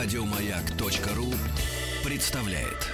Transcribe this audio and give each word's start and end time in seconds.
Радиомаяк.ру 0.00 1.26
представляет. 2.04 2.88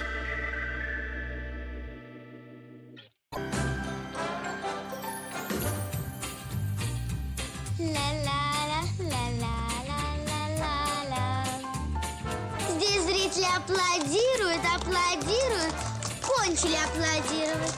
Здесь 12.71 13.03
зрители 13.03 13.45
аплодируют, 13.55 14.61
аплодируют, 14.75 15.75
кончили 16.23 16.75
аплодировать. 16.75 17.75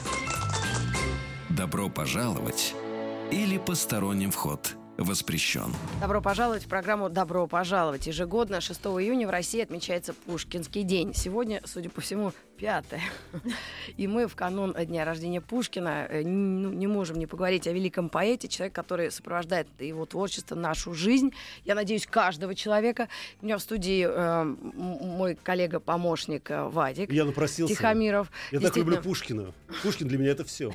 Добро 1.50 1.90
пожаловать 1.90 2.74
или 3.30 3.58
посторонним 3.58 4.30
вход 4.30 4.77
воспрещен. 4.98 5.72
Добро 6.00 6.20
пожаловать 6.20 6.64
в 6.64 6.68
программу 6.68 7.08
«Добро 7.08 7.46
пожаловать». 7.46 8.06
Ежегодно 8.06 8.60
6 8.60 8.80
июня 8.80 9.26
в 9.26 9.30
России 9.30 9.62
отмечается 9.62 10.12
Пушкинский 10.12 10.82
день. 10.82 11.14
Сегодня, 11.14 11.62
судя 11.64 11.88
по 11.88 12.00
всему, 12.00 12.32
пятое. 12.58 13.00
И 13.96 14.06
мы 14.06 14.26
в 14.26 14.34
канун 14.34 14.74
дня 14.74 15.04
рождения 15.04 15.40
Пушкина 15.40 16.06
э, 16.08 16.22
ну, 16.24 16.70
не 16.72 16.86
можем 16.86 17.18
не 17.18 17.26
поговорить 17.26 17.66
о 17.66 17.72
великом 17.72 18.08
поэте, 18.08 18.48
человек, 18.48 18.74
который 18.74 19.10
сопровождает 19.10 19.68
его 19.78 20.04
творчество, 20.06 20.54
нашу 20.54 20.92
жизнь. 20.92 21.32
Я 21.64 21.74
надеюсь, 21.74 22.06
каждого 22.06 22.54
человека. 22.54 23.08
У 23.40 23.46
меня 23.46 23.58
в 23.58 23.62
студии 23.62 24.06
э, 24.08 24.44
мой 24.44 25.36
коллега-помощник 25.36 26.50
э, 26.50 26.64
Вадик 26.68 27.12
Я 27.12 27.24
напросился. 27.24 27.74
Тихомиров. 27.74 28.30
Я 28.50 28.60
так 28.60 28.76
люблю 28.76 29.00
Пушкина. 29.00 29.52
Пушкин 29.82 30.08
для 30.08 30.18
меня 30.18 30.32
это 30.32 30.44
все. 30.44 30.72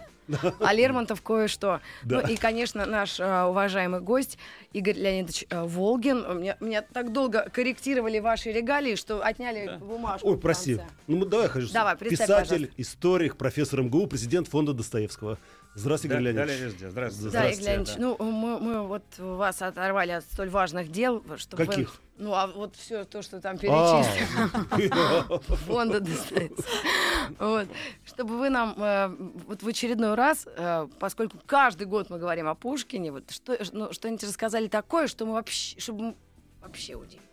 А 0.60 0.74
Лермонтов 0.74 1.22
кое-что. 1.22 1.82
Да. 2.04 2.22
Ну 2.22 2.27
и, 2.27 2.36
конечно, 2.36 2.86
наш 2.86 3.20
э, 3.20 3.44
уважаемый 3.44 4.02
гость 4.02 4.38
Игорь 4.74 4.98
Леонидович 4.98 5.46
э, 5.50 5.63
Волгин. 5.63 6.40
Меня, 6.40 6.58
меня 6.60 6.82
так 6.82 7.13
долго 7.13 7.50
корректировали 7.50 8.20
ваши 8.20 8.52
регалии, 8.52 8.96
что 8.96 9.24
отняли 9.24 9.77
бумажку. 9.79 10.29
Ой, 10.29 10.38
прости. 10.38 10.79
Ну, 11.07 11.18
мы- 11.18 11.26
давай, 11.26 11.48
хочу. 11.48 11.72
Давай, 11.74 11.96
представь, 11.98 12.27
Писатель, 12.27 12.49
пожалуйста. 12.49 12.82
историк, 12.82 13.35
профессор 13.38 13.82
МГУ, 13.82 14.07
президент 14.07 14.48
фонда 14.48 14.74
Достоевского. 14.74 15.38
Здравствуйте, 15.76 16.16
Игорь 16.20 16.34
Да, 16.34 16.46
Леонидович. 16.46 16.48
далее 16.60 16.68
везде. 16.71 16.90
Здравствуйте. 16.91 17.32
Да, 17.38 17.49
Игорь 17.49 17.63
Леонидович, 17.66 17.98
ну 17.98 18.18
мы, 18.32 18.60
мы 18.60 18.88
вот 18.88 19.04
вас 19.18 19.62
оторвали 19.62 20.12
от 20.12 20.24
столь 20.26 20.49
важных 20.49 20.91
дел, 20.91 21.24
чтобы 21.38 21.63
вы- 21.63 21.70
Каких? 21.71 21.99
ну 22.18 22.34
а 22.34 22.46
вот 22.48 22.76
все 22.76 23.05
то, 23.05 23.21
что 23.24 23.41
там 23.41 23.55
А, 23.55 23.57
перечислено, 23.57 25.40
фонда 25.66 25.99
достается. 25.99 26.63
Вот. 27.40 27.68
Чтобы 28.05 28.38
вы 28.38 28.49
нам 28.49 28.76
э, 28.77 29.07
вот 29.48 29.63
в 29.63 29.68
очередной 29.68 30.13
раз, 30.13 30.46
э, 30.46 30.88
поскольку 30.99 31.38
каждый 31.46 31.88
год 31.88 32.10
мы 32.12 32.20
говорим 32.20 32.48
о 32.48 32.54
Пушкине, 32.55 33.12
вот 33.12 33.32
что, 33.32 33.57
ну, 33.71 33.91
что-нибудь 33.94 34.24
рассказали 34.24 34.68
такое, 34.68 35.07
что 35.07 35.26
мы 35.26 35.34
вообще, 35.34 35.79
чтобы 35.79 36.01
мы 36.04 36.16
вообще 36.62 36.94
удивились. 36.96 37.24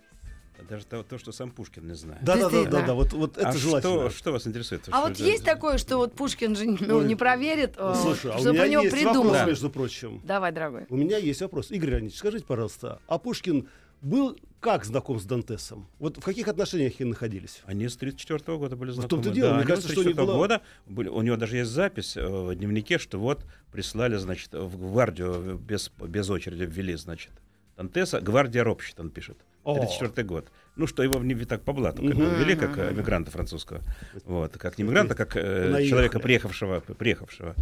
Даже 0.69 0.85
то, 0.87 1.03
то, 1.03 1.19
что 1.19 1.33
сам 1.33 1.51
Пушкин 1.51 1.87
не 1.87 1.95
знает. 1.95 2.23
Да, 2.23 2.37
да, 2.37 2.49
да, 2.51 2.65
да, 2.65 2.83
да, 2.87 2.95
вот, 2.95 3.13
вот 3.13 3.37
это 3.39 3.49
а 3.49 3.53
желательно. 3.53 4.11
что, 4.11 4.19
что 4.19 4.33
вас 4.33 4.47
интересует? 4.47 4.89
А 4.91 5.01
вот 5.09 5.17
есть 5.19 5.45
такое, 5.45 5.79
что 5.79 5.97
вот 5.97 6.15
Пушкин 6.15 6.55
же 6.57 6.65
ну, 6.81 7.03
не 7.03 7.15
проверит, 7.17 7.75
э, 7.77 7.95
Слушай, 8.01 8.33
а 8.33 8.37
у 8.37 8.41
что 8.41 8.53
меня 8.53 8.63
про 8.63 8.69
него 8.69 8.83
есть 8.83 8.95
придумал. 8.95 9.23
вопрос, 9.25 9.33
Да. 9.39 9.45
между 9.47 9.71
прочим. 9.71 10.21
Давай, 10.25 10.53
дорогой. 10.53 10.87
У 10.89 10.97
меня 10.97 11.19
есть 11.19 11.41
вопрос. 11.43 11.71
Игорь 11.71 11.91
Леонидович, 11.91 12.19
скажите, 12.19 12.45
пожалуйста, 12.45 13.01
а 13.07 13.19
Пушкин 13.19 13.69
был 14.03 14.39
как 14.61 14.85
знаком 14.85 15.19
с 15.21 15.25
Дантесом? 15.25 15.87
Вот 15.99 16.17
в 16.19 16.21
каких 16.23 16.49
отношениях 16.49 16.95
они 17.01 17.11
находились? 17.11 17.61
Они 17.65 17.89
с 17.89 17.97
34 17.97 18.57
года 18.59 18.77
были 18.77 18.91
В 18.91 18.95
знакомы. 18.95 19.09
том-то 19.23 19.31
и 19.31 19.33
дело, 19.35 19.51
да, 19.51 19.57
мне 19.57 19.67
кажется, 19.67 19.89
с 19.89 19.93
что 19.93 20.01
не 20.01 20.05
34 20.15 20.27
было- 20.27 20.37
года 20.37 20.63
были, 20.87 21.09
у 21.09 21.23
него 21.23 21.37
даже 21.37 21.57
есть 21.59 21.71
запись 21.71 22.17
э, 22.17 22.27
в 22.27 22.55
дневнике, 22.55 22.99
что 22.99 23.19
вот 23.19 23.45
прислали, 23.73 24.17
значит, 24.17 24.53
в 24.55 24.79
гвардию 24.79 25.57
без, 25.59 25.91
без 25.99 26.29
очереди 26.31 26.65
ввели, 26.65 26.95
значит, 26.95 27.33
Дантеса, 27.77 28.21
гвардия 28.21 28.63
ропщет, 28.65 29.01
он 29.01 29.11
пишет. 29.11 29.39
О. 29.65 29.75
34 29.79 30.27
год. 30.27 30.47
Ну, 30.77 30.87
что 30.87 31.03
его 31.03 31.19
не 31.21 31.35
так 31.45 31.63
по 31.63 31.73
блату, 31.73 32.03
как 32.03 32.15
Мгм. 32.15 32.25
бы 32.31 32.35
ввели, 32.37 32.57
как 32.57 32.79
э, 32.79 32.93
эмигранта 32.93 33.31
французского. 33.31 33.81
Вот, 34.25 34.57
как 34.57 34.79
не 34.79 34.85
эмигранта, 34.85 35.15
как 35.15 35.37
э, 35.37 35.69
Наехали. 35.71 35.89
человека, 35.89 36.19
приехавшего, 36.21 36.81
приехавшего 36.81 37.55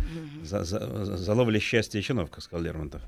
за, 0.44 0.64
за, 0.64 1.04
за- 1.04 1.16
за 1.16 1.34
ловли 1.34 1.58
счастья 1.58 1.98
и 1.98 2.02
чинов, 2.02 2.30
как 2.30 2.42
сказал 2.44 2.64
Лермонтов. 2.64 3.02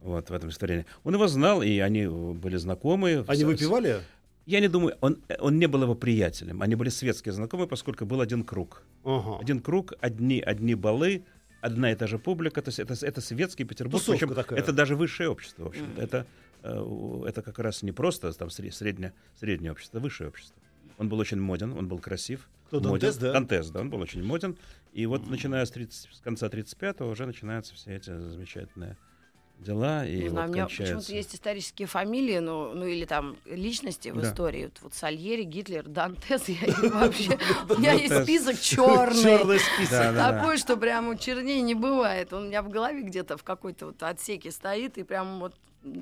Вот 0.00 0.30
в 0.30 0.32
этом 0.32 0.50
стихотворении. 0.50 0.86
Он 1.04 1.14
его 1.14 1.26
знал, 1.26 1.62
и 1.62 1.78
они 1.80 2.02
э, 2.02 2.08
были 2.10 2.56
знакомы. 2.56 3.24
Они 3.26 3.42
С- 3.42 3.44
выпивали? 3.46 3.96
Я 4.44 4.60
не 4.60 4.68
думаю, 4.68 4.96
он, 5.00 5.18
он 5.40 5.58
не 5.58 5.66
был 5.66 5.82
его 5.82 5.96
приятелем. 5.96 6.62
Они 6.62 6.76
были 6.76 6.88
светские 6.90 7.32
знакомые, 7.32 7.66
поскольку 7.66 8.06
был 8.06 8.20
один 8.20 8.44
круг. 8.44 8.82
Ага. 9.04 9.38
Один 9.40 9.58
круг, 9.60 9.94
одни, 10.00 10.40
одни 10.40 10.76
балы, 10.76 11.24
одна 11.60 11.90
и 11.90 11.96
та 11.96 12.06
же 12.06 12.18
публика. 12.20 12.62
То 12.62 12.68
есть 12.68 12.78
это, 12.78 12.94
это 13.04 13.20
светский 13.20 13.64
Петербург. 13.64 14.00
Тусовка 14.00 14.26
причем 14.26 14.34
такая. 14.36 14.58
это 14.60 14.72
даже 14.72 14.94
высшее 14.94 15.30
общество, 15.30 15.64
в 15.64 15.66
общем. 15.68 15.86
Это, 15.98 16.18
э, 16.18 16.20
у- 16.20 16.26
это 17.26 17.42
как 17.42 17.58
раз 17.58 17.82
не 17.82 17.92
просто 17.92 18.32
там 18.32 18.48
сре- 18.48 18.70
среднее, 18.72 19.12
среднее 19.38 19.72
общество, 19.72 19.98
высшее 20.00 20.28
общество. 20.28 20.56
Он 20.98 21.08
был 21.08 21.18
очень 21.18 21.40
моден, 21.40 21.72
он 21.72 21.88
был 21.88 21.98
красив. 21.98 22.48
Кто, 22.68 22.80
моден. 22.80 22.92
Дантес, 23.00 23.16
да? 23.18 23.32
Дантес, 23.32 23.70
да, 23.70 23.80
он 23.80 23.90
был 23.90 24.00
очень 24.00 24.22
моден. 24.24 24.56
И 24.92 25.06
вот 25.06 25.28
начиная 25.28 25.64
с, 25.64 25.70
30 25.70 26.14
с 26.14 26.20
конца 26.20 26.46
35-го 26.48 27.06
уже 27.08 27.26
начинаются 27.26 27.74
все 27.74 27.94
эти 27.96 28.10
замечательные 28.18 28.96
дела. 29.58 30.06
И 30.06 30.16
Не 30.16 30.22
вот 30.24 30.30
знаю, 30.30 30.50
у 30.50 30.52
меня 30.52 30.62
кончается- 30.64 30.94
почему-то 30.96 31.12
есть 31.14 31.34
исторические 31.34 31.86
фамилии, 31.88 32.38
ну, 32.38 32.74
ну 32.74 32.86
или 32.86 33.04
там 33.04 33.36
личности 33.46 34.08
в 34.08 34.20
Да. 34.20 34.28
истории. 34.28 34.64
Вот, 34.64 34.78
вот 34.82 34.94
Сальери, 34.94 35.44
Гитлер, 35.44 35.84
Дантес, 35.84 36.48
я 36.48 36.90
вообще... 36.90 37.38
У 37.70 37.78
меня 37.78 37.92
есть 37.92 38.22
список 38.22 38.58
черный. 38.60 39.22
Черный 39.22 39.58
список. 39.58 40.14
Такой, 40.16 40.56
что 40.58 40.76
прям 40.76 41.16
чернее 41.18 41.60
не 41.62 41.74
бывает. 41.74 42.32
Он 42.32 42.44
у 42.44 42.46
меня 42.46 42.62
в 42.62 42.68
голове 42.68 43.02
где-то 43.02 43.36
в 43.36 43.44
какой-то 43.44 43.86
вот 43.86 44.02
отсеке 44.02 44.50
стоит, 44.50 44.98
и 44.98 45.04
прям 45.04 45.40
вот 45.40 45.54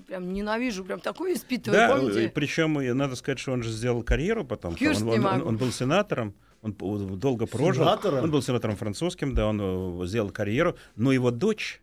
прям 0.07 0.33
ненавижу, 0.33 0.85
прям 0.85 1.01
такой 1.01 1.35
испытываю. 1.35 1.79
Да, 1.89 1.97
Помните? 1.97 2.31
причем 2.35 2.81
и 2.81 2.93
надо 2.93 3.17
сказать, 3.17 3.39
что 3.39 3.53
он 3.53 3.63
же 3.63 3.71
сделал 3.71 4.03
карьеру 4.03 4.45
потом. 4.45 4.73
Он, 4.75 4.79
не 4.81 4.89
он- 5.19 5.25
он- 5.27 5.43
он 5.43 5.57
был 5.57 5.71
сенатором, 5.73 6.35
он 6.63 6.73
долго 7.19 7.47
прожил. 7.47 7.85
Сенатором? 7.85 8.25
Он 8.25 8.31
был 8.31 8.43
сенатором 8.43 8.77
французским, 8.77 9.35
да, 9.35 9.47
он 9.47 9.61
э, 10.03 10.07
сделал 10.07 10.31
карьеру. 10.31 10.77
Но 10.97 11.13
его 11.13 11.31
дочь 11.31 11.81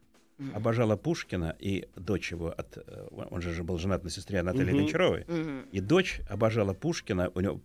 обожала 0.56 0.96
Пушкина, 0.96 1.56
и 1.60 1.88
дочь 1.96 2.32
его, 2.32 2.48
от, 2.58 2.78
э, 2.78 3.08
он 3.30 3.42
же 3.42 3.64
был 3.64 3.78
женат 3.78 4.04
на 4.04 4.10
сестре 4.10 4.42
Натальи 4.42 4.72
Мгм. 4.72 4.78
Гончаровой, 4.80 5.26
Мгм. 5.28 5.62
и 5.72 5.80
дочь 5.82 6.22
обожала 6.30 6.74
Пушкина, 6.74 7.30
у 7.36 7.40
него 7.42 7.62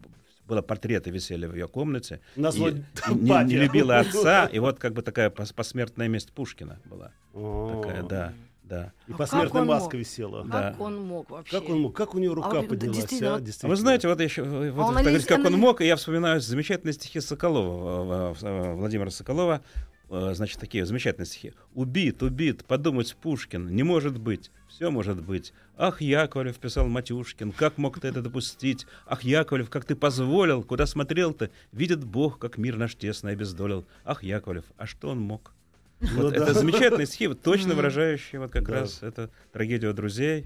было 0.47 0.61
портреты 0.63 1.11
висели 1.11 1.47
в 1.47 1.55
ее 1.55 1.69
комнате. 1.69 2.21
Назвать 2.37 2.75
и 3.09 3.15
не, 3.15 3.29
папе. 3.31 3.47
не 3.49 3.57
любила 3.57 3.99
отца, 3.99 4.47
и 4.47 4.59
вот 4.59 4.79
как 4.79 4.93
бы 4.93 5.01
такая 5.03 5.31
пос- 5.31 5.55
посмертная 5.55 6.07
месть 6.09 6.33
Пушкина 6.33 6.79
была. 6.85 7.13
О. 7.33 7.81
Такая, 7.83 8.03
да, 8.03 8.33
да. 8.69 8.93
И 9.07 9.13
А 9.13 9.17
посмертная 9.17 9.51
как 9.51 9.63
он 9.63 9.67
маска 9.69 9.85
мог? 9.85 9.95
висела. 9.95 10.45
Да. 10.45 10.71
Как 10.71 10.81
он 10.81 11.01
мог 11.07 11.31
вообще? 11.31 11.61
Как 11.61 11.69
он 11.69 11.81
мог? 11.81 11.97
Как 11.97 12.15
у 12.15 12.19
него 12.19 12.33
А 12.33 12.37
рука 12.37 12.61
вот, 12.61 12.69
поднялась? 12.69 12.97
действительно, 12.97 13.35
а? 13.35 13.37
А 13.37 13.41
Действительно. 13.41 13.71
вы 13.71 13.77
знаете, 13.77 14.09
вот 14.09 14.21
еще, 14.21 14.43
вот 14.43 14.85
он 14.89 14.95
так 14.95 15.05
говорить, 15.05 15.27
как 15.27 15.45
он 15.45 15.53
мог, 15.55 15.81
и 15.81 15.87
я 15.87 15.97
вспоминаю 15.97 16.41
замечательные 16.41 16.93
стихи 16.95 17.21
Соколова, 17.21 18.35
э, 18.43 18.47
э, 18.47 18.73
Владимира 18.75 19.11
Соколова, 19.11 19.63
э, 20.11 20.33
значит, 20.35 20.59
такие 20.59 20.85
замечательные 20.85 21.27
стихи. 21.27 21.53
«Убит, 21.75 22.23
убит, 22.23 22.65
подумать 22.65 23.17
Пушкин, 23.21 23.75
не 23.75 23.83
может 23.85 24.19
быть, 24.19 24.51
все 24.69 24.91
может 24.91 25.23
быть. 25.23 25.53
Ах, 25.77 26.01
Яковлев, 26.01 26.57
писал 26.59 26.87
Матюшкин, 26.89 27.53
как 27.53 27.79
мог 27.79 28.01
ты 28.01 28.09
это 28.09 28.23
допустить? 28.23 28.87
Ах, 29.07 29.23
Яковлев, 29.23 29.71
как 29.71 29.85
ты 29.85 29.95
позволил, 29.95 30.63
куда 30.63 30.87
смотрел 30.87 31.33
ты? 31.35 31.51
Видит 31.73 32.05
Бог, 32.05 32.39
как 32.39 32.59
мир 32.59 32.77
наш 32.77 32.95
тесно 32.97 33.31
обездолил. 33.31 33.87
Ах, 34.05 34.23
Яковлев, 34.23 34.65
а 34.77 34.87
что 34.87 35.09
он 35.11 35.21
мог?» 35.21 35.53
Ну 36.01 36.23
Вот 36.25 36.35
да. 36.35 36.43
это 36.43 36.55
замечательные 36.55 37.07
стихи, 37.07 37.27
вот 37.27 37.41
точно 37.43 37.75
выражающие 37.75 38.41
вот 38.41 38.51
как 38.51 38.69
раз 38.69 39.03
это 39.03 39.31
трагедию 39.53 39.95
друзей. 39.95 40.45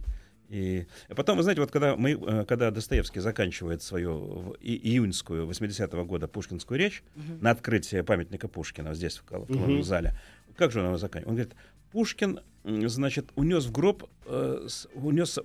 И 0.48 0.86
потом, 1.14 1.36
вы 1.36 1.42
знаете, 1.44 1.60
вот 1.60 1.70
когда, 1.70 1.94
мы, 1.96 2.12
э, 2.12 2.44
когда 2.44 2.70
Достоевский 2.72 3.20
заканчивает 3.20 3.82
свою 3.82 4.56
и- 4.60 4.76
июньскую 4.90 5.46
80-го 5.46 6.04
года 6.04 6.26
пушкинскую 6.26 6.76
речь 6.78 7.02
на 7.40 7.50
открытие 7.50 8.02
памятника 8.02 8.48
Пушкина 8.48 8.94
здесь, 8.94 9.18
в, 9.18 9.22
Кол- 9.22 9.44
в 9.44 9.46
Коломном 9.46 9.74
Мгм. 9.74 9.82
зале, 9.84 10.14
как 10.56 10.72
же 10.72 10.80
он 10.80 10.86
его 10.86 10.98
заканчивает? 10.98 11.28
Он 11.28 11.34
говорит, 11.36 11.54
Пушкин, 11.92 12.40
значит, 12.64 13.30
унес 13.36 13.64
в 13.66 13.72
гроб, 13.72 14.08
э, 14.26 14.66
унес, 14.94 15.38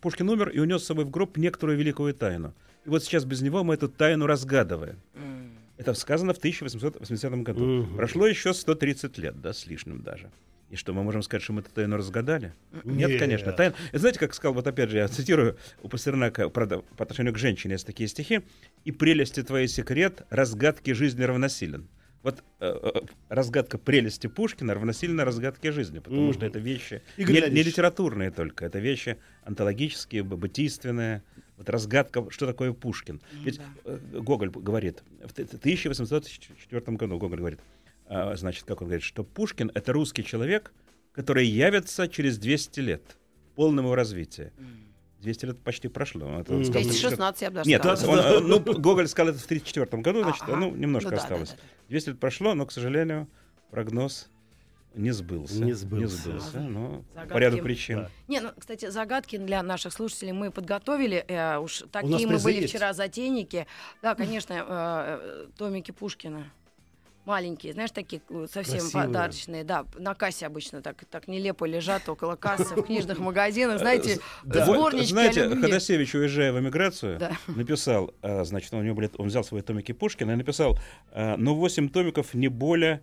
Пушкин 0.00 0.28
умер 0.28 0.50
и 0.50 0.58
унес 0.58 0.82
с 0.82 0.86
собой 0.86 1.04
в 1.06 1.10
гроб 1.10 1.36
некоторую 1.38 1.78
великую 1.78 2.12
тайну. 2.14 2.52
И 2.84 2.90
вот 2.90 3.02
сейчас 3.02 3.24
без 3.24 3.40
него 3.42 3.64
мы 3.64 3.74
эту 3.74 3.88
тайну 3.88 4.26
разгадываем. 4.26 4.96
М. 5.14 5.52
Это 5.80 5.94
сказано 5.94 6.34
в 6.34 6.38
1880 6.38 7.42
году. 7.42 7.64
Мгм. 7.64 7.96
Прошло 7.96 8.26
еще 8.26 8.52
130 8.52 9.16
лет, 9.18 9.40
да, 9.40 9.52
с 9.54 9.66
лишним 9.66 10.02
даже. 10.02 10.30
И 10.68 10.76
что, 10.76 10.92
мы 10.92 11.02
можем 11.02 11.22
сказать, 11.22 11.42
что 11.42 11.52
мы 11.54 11.62
эту 11.62 11.70
тайну 11.70 11.96
разгадали? 11.96 12.52
Нет, 12.84 13.08
Нет. 13.10 13.18
конечно. 13.18 13.50
Тайна... 13.52 13.74
Знаете, 13.92 14.18
как 14.20 14.34
сказал, 14.34 14.54
вот 14.54 14.66
опять 14.66 14.90
же, 14.90 14.98
я 14.98 15.08
цитирую 15.08 15.56
у 15.82 15.88
Пастернака, 15.88 16.48
правда, 16.50 16.80
по 16.96 17.02
отношению 17.04 17.32
к 17.32 17.38
женщине 17.38 17.72
есть 17.74 17.86
такие 17.86 18.08
стихи. 18.08 18.42
«И 18.84 18.92
прелести 18.92 19.42
твоей 19.42 19.68
секрет, 19.68 20.22
разгадки 20.30 20.92
жизни 20.92 21.22
равносилен». 21.24 21.88
Вот 22.22 22.44
э, 22.60 22.78
э, 22.82 23.00
разгадка 23.30 23.78
прелести 23.78 24.26
Пушкина 24.26 24.74
равносильно 24.74 25.24
разгадке 25.24 25.72
жизни, 25.72 26.00
потому 26.00 26.24
Мгм. 26.24 26.34
что 26.34 26.44
это 26.46 26.58
вещи 26.58 27.00
Игорь 27.16 27.48
не, 27.48 27.54
не 27.54 27.62
литературные 27.62 28.30
только, 28.30 28.66
это 28.66 28.78
вещи 28.78 29.16
онтологические, 29.44 30.22
б- 30.22 30.36
бытийственные. 30.36 31.22
Вот 31.60 31.68
разгадка, 31.68 32.24
что 32.30 32.46
такое 32.46 32.72
Пушкин. 32.72 33.20
Ведь 33.44 33.58
да. 33.58 33.64
э, 33.84 33.98
Гоголь 34.20 34.48
говорит, 34.48 35.02
в 35.22 35.30
т- 35.34 35.42
1804 35.42 36.96
году 36.96 37.18
Гоголь 37.18 37.38
говорит, 37.38 37.60
а, 38.06 38.34
значит, 38.34 38.64
как 38.64 38.80
он 38.80 38.86
говорит, 38.88 39.02
что 39.04 39.24
Пушкин— 39.24 39.70
это 39.74 39.92
русский 39.92 40.24
человек, 40.24 40.72
который 41.12 41.46
явится 41.46 42.08
через 42.08 42.38
200 42.38 42.80
лет 42.80 43.02
в 43.52 43.56
полном 43.56 43.84
его 43.84 43.94
развитии. 43.94 44.52
200 45.20 45.44
лет 45.44 45.58
почти 45.60 45.88
прошло. 45.88 46.40
Это 46.40 46.52
он 46.54 46.60
Мгм. 46.60 46.64
сказал 46.64 46.82
в 46.82 46.86
216, 46.86 47.42
я 47.42 47.50
бы 47.50 47.54
даже 47.56 47.68
Нет, 47.68 47.82
сказала. 47.82 48.12
он, 48.12 48.18
э, 48.18 48.40
ну, 48.40 48.58
Гоголь 48.80 49.06
сказал 49.06 49.34
это 49.34 49.38
в 49.42 49.44
1934 49.44 50.02
году, 50.02 50.22
значит, 50.22 50.42
Ага. 50.44 50.56
ну, 50.56 50.74
немножко 50.74 51.10
Ну 51.10 51.16
да, 51.16 51.22
осталось. 51.22 51.50
да, 51.50 51.56
да. 51.56 51.62
200 51.88 52.08
лет 52.08 52.18
прошло, 52.20 52.54
но, 52.54 52.64
к 52.64 52.72
сожалению, 52.72 53.28
прогноз 53.70 54.30
не 54.94 55.10
сбылся. 55.12 55.62
Не 55.64 55.72
сбылся. 55.72 56.30
но 56.60 57.04
Загадки. 57.14 57.32
по 57.32 57.38
ряду 57.38 57.58
причин. 57.58 57.96
Да. 57.98 58.10
Не, 58.28 58.40
ну, 58.40 58.50
кстати, 58.58 58.90
загадки 58.90 59.36
для 59.38 59.62
наших 59.62 59.92
слушателей 59.92 60.32
мы 60.32 60.50
подготовили. 60.50 61.24
э, 61.28 61.58
уж 61.58 61.84
такие 61.92 62.26
мы 62.26 62.38
были 62.38 62.60
есть? 62.62 62.68
вчера 62.70 62.92
затейники. 62.92 63.66
Да, 64.02 64.14
конечно, 64.14 64.54
э, 64.54 64.64
э, 64.68 65.46
томики 65.56 65.90
Пушкина. 65.92 66.50
Маленькие, 67.26 67.74
знаешь, 67.74 67.90
такие 67.90 68.22
э, 68.30 68.46
совсем 68.50 68.78
Красивые. 68.80 69.06
подарочные. 69.06 69.62
Да, 69.64 69.84
на 69.98 70.14
кассе 70.14 70.46
обычно 70.46 70.80
так, 70.80 71.04
так 71.10 71.28
нелепо 71.28 71.66
лежат 71.66 72.08
около 72.08 72.34
кассы 72.34 72.74
в 72.74 72.82
книжных 72.82 73.18
магазинах. 73.20 73.78
Знаете, 73.78 74.18
Да. 74.42 74.64
сборнички 74.64 75.10
Знаете. 75.12 75.48
Ходосевич, 75.50 76.14
уезжая 76.14 76.50
в 76.52 76.58
эмиграцию, 76.58 77.18
Да. 77.18 77.32
написал, 77.46 78.14
а, 78.22 78.42
значит, 78.44 78.72
у 78.72 78.80
него 78.82 78.96
были, 78.96 79.10
он 79.18 79.28
взял 79.28 79.44
свои 79.44 79.60
томики 79.60 79.92
Пушкина 79.92 80.32
и 80.32 80.36
написал, 80.36 80.78
ну, 81.14 81.54
8 81.54 81.90
томиков 81.90 82.32
не 82.34 82.48
более, 82.48 83.02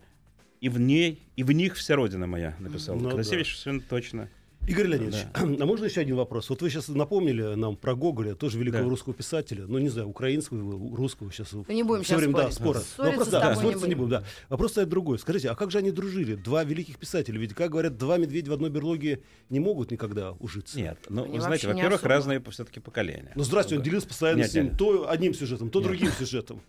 и 0.62 0.69
в 0.69 0.80
ней, 0.80 1.19
и 1.36 1.44
в 1.44 1.51
них 1.51 1.75
вся 1.75 1.95
родина 1.95 2.27
моя, 2.27 2.56
написал. 2.59 2.95
Ну 2.95 3.09
Ходосевич 3.09 3.48
совершенно 3.48 3.81
точно. 3.81 4.30
Игорь 4.68 4.88
Леонидович, 4.88 5.27
а 5.33 5.45
можно 5.65 5.86
еще 5.86 6.01
один 6.01 6.18
вопрос? 6.18 6.50
Вот 6.50 6.62
вы 6.62 6.69
сейчас 6.69 6.89
напомнили 6.89 7.56
нам 7.56 7.77
про 7.77 7.95
Гоголя, 7.95 8.36
тоже 8.36 8.59
великого 8.59 8.83
Да. 8.83 8.89
русского 8.89 9.13
писателя, 9.15 9.63
ну 9.65 9.77
не 9.77 9.88
знаю, 9.88 10.09
украинского, 10.09 10.94
русского 10.98 11.31
сейчас. 11.31 11.54
Ну, 11.54 11.63
не 11.69 11.83
будем 11.83 12.04
все 12.04 12.15
сейчас 12.15 12.19
время, 12.19 12.33
да, 12.36 12.51
спорить. 12.51 12.56
спора. 12.56 12.80
Ссориться 12.80 13.04
вопрос, 13.06 13.27
с 13.27 13.31
да, 13.31 13.50
не 13.54 13.56
ссориться 13.62 13.88
не 13.88 13.95
будем. 13.95 13.98
будем, 13.98 14.09
да. 14.09 14.24
Вопрос 14.50 14.71
стоит 14.71 14.89
другой. 14.89 15.19
Скажите, 15.19 15.50
а 15.50 15.56
как 15.56 15.71
же 15.71 15.77
они 15.77 15.92
дружили? 15.92 16.36
Два 16.36 16.65
великих 16.65 16.98
писателя. 16.98 17.39
Ведь, 17.39 17.53
как 17.53 17.71
говорят, 17.71 17.98
два 17.98 18.18
медведя 18.18 18.51
в 18.51 18.56
одной 18.56 18.69
берлоге 18.69 19.21
не 19.50 19.62
могут 19.62 19.92
никогда 19.92 20.33
ужиться. 20.33 20.77
Нет, 20.77 20.98
ну, 21.07 21.24
Они 21.24 21.36
вы 21.36 21.42
знаете, 21.42 21.68
во-первых, 21.68 22.03
разные 22.03 22.44
все-таки 22.51 22.81
поколения. 22.81 23.31
Ну, 23.36 23.44
здравствуйте, 23.44 23.77
он 23.80 23.83
делился 23.86 24.07
постоянно 24.10 24.39
Нет, 24.39 24.51
с 24.51 24.53
ним 24.53 24.65
нет. 24.65 24.77
то 24.77 25.10
одним 25.10 25.33
сюжетом, 25.33 25.69
то 25.69 25.80
Нет. 25.80 25.88
другим 25.88 26.12
сюжетом. 26.12 26.62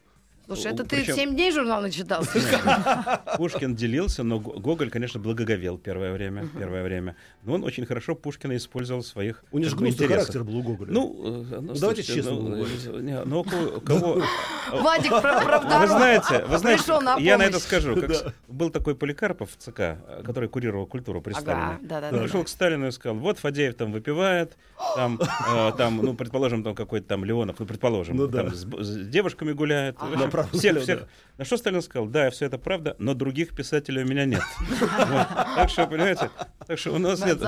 Слушай, 0.49 0.73
это 0.73 0.83
Ну, 0.83 0.89
ты 0.89 0.97
причем- 0.97 1.15
7 1.15 1.35
дней 1.35 1.53
журнал 1.53 1.83
начитал? 1.83 2.25
Пушкин 3.37 3.75
делился, 3.75 4.23
но 4.23 4.41
Го- 4.41 4.53
Гоголь, 4.59 4.89
конечно, 4.89 5.21
благоговел 5.21 5.77
первое 5.77 6.11
время, 6.13 6.49
первое 6.59 6.83
время. 6.83 7.17
Но 7.43 7.55
он 7.55 7.65
очень 7.65 7.85
хорошо 7.85 8.15
Пушкина 8.15 8.57
использовал 8.57 9.03
в 9.03 9.07
своих 9.07 9.45
У 9.53 9.59
него 9.59 9.69
же 9.69 9.77
гнусный 9.77 9.95
интересах. 10.07 10.17
характер 10.21 10.45
был 10.45 10.57
у 10.57 10.63
Гоголя. 10.63 10.91
Ну, 10.91 11.45
э, 11.51 11.61
ну, 11.61 11.75
давайте 11.75 12.03
слушайте, 12.03 12.15
честно 12.15 12.33
ну, 12.33 12.65
э, 12.65 13.01
не, 13.03 13.25
ну, 13.25 13.41
у 13.41 13.45
кого- 13.45 13.81
кого... 13.81 14.23
Вадик 14.73 15.11
про 15.21 15.61
Вы 15.81 15.87
знаете, 15.87 16.45
вы 16.49 16.59
знаете, 16.59 16.99
на 17.01 17.17
я 17.19 17.37
на 17.37 17.43
это 17.43 17.59
скажу. 17.59 17.95
Как 18.01 18.35
Был 18.49 18.71
такой 18.71 18.95
Поликарпов 18.95 19.51
в 19.51 19.57
ЦК, 19.57 19.81
э, 19.81 20.23
который 20.25 20.49
курировал 20.49 20.87
культуру 20.87 21.21
при 21.21 21.35
Сталине. 21.35 21.79
да, 21.83 22.01
да, 22.01 22.09
Он 22.09 22.15
да. 22.17 22.23
пришел 22.23 22.43
к 22.43 22.49
Сталину 22.49 22.87
и 22.87 22.91
сказал, 22.91 23.19
вот 23.19 23.39
Фадеев 23.39 23.75
там 23.75 23.93
выпивает, 23.93 24.57
там, 24.97 25.21
э, 25.21 25.73
там 25.77 25.99
ну, 25.99 26.15
предположим, 26.15 26.65
там 26.65 26.75
какой-то 26.75 27.07
там 27.07 27.23
Леонов, 27.27 27.57
ну, 27.59 27.67
предположим, 27.67 28.17
Ну 28.17 28.29
там 28.29 28.55
с 28.55 28.65
девушками 29.09 29.53
гуляет. 29.53 29.97
Направо, 30.43 30.59
всех, 30.59 30.83
всех. 30.83 31.09
На 31.37 31.45
что 31.45 31.57
Сталин 31.57 31.83
сказал, 31.83 32.09
да, 32.09 32.31
все 32.31 32.47
это 32.47 32.59
правда, 32.59 32.97
но 32.99 33.15
других 33.15 33.55
писателей 33.55 34.03
у 34.03 34.07
меня 34.07 34.25
нет. 34.25 34.43
Так 35.57 35.71
что, 35.71 35.87
понимаете, 35.87 36.31
так 36.67 36.79
что 36.79 36.93
у 36.93 36.99
нас 36.99 37.25
нет 37.25 37.39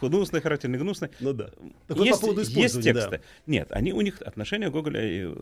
гнусный 0.00 0.40
характер, 0.40 0.68
не 0.68 0.78
гнусный. 0.78 1.10
Ну 1.20 1.32
да. 1.32 1.50
Есть, 1.88 2.82
тексты. 2.82 3.20
Нет, 3.46 3.68
они 3.70 3.92
у 3.92 4.00
них 4.00 4.22
отношения 4.22 4.70
Гоголя 4.70 5.00
э, 5.02 5.34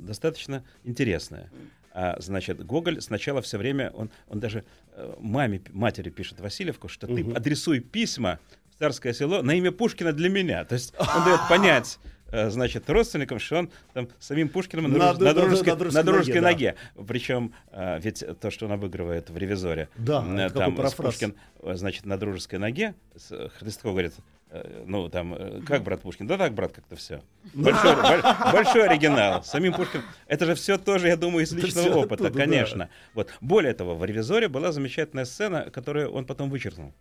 достаточно 0.00 0.64
интересное. 0.84 1.50
А, 1.92 2.16
значит, 2.20 2.64
Гоголь 2.64 3.00
сначала 3.00 3.42
все 3.42 3.58
время, 3.58 3.90
он, 3.94 4.10
он 4.28 4.40
даже 4.40 4.64
э, 4.92 5.14
маме, 5.18 5.60
матери 5.70 6.10
пишет 6.10 6.40
Васильевку, 6.40 6.88
что 6.88 7.06
ты 7.06 7.26
адресуй 7.34 7.80
письма 7.80 8.38
в 8.74 8.78
царское 8.78 9.12
село 9.12 9.42
на 9.42 9.54
имя 9.54 9.72
Пушкина 9.72 10.12
для 10.12 10.28
меня. 10.28 10.64
То 10.64 10.74
есть 10.74 10.94
он 10.98 11.24
дает 11.24 11.40
понять 11.48 11.98
значит, 12.32 12.88
родственникам, 12.88 13.38
что 13.38 13.56
он 13.58 13.70
там 13.92 14.08
самим 14.18 14.48
Пушкиным 14.48 14.90
на, 14.92 14.98
На 14.98 15.10
друж- 15.12 15.24
на 15.24 15.34
дружеской, 15.34 15.72
на 15.72 15.76
дружеской 15.78 16.02
на 16.04 16.12
дружеской 16.12 16.40
ноге, 16.40 16.76
ноге. 16.96 17.06
Причем 17.06 17.52
э, 17.72 17.98
ведь 18.00 18.24
то, 18.40 18.50
что 18.50 18.66
он 18.66 18.72
обыгрывает 18.72 19.30
в 19.30 19.36
«Ревизоре», 19.36 19.88
Да, 19.96 20.24
э, 20.28 20.50
там. 20.50 20.74
Пушкин, 20.76 21.34
э, 21.62 21.74
значит, 21.74 22.06
на 22.06 22.16
дружеской 22.18 22.58
ноге, 22.58 22.94
э, 23.30 23.48
Христов 23.58 23.92
говорит, 23.92 24.14
э, 24.50 24.84
ну, 24.86 25.08
там, 25.08 25.34
э, 25.34 25.60
как 25.66 25.82
брат 25.82 26.00
Пушкин? 26.02 26.26
Да 26.26 26.36
так, 26.38 26.52
брат, 26.54 26.72
как-то 26.72 26.96
все. 26.96 27.22
Большой, 27.54 27.94
боль- 28.02 28.22
большой 28.52 28.88
оригинал. 28.88 29.42
Самим 29.44 29.72
Пушкин. 29.72 30.02
Это 30.26 30.46
же 30.46 30.54
все 30.54 30.78
тоже, 30.78 31.08
я 31.08 31.16
думаю, 31.16 31.44
из 31.44 31.52
личного 31.52 31.98
опыта, 31.98 32.14
оттуда, 32.14 32.30
да. 32.30 32.38
конечно. 32.38 32.88
Вот. 33.14 33.30
Более 33.40 33.74
того, 33.74 33.94
в 33.96 34.04
«Ревизоре» 34.04 34.48
была 34.48 34.72
замечательная 34.72 35.24
сцена, 35.24 35.70
которую 35.70 36.10
он 36.12 36.24
потом 36.24 36.50
вычеркнул. 36.50 36.92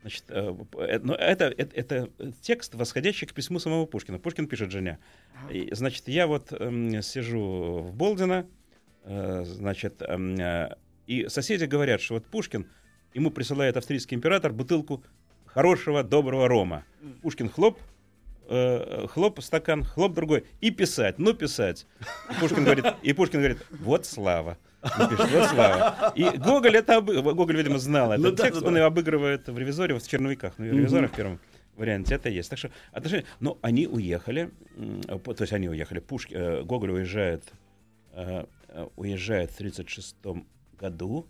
Значит, 0.00 0.24
э, 0.28 0.54
э, 0.78 0.98
но 1.02 1.14
это, 1.14 1.46
это, 1.46 1.76
это 1.76 2.10
текст, 2.40 2.74
восходящий 2.74 3.26
к 3.26 3.32
письму 3.32 3.58
самого 3.58 3.86
Пушкина. 3.86 4.18
Пушкин 4.18 4.46
пишет 4.46 4.70
жене. 4.70 4.98
И, 5.50 5.68
значит, 5.72 6.08
я 6.08 6.26
вот 6.26 6.52
эм, 6.52 7.02
сижу 7.02 7.80
в 7.82 7.94
Болдино, 7.94 8.46
э, 9.04 9.42
значит, 9.44 10.00
эм, 10.02 10.36
э, 10.36 10.76
и 11.06 11.28
соседи 11.28 11.64
говорят, 11.64 12.00
что 12.00 12.14
вот 12.14 12.26
Пушкин, 12.26 12.68
ему 13.14 13.30
присылает 13.30 13.76
австрийский 13.76 14.14
император 14.16 14.52
бутылку 14.52 15.02
хорошего, 15.46 16.04
доброго 16.04 16.46
рома. 16.48 16.84
Пушкин 17.22 17.48
хлоп, 17.48 17.80
э, 18.48 19.06
хлоп 19.08 19.40
стакан, 19.42 19.82
хлоп 19.82 20.14
другой, 20.14 20.44
и 20.60 20.70
писать, 20.70 21.18
ну 21.18 21.34
писать. 21.34 21.86
И 22.30 22.40
Пушкин 22.40 22.64
говорит, 22.64 22.84
и 23.02 23.12
Пушкин 23.12 23.40
говорит, 23.40 23.58
вот 23.70 24.06
слава. 24.06 24.58
Он 24.82 25.08
пишет, 25.08 25.30
вот 25.30 25.48
слава. 25.48 26.12
И 26.14 26.24
Гоголь 26.38 26.76
это 26.76 27.00
Гоголь, 27.00 27.56
видимо, 27.56 27.78
знал 27.78 28.12
этот 28.12 28.24
Ну 28.24 28.36
текст, 28.36 28.60
да, 28.60 28.66
он 28.68 28.76
его 28.76 28.86
обыгрывает 28.86 29.48
в 29.48 29.58
ревизоре, 29.58 29.94
вот 29.94 30.02
в 30.02 30.08
черновиках, 30.08 30.54
ну, 30.58 30.66
в 30.66 30.72
ревизоре 30.72 31.08
в 31.08 31.12
первом 31.12 31.40
варианте 31.76 32.14
это 32.14 32.28
есть. 32.28 32.50
Так 32.50 32.58
что 32.58 32.70
отношения. 32.92 33.24
Но 33.40 33.58
они 33.62 33.86
уехали, 33.86 34.50
то 35.06 35.36
есть 35.40 35.52
они 35.52 35.68
уехали. 35.68 36.00
Пушки, 36.00 36.34
э, 36.34 36.62
Гоголь 36.62 36.90
уезжает, 36.92 37.42
э, 38.12 38.44
э, 38.68 38.86
уезжает 38.96 39.50
в 39.50 39.56
1936 39.56 40.44
году, 40.78 41.26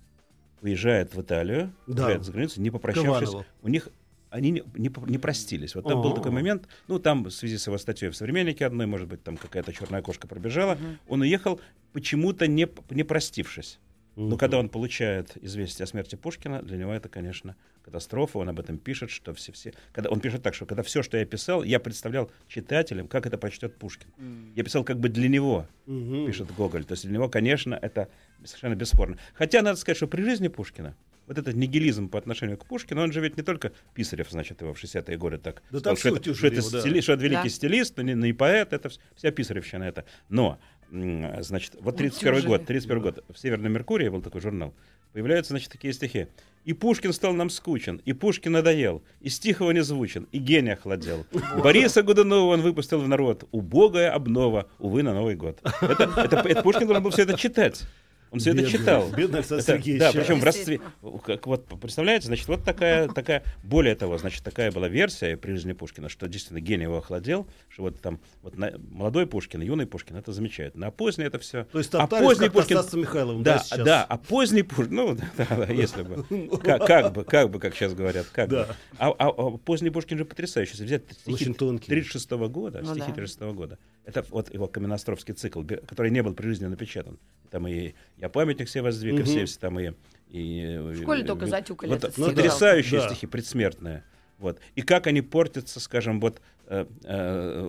уезжает 0.63 1.15
в 1.15 1.21
Италию, 1.21 1.73
Да. 1.87 2.05
уезжает 2.05 2.25
за 2.25 2.33
границу, 2.33 2.61
не 2.61 2.71
попрощавшись. 2.71 3.31
У 3.63 3.69
них 3.69 3.89
они 4.31 4.51
не, 4.51 4.63
не, 4.75 4.91
не 5.07 5.19
простились. 5.19 5.75
Вот 5.75 5.87
там 5.87 6.01
был 6.03 6.13
такой 6.15 6.31
момент, 6.31 6.69
ну 6.89 6.99
там 6.99 7.25
в 7.25 7.31
связи 7.31 7.57
с 7.59 7.67
его 7.67 7.79
статьей 7.79 8.11
в 8.11 8.17
«Современнике» 8.17 8.67
одной, 8.67 8.87
может 8.87 9.09
быть, 9.09 9.23
там 9.23 9.37
какая-то 9.37 9.73
черная 9.73 10.03
кошка 10.03 10.27
пробежала, 10.27 10.79
он 11.09 11.21
уехал 11.23 11.61
почему-то 11.93 12.47
не, 12.47 12.69
не 12.91 13.03
простившись. 13.05 13.79
Но 14.17 14.37
когда 14.37 14.59
он 14.59 14.69
получает 14.69 15.37
известие 15.45 15.85
о 15.85 15.87
смерти 15.87 16.17
Пушкина, 16.17 16.61
для 16.63 16.77
него 16.77 16.93
это, 16.93 17.09
конечно, 17.09 17.55
катастрофа. 17.89 18.39
Он 18.39 18.49
об 18.49 18.59
этом 18.61 18.77
пишет, 18.79 19.11
что 19.11 19.33
все, 19.33 19.53
все, 19.53 19.73
когда 19.93 20.11
он 20.11 20.21
пишет 20.21 20.43
так, 20.43 20.55
что 20.55 20.67
когда 20.67 20.83
все, 20.83 21.03
что 21.03 21.17
я 21.17 21.25
писал, 21.25 21.63
я 21.63 21.79
представлял 21.81 22.31
читателям, 22.49 23.09
как 23.09 23.27
это 23.27 23.39
прочтет 23.39 23.77
Пушкин. 23.77 24.09
Я 24.57 24.65
писал 24.65 24.85
как 24.85 24.99
бы 24.99 25.09
для 25.09 25.29
него, 25.29 25.67
Мгм. 25.87 26.27
пишет 26.27 26.53
Гоголь. 26.55 26.85
То 26.85 26.93
есть 26.93 27.05
для 27.05 27.15
него, 27.15 27.29
конечно, 27.29 27.79
это 27.81 28.09
совершенно 28.45 28.75
бесспорно. 28.75 29.19
Хотя 29.35 29.63
надо 29.63 29.79
сказать, 29.79 29.97
что 29.97 30.07
при 30.07 30.23
жизни 30.23 30.49
Пушкина 30.49 30.97
вот 31.29 31.39
этот 31.39 31.55
нигилизм 31.55 32.09
по 32.09 32.19
отношению 32.19 32.57
к 32.59 32.65
Пушкину, 32.67 33.03
он 33.03 33.13
же 33.13 33.21
ведь 33.21 33.37
не 33.37 33.43
только 33.43 33.73
Писарев, 33.95 34.31
значит, 34.31 34.61
его 34.63 34.75
в 34.75 34.83
60-е 34.83 35.17
годы 35.17 35.39
так 35.39 35.63
Да 35.71 35.79
сказал, 35.79 35.97
что, 35.97 36.09
это, 36.17 36.35
что, 36.35 36.47
это 36.47 36.57
его, 36.57 36.71
да. 36.71 36.81
стили- 36.81 37.01
что 37.01 37.13
это 37.13 37.23
великий 37.23 37.43
Да. 37.45 37.49
стилист, 37.51 37.97
но 37.99 38.03
не, 38.03 38.15
не 38.15 38.33
поэт, 38.33 38.73
это 38.73 38.89
вс- 38.89 38.99
вся 39.15 39.31
Писаревщина 39.31 39.85
это. 39.85 40.05
Но, 40.29 40.59
значит, 40.91 41.77
вот 41.81 41.97
31 41.97 42.33
Утюжили. 42.35 42.47
год, 42.49 42.67
31 42.67 43.03
год, 43.03 43.25
в 43.33 43.39
Северном 43.39 43.73
Меркурии 43.73 44.09
был 44.09 44.23
такой 44.23 44.41
журнал, 44.41 44.75
появляются, 45.13 45.53
значит, 45.53 45.71
такие 45.71 45.93
стихи. 45.93 46.27
И 46.65 46.73
Пушкин 46.75 47.13
стал 47.13 47.33
нам 47.35 47.49
скучен, 47.51 48.01
и 48.05 48.13
Пушкин 48.13 48.53
надоел, 48.53 49.03
и 49.21 49.29
стих 49.31 49.61
его 49.61 49.73
не 49.73 49.83
звучен, 49.83 50.27
и 50.33 50.39
гений 50.39 50.73
охладел. 50.73 51.25
Бориса 51.63 52.03
Годунова 52.03 52.53
он 52.55 52.61
выпустил 52.63 53.01
в 53.01 53.09
народ. 53.09 53.45
Убогая 53.53 54.13
обнова, 54.13 54.69
увы, 54.79 55.03
на 55.03 55.15
Новый 55.15 55.35
год. 55.35 55.61
Это, 55.81 56.05
это, 56.17 56.37
это 56.49 56.63
Пушкин 56.63 56.87
должен 56.87 57.03
был 57.03 57.11
все 57.11 57.23
это 57.23 57.39
читать. 57.39 57.83
Он 58.31 58.41
все 58.41 58.51
это 58.51 58.61
Бедный, 58.63 58.79
читал. 58.79 59.09
бедный 59.11 59.39
Александр 59.39 59.63
Это- 59.63 59.73
Сергеевич. 59.73 60.01
Да, 60.01 60.13
причем 60.13 60.41
в 60.41 60.45
родстве. 60.45 60.81
Как, 61.25 61.47
вот, 61.47 61.67
представляете, 61.81 62.27
значит, 62.27 62.47
вот 62.49 62.63
такая, 62.65 63.09
такая, 63.09 63.43
более 63.63 63.95
того, 63.95 64.19
значит, 64.19 64.43
такая 64.45 64.71
была 64.71 64.89
версия 64.89 65.37
при 65.37 65.53
жизни 65.53 65.73
Пушкина, 65.73 66.09
что 66.09 66.29
действительно 66.29 66.61
гений 66.61 66.85
его 66.85 66.99
охладел, 66.99 67.47
что 67.69 67.85
вот 67.85 68.01
там 68.01 68.21
вот 68.43 68.57
на- 68.59 68.75
молодой 68.91 69.27
Пушкин, 69.27 69.63
юный 69.63 69.87
Пушкин, 69.87 70.17
это 70.17 70.33
замечательно. 70.33 70.89
А 70.89 70.91
поздний 70.91 71.25
это 71.25 71.39
все. 71.39 71.65
То 71.65 71.79
есть 71.79 71.95
а 71.95 71.99
топтались 72.07 72.51
поздний 72.53 72.75
Стаса 72.77 72.97
Михайловым, 72.99 73.43
да, 73.43 73.59
да, 73.59 73.63
сейчас? 73.65 73.85
да, 73.85 74.05
а 74.05 74.19
поздний 74.19 74.63
Пушкин, 74.63 74.95
ну, 74.95 75.15
да, 75.37 75.47
да, 75.49 75.65
если 75.73 76.03
бы, 76.03 76.59
как, 76.59 76.87
как 76.87 77.13
бы, 77.13 77.25
как 77.25 77.51
бы, 77.51 77.59
как 77.59 77.75
сейчас 77.75 77.95
говорят, 77.95 78.27
как 78.33 78.49
Да. 78.51 78.65
бы. 78.65 78.75
А, 78.99 79.09
а- 79.11 79.29
а 79.29 79.51
поздний 79.59 79.91
Пушкин 79.91 80.19
же 80.19 80.25
потрясающий. 80.25 80.73
Если 80.73 80.85
взять 80.85 81.03
стихи 81.13 81.33
Очень 81.33 81.55
тонкий. 81.55 81.87
36 81.87 82.31
года, 82.49 82.81
Ну 82.83 82.91
стихи 82.95 83.09
да. 83.09 83.15
36 83.15 83.41
года, 83.55 83.79
это 84.09 84.25
вот 84.31 84.53
его 84.55 84.67
каменостровский 84.69 85.35
цикл, 85.35 85.63
который 85.63 86.11
не 86.11 86.23
был 86.23 86.33
при 86.35 86.47
жизни 86.47 86.67
напечатан. 86.67 87.19
Там 87.51 87.69
и 87.69 87.93
«Я 88.17 88.29
памятник 88.31 88.69
себе 88.69 88.83
воздвиг», 88.83 89.13
и 89.15 89.17
Мгм. 89.19 89.25
все, 89.25 89.45
все 89.45 89.59
там 89.61 89.79
и... 89.79 89.93
и 90.31 90.79
В 90.81 91.03
школе 91.03 91.25
только 91.25 91.47
затюкали 91.47 91.91
Вот 91.91 91.99
этот 91.99 92.13
стих. 92.13 92.25
потрясающие 92.27 93.01
Да. 93.01 93.09
стихи, 93.09 93.27
предсмертные. 93.27 94.03
Вот. 94.39 94.61
И 94.77 94.83
как 94.83 95.07
они 95.09 95.21
портятся, 95.21 95.79
скажем, 95.81 96.21
вот, 96.21 96.41
э, 96.69 96.87
э, 97.05 97.63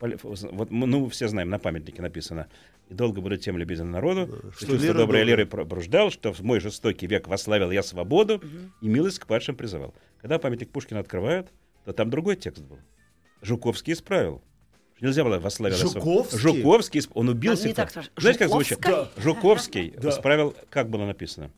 вот 0.00 0.70
мы- 0.70 0.86
ну, 0.86 1.08
все 1.08 1.28
знаем, 1.28 1.50
на 1.50 1.58
памятнике 1.58 2.02
написано 2.02 2.48
«И 2.88 2.94
долго 2.94 3.20
буду 3.20 3.36
тем 3.36 3.56
любезен 3.58 3.90
народу, 3.90 4.26
что 4.26 4.38
что 4.38 4.50
чувство 4.66 4.74
лира 4.74 4.92
доброй 4.94 5.02
добрая». 5.04 5.24
лиры 5.24 5.46
пробуждал, 5.46 6.10
что 6.10 6.32
в 6.32 6.40
мой 6.40 6.58
жестокий 6.60 7.06
век 7.06 7.28
восславил 7.28 7.70
я 7.70 7.82
свободу 7.82 8.42
и 8.80 8.88
милость 8.88 9.18
к 9.20 9.26
падшим 9.26 9.54
призывал». 9.56 9.94
Когда 10.20 10.38
памятник 10.38 10.70
Пушкина 10.70 11.00
открывают, 11.00 11.48
то 11.84 11.92
там 11.92 12.10
другой 12.10 12.34
текст 12.36 12.62
был. 12.64 12.78
Жуковский 13.42 13.92
исправил. 13.92 14.42
Нельзя 15.00 15.24
было 15.24 15.38
восславить. 15.38 15.76
Жуковский? 15.76 16.38
Жуковский, 16.38 17.02
он 17.12 17.28
убил 17.28 17.54
так 17.74 17.90
спрашивать. 17.90 18.12
Знаете, 18.16 18.38
как 18.40 18.48
звучит? 18.48 18.78
Жуковский 19.18 19.90
Да. 20.00 20.08
исправил, 20.10 20.54
как 20.70 20.88
было 20.88 21.04
написано. 21.04 21.50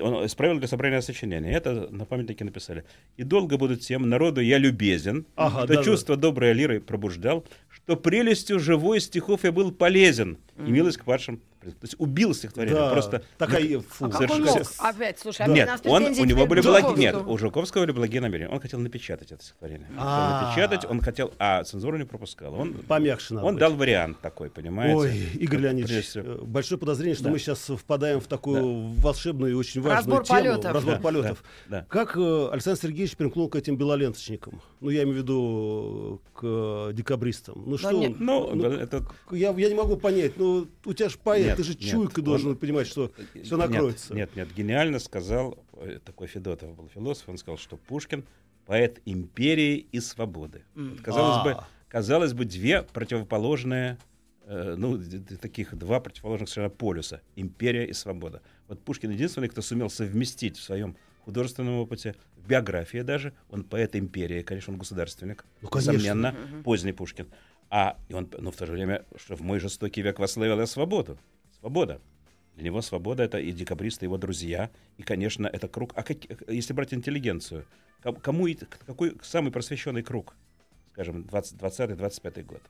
Он 0.00 0.24
исправил 0.24 0.58
для 0.58 0.66
собрания 0.68 1.02
сочинения. 1.02 1.52
Это 1.52 1.88
на 1.90 2.04
памятнике 2.06 2.44
написали. 2.44 2.84
И 3.18 3.22
долго 3.22 3.58
будут 3.58 3.80
тем, 3.80 4.08
народу 4.08 4.40
я 4.40 4.56
любезен, 4.58 5.26
Ага, 5.36 5.58
что 5.58 5.66
да-да. 5.66 5.84
чувство 5.84 6.16
доброй 6.16 6.54
лиры 6.54 6.80
пробуждал, 6.80 7.44
что 7.70 7.96
прелестью 7.96 8.58
живой 8.60 9.00
стихов 9.00 9.44
я 9.44 9.52
был 9.52 9.72
полезен, 9.72 10.38
и 10.58 10.70
милость 10.70 10.98
к 10.98 11.06
вашим... 11.06 11.40
То 11.64 11.70
есть 11.80 11.94
убил 11.96 12.34
стихотворение. 12.34 12.78
Да, 12.78 12.92
Просто 12.92 13.22
такая, 13.38 13.80
фу. 13.80 14.04
А 14.04 14.10
как 14.10 14.30
он 14.30 14.44
мог? 14.44 14.58
Опять, 14.80 15.18
слушай, 15.18 15.40
опять 15.46 15.56
нет, 15.56 15.80
он, 15.86 16.04
у 16.04 16.24
него 16.26 16.44
были 16.46 16.60
благие, 16.60 16.94
нет, 16.94 17.14
у 17.26 17.38
Жуковского 17.38 17.80
были 17.86 17.92
благие 17.92 18.20
намерения. 18.20 18.50
Он 18.50 18.60
хотел 18.60 18.78
напечатать 18.80 19.32
это 19.32 19.42
стихотворение. 19.42 19.86
Он 19.92 19.94
хотел 19.96 20.06
А. 20.06 20.42
напечатать, 20.46 20.84
он 20.90 21.00
хотел, 21.00 21.32
а 21.38 21.64
цензуру 21.64 21.96
не 21.96 22.04
пропускал. 22.04 22.52
Он, 22.52 22.74
Помягче 22.74 23.32
надо 23.32 23.46
он 23.46 23.54
быть. 23.54 23.60
дал 23.60 23.72
вариант 23.76 24.20
такой, 24.20 24.50
понимаете? 24.50 24.94
Ой, 24.94 25.18
Игорь 25.40 25.60
Леонидович, 25.60 26.16
большое 26.42 26.78
подозрение, 26.78 27.14
что 27.14 27.24
Да. 27.24 27.30
мы 27.30 27.38
сейчас 27.38 27.60
впадаем 27.66 28.20
в 28.20 28.26
такую 28.26 28.88
волшебную 29.00 29.52
и 29.52 29.54
очень 29.54 29.73
важную 29.80 30.18
Разбор 30.18 30.24
тему. 30.24 30.38
полетов. 30.54 30.72
Разбор 30.74 30.94
Да, 30.94 31.00
полетов. 31.00 31.44
да, 31.68 31.80
да. 31.80 31.86
Как 31.88 32.16
э, 32.16 32.48
Александр 32.52 32.80
Сергеевич 32.80 33.16
примкнул 33.16 33.48
к 33.48 33.56
этим 33.56 33.76
белоленточникам? 33.76 34.60
Ну, 34.80 34.90
я 34.90 35.02
имею 35.04 35.16
в 35.16 35.18
виду 35.22 36.20
э, 36.34 36.38
к 36.38 36.40
э, 36.42 36.92
декабристам. 36.94 37.62
Ну, 37.66 37.78
что 37.78 37.92
нет. 37.92 38.12
он- 38.12 38.16
Ну, 38.24 38.54
ну, 38.54 38.64
это... 38.70 39.04
я, 39.32 39.50
я 39.52 39.68
не 39.68 39.74
могу 39.74 39.96
понять. 39.96 40.36
Ну, 40.36 40.68
у 40.84 40.92
тебя 40.92 41.08
же 41.08 41.18
поэт, 41.22 41.46
Нет, 41.46 41.56
ты 41.56 41.62
же 41.64 41.70
нет, 41.72 41.80
чуйкой 41.80 42.22
он- 42.22 42.24
должен 42.24 42.56
понимать, 42.56 42.86
что 42.86 43.10
все 43.42 43.56
накроется. 43.56 44.14
Нет, 44.14 44.30
нет, 44.36 44.48
нет, 44.48 44.56
гениально 44.56 44.98
сказал, 44.98 45.58
такой 46.04 46.26
Федотов 46.26 46.74
был 46.76 46.88
философ, 46.88 47.28
он 47.28 47.38
сказал, 47.38 47.58
что 47.58 47.76
Пушкин 47.76 48.24
поэт 48.66 49.00
империи 49.04 49.86
и 49.92 50.00
свободы. 50.00 50.62
Вот, 50.74 51.00
казалось, 51.02 51.44
бы, 51.44 51.50
А. 51.52 51.66
казалось 51.88 52.32
бы, 52.32 52.44
две 52.46 52.82
противоположные, 52.82 53.98
э, 54.46 54.74
ну, 54.76 54.98
таких 55.40 55.74
два 55.76 56.00
противоположных 56.00 56.48
совершенно 56.48 56.70
полюса. 56.74 57.20
Империя 57.36 57.86
и 57.86 57.92
свобода. 57.92 58.42
Вот 58.68 58.82
Пушкин 58.82 59.10
единственный, 59.10 59.48
кто 59.48 59.62
сумел 59.62 59.90
совместить 59.90 60.56
в 60.56 60.62
своем 60.62 60.96
художественном 61.24 61.74
опыте, 61.74 62.14
в 62.36 62.46
биографии 62.46 63.02
даже, 63.02 63.32
он 63.50 63.64
поэт 63.64 63.96
империи, 63.96 64.42
конечно, 64.42 64.72
он 64.72 64.78
государственник, 64.78 65.44
Ну, 65.62 65.68
конечно. 65.68 65.92
несомненно, 65.92 66.36
поздний 66.64 66.92
Пушкин. 66.92 67.28
А 67.70 67.98
и 68.08 68.14
он, 68.14 68.28
ну, 68.38 68.50
в 68.50 68.56
то 68.56 68.66
же 68.66 68.72
время, 68.72 69.04
что 69.16 69.36
в 69.36 69.40
мой 69.40 69.58
жестокий 69.58 70.02
век 70.02 70.18
восславил 70.18 70.58
я 70.60 70.66
свободу. 70.66 71.18
Свобода. 71.58 72.00
Для 72.56 72.64
него 72.66 72.82
свобода 72.82 73.22
это 73.22 73.38
и 73.38 73.50
декабристы, 73.52 74.04
его 74.06 74.16
друзья, 74.18 74.70
и, 74.98 75.02
конечно, 75.02 75.46
это 75.46 75.66
круг. 75.66 75.92
А 75.96 76.02
как- 76.02 76.18
если 76.48 76.72
брать 76.72 76.94
интеллигенцию, 76.94 77.64
ком- 78.02 78.16
кому 78.16 78.46
и- 78.46 78.54
какой 78.54 79.16
самый 79.22 79.50
просвещенный 79.50 80.02
круг, 80.02 80.36
скажем, 80.92 81.24
20 81.24 81.56
20-25 81.58 82.42
год? 82.44 82.62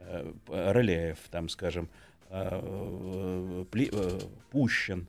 Э, 0.00 0.32
Рылеев, 0.48 1.18
там, 1.30 1.48
скажем, 1.48 1.88
э, 2.28 3.64
э, 3.72 4.20
Пущин, 4.50 5.06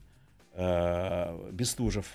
э, 0.54 1.50
Бестужев. 1.52 2.06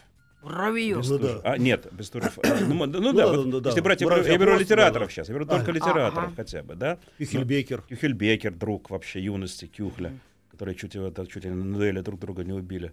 Равию. 0.42 1.02
Ну 1.04 1.18
да. 1.18 1.40
А, 1.42 1.58
нет, 1.58 1.88
Бестужев. 1.92 2.38
э, 2.42 2.64
Ну, 2.64 2.74
ну 2.74 2.86
Ну 2.86 3.12
да, 3.12 3.26
да, 3.26 3.36
вот 3.36 3.50
да, 3.50 3.60
да. 3.60 3.70
если 3.70 3.80
брать, 3.80 4.00
я 4.00 4.06
беру, 4.06 4.16
Братья 4.16 4.32
я 4.32 4.38
беру 4.38 4.50
просто, 4.52 4.64
литераторов 4.64 5.08
да. 5.08 5.12
сейчас, 5.12 5.28
я 5.28 5.34
беру 5.34 5.44
А, 5.44 5.48
только 5.48 5.72
литераторов 5.72 6.28
ага. 6.28 6.32
хотя 6.36 6.62
бы, 6.62 6.74
да? 6.74 6.98
Кюхельбекер. 7.18 7.82
Кюхельбекер, 7.82 8.52
друг 8.52 8.90
вообще 8.90 9.20
юности 9.20 9.66
Кюхля, 9.66 10.12
которые 10.50 10.74
чуть, 10.76 10.92
чуть 10.92 11.44
ли 11.44 11.50
на 11.50 11.76
дуэли 11.76 12.00
друг 12.00 12.20
друга 12.20 12.44
не 12.44 12.52
убили. 12.52 12.92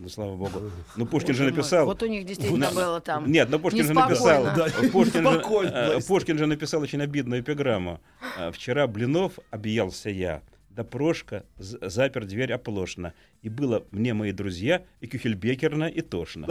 Ну, 0.00 0.08
слава 0.08 0.34
богу. 0.34 0.70
Ну, 0.96 1.04
Пушкин 1.04 1.34
же 1.34 1.44
написал... 1.44 1.84
Вот 1.84 2.02
у 2.02 2.06
них 2.06 2.24
действительно 2.24 2.70
было 2.70 3.02
там. 3.02 3.30
Нет, 3.30 3.50
но 3.50 3.58
Пушкин 3.58 3.84
же 3.84 3.92
написал... 3.92 4.44
Да, 4.44 4.68
Пушкин, 4.90 5.22
же, 5.22 5.42
э. 5.66 6.00
Пушкин 6.00 6.38
же 6.38 6.46
написал 6.46 6.80
очень 6.80 7.02
обидную 7.02 7.42
эпиграмму. 7.42 8.00
Э, 8.38 8.50
«Вчера 8.50 8.86
Блинов 8.86 9.38
объелся 9.50 10.08
я, 10.08 10.42
да 10.70 10.84
Прошка 10.84 11.44
запер 11.58 12.24
дверь 12.24 12.54
оплошно. 12.54 13.12
И 13.42 13.48
было 13.48 13.84
мне 13.90 14.12
мои 14.12 14.32
друзья 14.32 14.82
и 15.00 15.06
Кюхельбекерно, 15.06 15.84
и 15.84 16.00
тошно». 16.02 16.46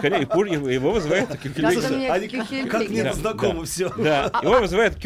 Конечно, 0.00 0.22
и 0.22 0.26
Пуш- 0.26 0.72
Его 0.72 0.92
вызывает 0.92 1.28
Кюхельбекер. 1.40 2.68
как 2.68 2.88
мне 2.88 3.12
знакомо 3.14 3.64
все. 3.64 3.88
Да, 3.96 4.30
его 4.42 4.60
вызывает. 4.60 4.96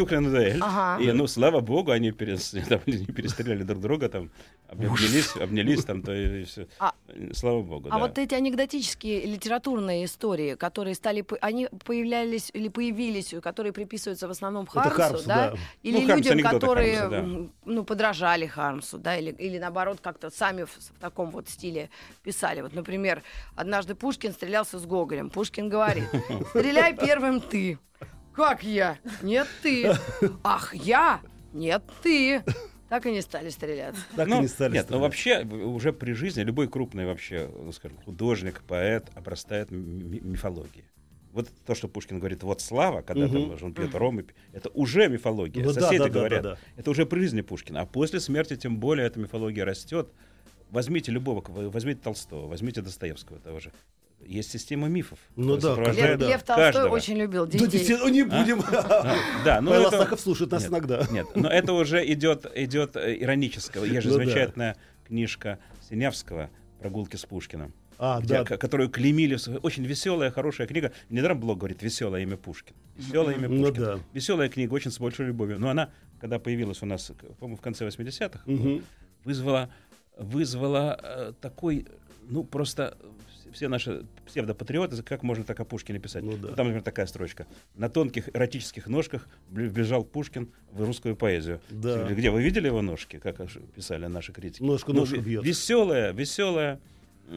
Ага. 0.60 1.02
И, 1.02 1.12
ну, 1.12 1.26
слава 1.26 1.60
богу, 1.60 1.90
они 1.92 2.10
перестреляли 2.12 3.62
друг 3.62 3.80
друга, 3.80 4.08
там, 4.08 4.30
обнялись, 4.68 5.36
обнялись 5.36 5.84
там, 5.84 6.02
то 6.02 6.12
и 6.12 6.44
все. 6.44 6.66
А- 6.78 6.92
Слава 7.32 7.62
богу, 7.62 7.88
А 7.90 7.98
вот 7.98 8.18
эти 8.18 8.34
анекдотические 8.34 9.26
литературные 9.26 10.04
истории, 10.04 10.54
которые 10.54 10.94
стали, 10.94 11.24
они 11.40 11.68
появлялись 11.84 12.50
или 12.52 12.68
появились, 12.68 13.34
которые 13.42 13.72
приписываются 13.72 14.28
в 14.28 14.30
основном 14.30 14.66
Хармсу, 14.66 15.26
да? 15.26 15.54
Или 15.82 16.00
Ну, 16.06 16.16
людям, 16.16 16.38
которые, 16.42 17.50
ну, 17.64 17.84
подражали 17.84 18.46
Хармсу, 18.46 18.98
да, 18.98 19.16
или, 19.16 19.30
или 19.32 19.58
наоборот 19.58 19.98
как-то 20.00 20.30
сами 20.30 20.66
в, 20.80 20.96
в 20.96 20.98
таком 20.98 21.30
вот 21.30 21.48
стиле 21.48 21.90
писали. 22.22 22.60
Вот, 22.60 22.74
например, 22.74 23.22
однажды 23.56 23.94
Пушкин 23.94 24.32
стрелялся 24.32 24.78
с 24.78 24.86
Гоголем. 24.86 25.30
Пушкин 25.30 25.68
говорит: 25.68 26.04
"Стреляй 26.50 26.96
первым 26.96 27.40
ты". 27.40 27.78
Как 28.34 28.62
я? 28.62 28.98
Нет, 29.22 29.46
ты. 29.62 29.92
Ах, 30.44 30.74
я? 30.74 31.20
Нет, 31.52 31.82
ты. 32.02 32.42
Так 32.88 33.06
и 33.06 33.12
не 33.12 33.20
стали 33.22 33.50
стреляться. 33.50 34.00
Так 34.16 34.26
и 34.26 34.30
Ну, 34.30 34.40
не 34.42 34.48
стали 34.48 34.72
Нет, 34.72 34.86
ну 34.90 34.96
стрелять. 34.96 35.02
вообще 35.02 35.44
в- 35.44 35.74
уже 35.74 35.92
при 35.92 36.12
жизни 36.12 36.42
любой 36.42 36.66
крупный 36.68 37.06
вообще, 37.06 37.48
ну, 37.54 37.70
скажем, 37.72 37.98
художник, 38.04 38.62
поэт 38.66 39.08
обрастает 39.14 39.70
м- 39.70 39.78
м- 40.00 40.32
мифологией. 40.32 40.84
Вот 41.32 41.48
то, 41.66 41.76
что 41.76 41.86
Пушкин 41.86 42.18
говорит, 42.18 42.42
вот 42.42 42.60
слава, 42.60 43.02
когда 43.02 43.26
Мгм. 43.28 43.50
там 43.58 43.66
он 43.66 43.74
пьет 43.74 43.94
ром, 43.94 44.18
и 44.18 44.22
пи- 44.24 44.34
это 44.52 44.70
уже 44.70 45.08
мифология. 45.08 45.62
Ну 45.64 45.72
да, 45.72 45.80
Соседи 45.82 45.98
да, 45.98 46.04
да, 46.06 46.10
говорят, 46.10 46.42
да, 46.42 46.50
да. 46.54 46.58
это 46.76 46.90
уже 46.90 47.06
при 47.06 47.20
жизни 47.20 47.42
Пушкина. 47.42 47.82
А 47.82 47.86
после 47.86 48.18
смерти 48.18 48.56
тем 48.56 48.78
более 48.80 49.06
эта 49.06 49.20
мифология 49.20 49.64
растет. 49.64 50.08
Возьмите 50.70 51.10
любого, 51.12 51.42
возьмите 51.70 52.00
Толстого, 52.02 52.46
возьмите 52.46 52.80
Достоевского 52.82 53.38
того 53.40 53.60
же. 53.60 53.72
Есть 54.24 54.50
система 54.52 54.86
мифов. 54.88 55.18
Ну 55.34 55.56
да, 55.56 55.74
Лев, 55.76 56.18
да. 56.18 56.28
Лев 56.28 56.42
Толстой 56.42 56.56
каждого. 56.72 56.94
очень 56.94 57.16
любил 57.16 57.46
Да, 57.46 57.52
детей. 57.52 57.66
действительно, 57.68 58.08
не 58.10 58.22
будем. 58.22 58.60
Да, 59.44 59.60
ну 59.62 59.70
Павел 59.70 59.88
это- 59.88 60.16
слушает 60.16 60.50
нас 60.52 60.66
иногда. 60.66 61.06
Нет, 61.10 61.26
но 61.34 61.48
это 61.48 61.72
уже 61.72 62.04
идет, 62.12 62.46
идет 62.54 62.96
э, 62.96 63.16
иронического. 63.18 63.84
Есть 63.84 64.02
же 64.02 64.08
Ну 64.10 64.18
да. 64.18 64.24
замечательная 64.24 64.76
книжка 65.06 65.58
Синявского 65.88 66.50
«Прогулки 66.80 67.16
с 67.16 67.24
Пушкиным», 67.24 67.72
А, 67.98 68.20
где- 68.20 68.34
да. 68.34 68.44
ко- 68.44 68.58
которую 68.58 68.90
клеймили. 68.90 69.38
Очень 69.62 69.84
веселая, 69.86 70.30
хорошая 70.30 70.66
книга. 70.66 70.92
Недаром 71.08 71.40
блог 71.40 71.58
говорит 71.58 71.82
«Веселое 71.82 72.20
имя 72.22 72.36
Пушкин». 72.36 72.74
Веселое 72.98 73.34
имя 73.36 73.48
Ну 73.48 73.64
Пушкин. 73.68 73.82
да. 73.82 73.98
Веселая 74.12 74.48
книга, 74.50 74.74
очень 74.74 74.90
с 74.90 75.00
большой 75.00 75.26
любовью. 75.26 75.58
Но 75.58 75.70
она, 75.70 75.90
когда 76.20 76.38
появилась 76.38 76.82
у 76.82 76.86
нас, 76.86 77.10
по-моему, 77.38 77.56
в 77.56 77.60
конце 77.62 77.86
80-х, 77.86 78.42
Мгм. 78.44 78.84
вызвала, 79.24 79.70
вызвала 80.16 80.98
э, 81.02 81.32
такой, 81.40 81.86
ну, 82.28 82.44
просто 82.44 82.96
вс- 83.46 83.52
все 83.52 83.68
наши 83.68 84.04
псевдопатриоты, 84.26 85.02
как 85.02 85.22
можно 85.22 85.44
так 85.44 85.58
о 85.60 85.64
Пушкине 85.64 85.98
писать? 85.98 86.22
Ну 86.22 86.36
да. 86.36 86.48
Там, 86.48 86.66
например, 86.66 86.82
такая 86.82 87.06
строчка. 87.06 87.46
На 87.74 87.88
тонких 87.88 88.28
эротических 88.34 88.86
ножках 88.86 89.28
вбежал 89.50 90.04
Пушкин 90.04 90.50
в 90.72 90.84
русскую 90.84 91.16
поэзию. 91.16 91.60
Да. 91.70 92.04
Где 92.08 92.30
вы 92.30 92.42
видели 92.42 92.66
его 92.66 92.82
ножки, 92.82 93.18
как 93.18 93.36
писали 93.74 94.06
наши 94.06 94.32
критики? 94.32 94.62
Ножку 94.62 94.92
ножку 94.92 95.20
бьет. 95.20 95.44
Веселая, 95.44 96.12
веселая, 96.12 96.80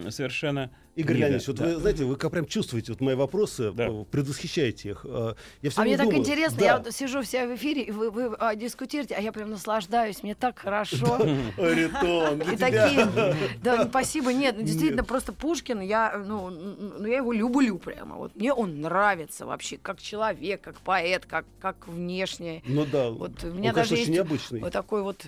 совершенно. 0.09 0.69
Игорь 0.95 1.15
книга, 1.15 1.27
Леонидович, 1.29 1.47
вот 1.47 1.57
да. 1.57 1.65
вы 1.65 1.75
знаете, 1.77 2.03
вы 2.05 2.15
как 2.17 2.31
прям 2.31 2.45
чувствуете 2.45 2.91
вот 2.91 3.01
мои 3.01 3.15
вопросы, 3.15 3.71
Да. 3.71 3.87
э, 3.87 4.05
предвосхищаете 4.11 4.89
их. 4.89 5.05
Э, 5.09 5.33
Я 5.63 5.71
А 5.75 5.81
мне 5.81 5.95
время 5.95 5.97
так 5.97 6.05
думаю, 6.05 6.19
интересно, 6.19 6.57
да. 6.59 6.65
я 6.65 6.77
вот 6.77 6.93
сижу 6.93 7.21
вся 7.23 7.47
в 7.47 7.55
эфире, 7.55 7.81
и 7.81 7.91
вы, 7.91 8.11
вы, 8.11 8.35
а, 8.37 8.53
дискутируете, 8.55 9.15
а 9.15 9.19
я 9.21 9.31
прям 9.31 9.49
наслаждаюсь, 9.49 10.21
мне 10.21 10.35
так 10.35 10.59
хорошо. 10.59 11.17
Ритон, 11.57 12.41
И 12.41 12.57
такие, 12.57 13.07
да, 13.63 13.87
спасибо, 13.87 14.31
нет, 14.33 14.55
ну, 14.57 14.63
действительно, 14.63 15.03
просто 15.03 15.33
Пушкин, 15.33 15.81
я, 15.81 16.15
ну, 16.23 16.49
ну, 16.51 17.05
я 17.07 17.17
его 17.17 17.33
люблю 17.33 17.79
прямо, 17.79 18.17
вот 18.17 18.35
мне 18.35 18.53
он 18.53 18.81
нравится 18.81 19.47
вообще, 19.47 19.77
как 19.77 19.99
человек, 19.99 20.61
как 20.61 20.79
поэт, 20.81 21.25
как, 21.25 21.45
как 21.59 21.87
внешне, 21.87 22.61
Ну 22.67 22.85
да, 22.85 23.09
вот 23.09 23.43
у 23.43 23.47
меня 23.47 23.73
даже 23.73 23.95
очень 23.95 24.13
необычный. 24.13 24.59
вот 24.59 24.71
такой 24.73 25.01
вот 25.01 25.25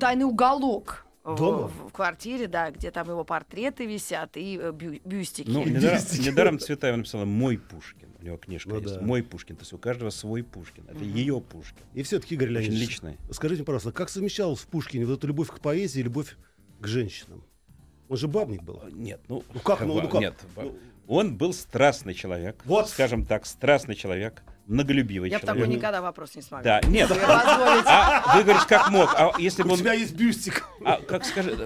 тайный 0.00 0.24
уголок 0.24 1.04
Дома? 1.24 1.68
В, 1.68 1.88
в 1.88 1.92
квартире, 1.92 2.46
да, 2.48 2.70
где 2.70 2.90
там 2.90 3.08
его 3.08 3.24
портреты 3.24 3.86
висят 3.86 4.36
и 4.36 4.58
э, 4.60 4.70
бю- 4.72 5.00
бюстики. 5.04 5.48
Ну, 5.50 5.64
недаром, 5.64 6.00
недаром 6.18 6.58
Цветаева 6.58 6.96
написала 6.96 7.24
«Мой 7.24 7.58
Пушкин». 7.58 8.08
У 8.20 8.24
него 8.24 8.36
книжка 8.38 8.70
Ну 8.70 8.80
есть. 8.80 8.94
да. 8.94 9.00
«Мой 9.02 9.22
Пушкин». 9.22 9.56
То 9.56 9.62
есть 9.62 9.72
у 9.72 9.78
каждого 9.78 10.10
свой 10.10 10.42
Пушкин. 10.42 10.84
Это 10.88 11.04
ее 11.04 11.40
Пушкин. 11.40 11.84
И 11.94 12.02
все-таки, 12.02 12.34
Игорь 12.34 12.48
Очень 12.48 12.56
Леонидович, 12.62 12.80
личный. 12.88 13.18
скажите, 13.30 13.64
пожалуйста, 13.64 13.92
как 13.92 14.08
совмещалась 14.08 14.60
в 14.60 14.66
Пушкине 14.66 15.04
вот 15.06 15.18
эта 15.18 15.26
любовь 15.26 15.48
к 15.48 15.60
поэзии 15.60 16.00
и 16.00 16.02
любовь 16.02 16.36
к 16.80 16.86
женщинам? 16.86 17.44
Он 18.08 18.16
же 18.16 18.26
бабник 18.26 18.62
был. 18.62 18.82
Нет, 18.90 19.20
ну, 19.28 19.44
Ну 19.54 19.60
как, 19.60 19.80
ну, 19.82 20.00
ну 20.00 20.08
как? 20.08 20.20
Нет, 20.20 20.34
Ну, 20.56 20.76
он 21.06 21.36
был 21.36 21.52
страстный 21.52 22.14
человек. 22.14 22.60
Вот. 22.64 22.88
Скажем 22.88 23.24
так, 23.26 23.46
страстный 23.46 23.94
человек. 23.94 24.42
Многолюбивый 24.70 25.30
Я 25.30 25.38
бы 25.38 25.42
человек. 25.46 25.62
такой 25.64 25.76
никогда 25.76 26.00
вопрос 26.00 26.34
не 26.36 26.42
смогла. 26.42 26.80
Да, 26.80 26.88
нет. 26.88 27.10
А 27.10 28.36
вы 28.36 28.42
говорите, 28.44 28.66
как 28.68 28.90
мог? 28.90 29.10
А 29.16 29.32
если 29.38 29.62
бы 29.62 29.70
У 29.70 29.72
он... 29.72 29.78
тебя 29.78 29.92
есть 29.92 30.14
бюстик. 30.14 30.64
А 30.84 31.00
как 31.02 31.24
скажи, 31.24 31.56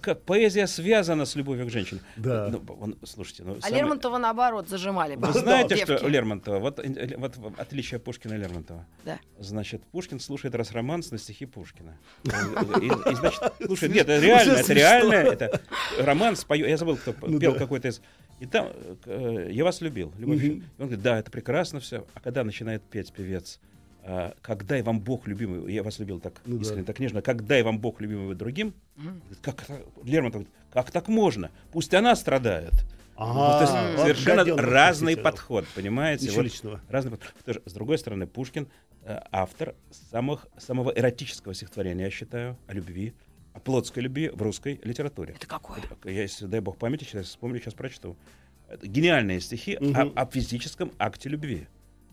как 0.00 0.22
поэзия 0.22 0.66
связана 0.66 1.24
с 1.26 1.36
любовью 1.36 1.66
к 1.66 1.70
женщине? 1.70 2.00
Да. 2.16 2.48
Ну, 2.50 2.62
он- 2.80 2.96
слушайте, 3.04 3.44
ну, 3.44 3.56
А 3.58 3.60
самое- 3.60 3.82
Лермонтова 3.82 4.18
наоборот 4.18 4.68
зажимали. 4.68 5.16
Вы 5.16 5.32
знаете, 5.32 5.76
Девки. 5.76 5.96
что 5.96 6.06
у 6.06 6.08
Лермонтова, 6.08 6.58
вот, 6.58 6.80
вот 7.16 7.36
отличие 7.58 8.00
Пушкина 8.00 8.34
и 8.34 8.38
Лермонтова. 8.38 8.86
Да. 9.04 9.18
Значит, 9.38 9.82
Пушкин 9.92 10.18
слушает 10.18 10.54
раз 10.54 10.72
романс 10.72 11.10
на 11.10 11.18
стихи 11.18 11.46
Пушкина. 11.46 11.96
И, 12.24 12.86
и, 12.86 13.14
значит, 13.14 13.40
слушай, 13.64 13.88
нет, 13.88 14.08
это 14.08 14.20
реально, 14.24 14.52
это 14.52 14.72
реально, 14.72 15.12
это 15.14 15.60
романс 15.98 16.44
поет. 16.44 16.66
Я 16.68 16.76
забыл, 16.76 16.96
кто 16.96 17.14
Ну 17.26 17.38
пел 17.38 17.52
да. 17.52 17.58
какой-то 17.58 17.88
из. 17.88 18.00
И 18.40 18.46
там 18.46 18.72
э, 19.06 19.48
я 19.50 19.64
вас 19.64 19.80
любил, 19.80 20.12
любовь. 20.18 20.42
И 20.42 20.50
он 20.78 20.86
говорит, 20.86 21.02
да, 21.02 21.18
это 21.18 21.30
прекрасно 21.30 21.80
все. 21.80 22.06
А 22.14 22.20
когда 22.20 22.44
начинает 22.44 22.82
петь 22.82 23.12
певец, 23.12 23.58
а, 24.04 24.34
когда 24.42 24.76
я 24.76 24.84
вам 24.84 25.00
Бог 25.00 25.26
любимый, 25.26 25.72
я 25.72 25.82
вас 25.82 25.98
любил 25.98 26.20
так 26.20 26.34
Ну 26.46 26.56
да. 26.56 26.62
искренне, 26.62 26.84
так 26.84 26.98
нежно, 26.98 27.20
когда 27.20 27.56
я 27.56 27.64
вам 27.64 27.78
Бог 27.78 28.00
любимый 28.00 28.34
другим, 28.36 28.72
говорит, 28.96 29.38
как 29.42 29.64
Лермонтов 30.04 30.42
говорит, 30.42 30.54
как 30.72 30.90
так 30.90 31.08
можно? 31.08 31.50
Пусть 31.72 31.92
она 31.94 32.14
страдает. 32.16 32.72
Ага, 33.16 33.34
Ну, 33.34 33.66
то 33.66 33.72
есть 33.72 33.96
вот 33.98 34.06
совершенно 34.06 34.56
разный 34.62 35.16
подход, 35.16 35.66
понимаете? 35.74 36.26
Ничего 36.26 36.36
Вот 36.36 36.44
личного. 36.44 36.80
разный 36.88 37.10
подход. 37.10 37.32
Тоже, 37.44 37.62
с 37.66 37.72
другой 37.72 37.98
стороны, 37.98 38.28
Пушкин 38.28 38.68
э, 39.02 39.18
автор 39.32 39.74
самых, 39.90 40.46
самого 40.56 40.92
эротического 40.96 41.52
стихотворения, 41.52 42.04
я 42.04 42.10
считаю, 42.10 42.56
о 42.68 42.74
любви, 42.74 43.14
плотской 43.58 44.02
любви 44.02 44.30
в 44.32 44.40
русской 44.42 44.80
литературе. 44.84 45.34
Это 45.36 45.46
какое? 45.46 45.78
Я, 46.04 46.22
если 46.22 46.46
дай 46.46 46.60
бог 46.60 46.76
памяти, 46.78 47.04
сейчас 47.04 47.26
вспомню, 47.26 47.60
сейчас 47.60 47.74
прочту. 47.74 48.16
Это 48.68 48.86
гениальные 48.86 49.40
стихи 49.40 49.78
Мгм. 49.80 50.12
о, 50.14 50.22
о 50.22 50.26
физическом 50.26 50.92
акте 50.98 51.28
любви. 51.28 51.66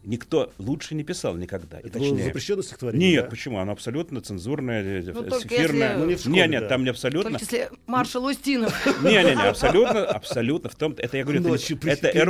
Никто 0.04 0.54
лучше 0.60 0.94
не 0.94 1.04
писал 1.04 1.36
никогда. 1.36 1.80
и 1.80 1.88
Это 1.88 1.98
было 1.98 2.10
точнее. 2.12 2.26
запрещенное 2.26 2.62
стихотворение? 2.64 3.12
Нет, 3.14 3.24
да? 3.24 3.30
почему? 3.32 3.58
Оно 3.58 3.72
абсолютно 3.72 4.22
цензурное, 4.22 4.84
э, 4.84 5.02
Ну, 5.12 5.24
э, 5.24 5.30
только 5.30 5.48
эфирное. 5.48 5.88
если- 5.90 6.00
Ну, 6.00 6.06
не 6.06 6.16
в 6.16 6.20
школе, 6.20 6.36
не, 6.44 6.48
нет, 6.48 6.62
да. 6.62 6.68
там 6.70 6.84
не 6.84 6.90
абсолютно. 6.92 7.32
Только 7.32 7.44
если 7.44 7.70
маршал 7.88 8.24
Устинов. 8.26 8.86
Не-не-не, 9.04 9.42
абсолютно, 9.50 10.06
абсолютно. 10.06 10.70
В 10.70 10.76
том, 10.76 10.94
это 10.96 11.18
я 11.18 11.24
говорю, 11.24 11.40
это, 11.40 11.50
Ночью 11.50 11.78
это 11.78 12.12
перечитывал. 12.12 12.24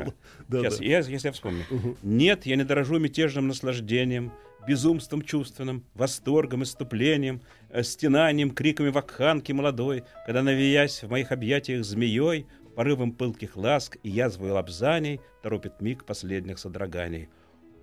эротика. 0.00 0.14
Да, 0.48 0.58
Сейчас, 0.60 0.78
да. 0.78 0.84
я, 0.84 0.98
если 0.98 1.28
я 1.28 1.32
вспомню. 1.32 1.64
Мгм. 1.70 1.96
Нет, 2.02 2.44
я 2.44 2.56
не 2.56 2.64
дорожу 2.64 2.98
мятежным 2.98 3.48
наслаждением, 3.48 4.30
безумством 4.66 5.22
чувственным, 5.22 5.84
восторгом, 5.94 6.62
иступлением, 6.62 7.42
э, 7.70 7.82
стенанием, 7.82 8.50
криками 8.50 8.88
вакханки 8.88 9.52
молодой, 9.52 10.04
когда, 10.26 10.42
навиясь 10.42 11.02
в 11.02 11.10
моих 11.10 11.32
объятиях 11.32 11.84
змеей, 11.84 12.46
порывом 12.74 13.12
пылких 13.12 13.56
ласк 13.56 13.98
и 14.02 14.08
язвой 14.08 14.50
лапзаний 14.50 15.20
торопит 15.42 15.80
миг 15.80 16.04
последних 16.04 16.58
содроганий. 16.58 17.28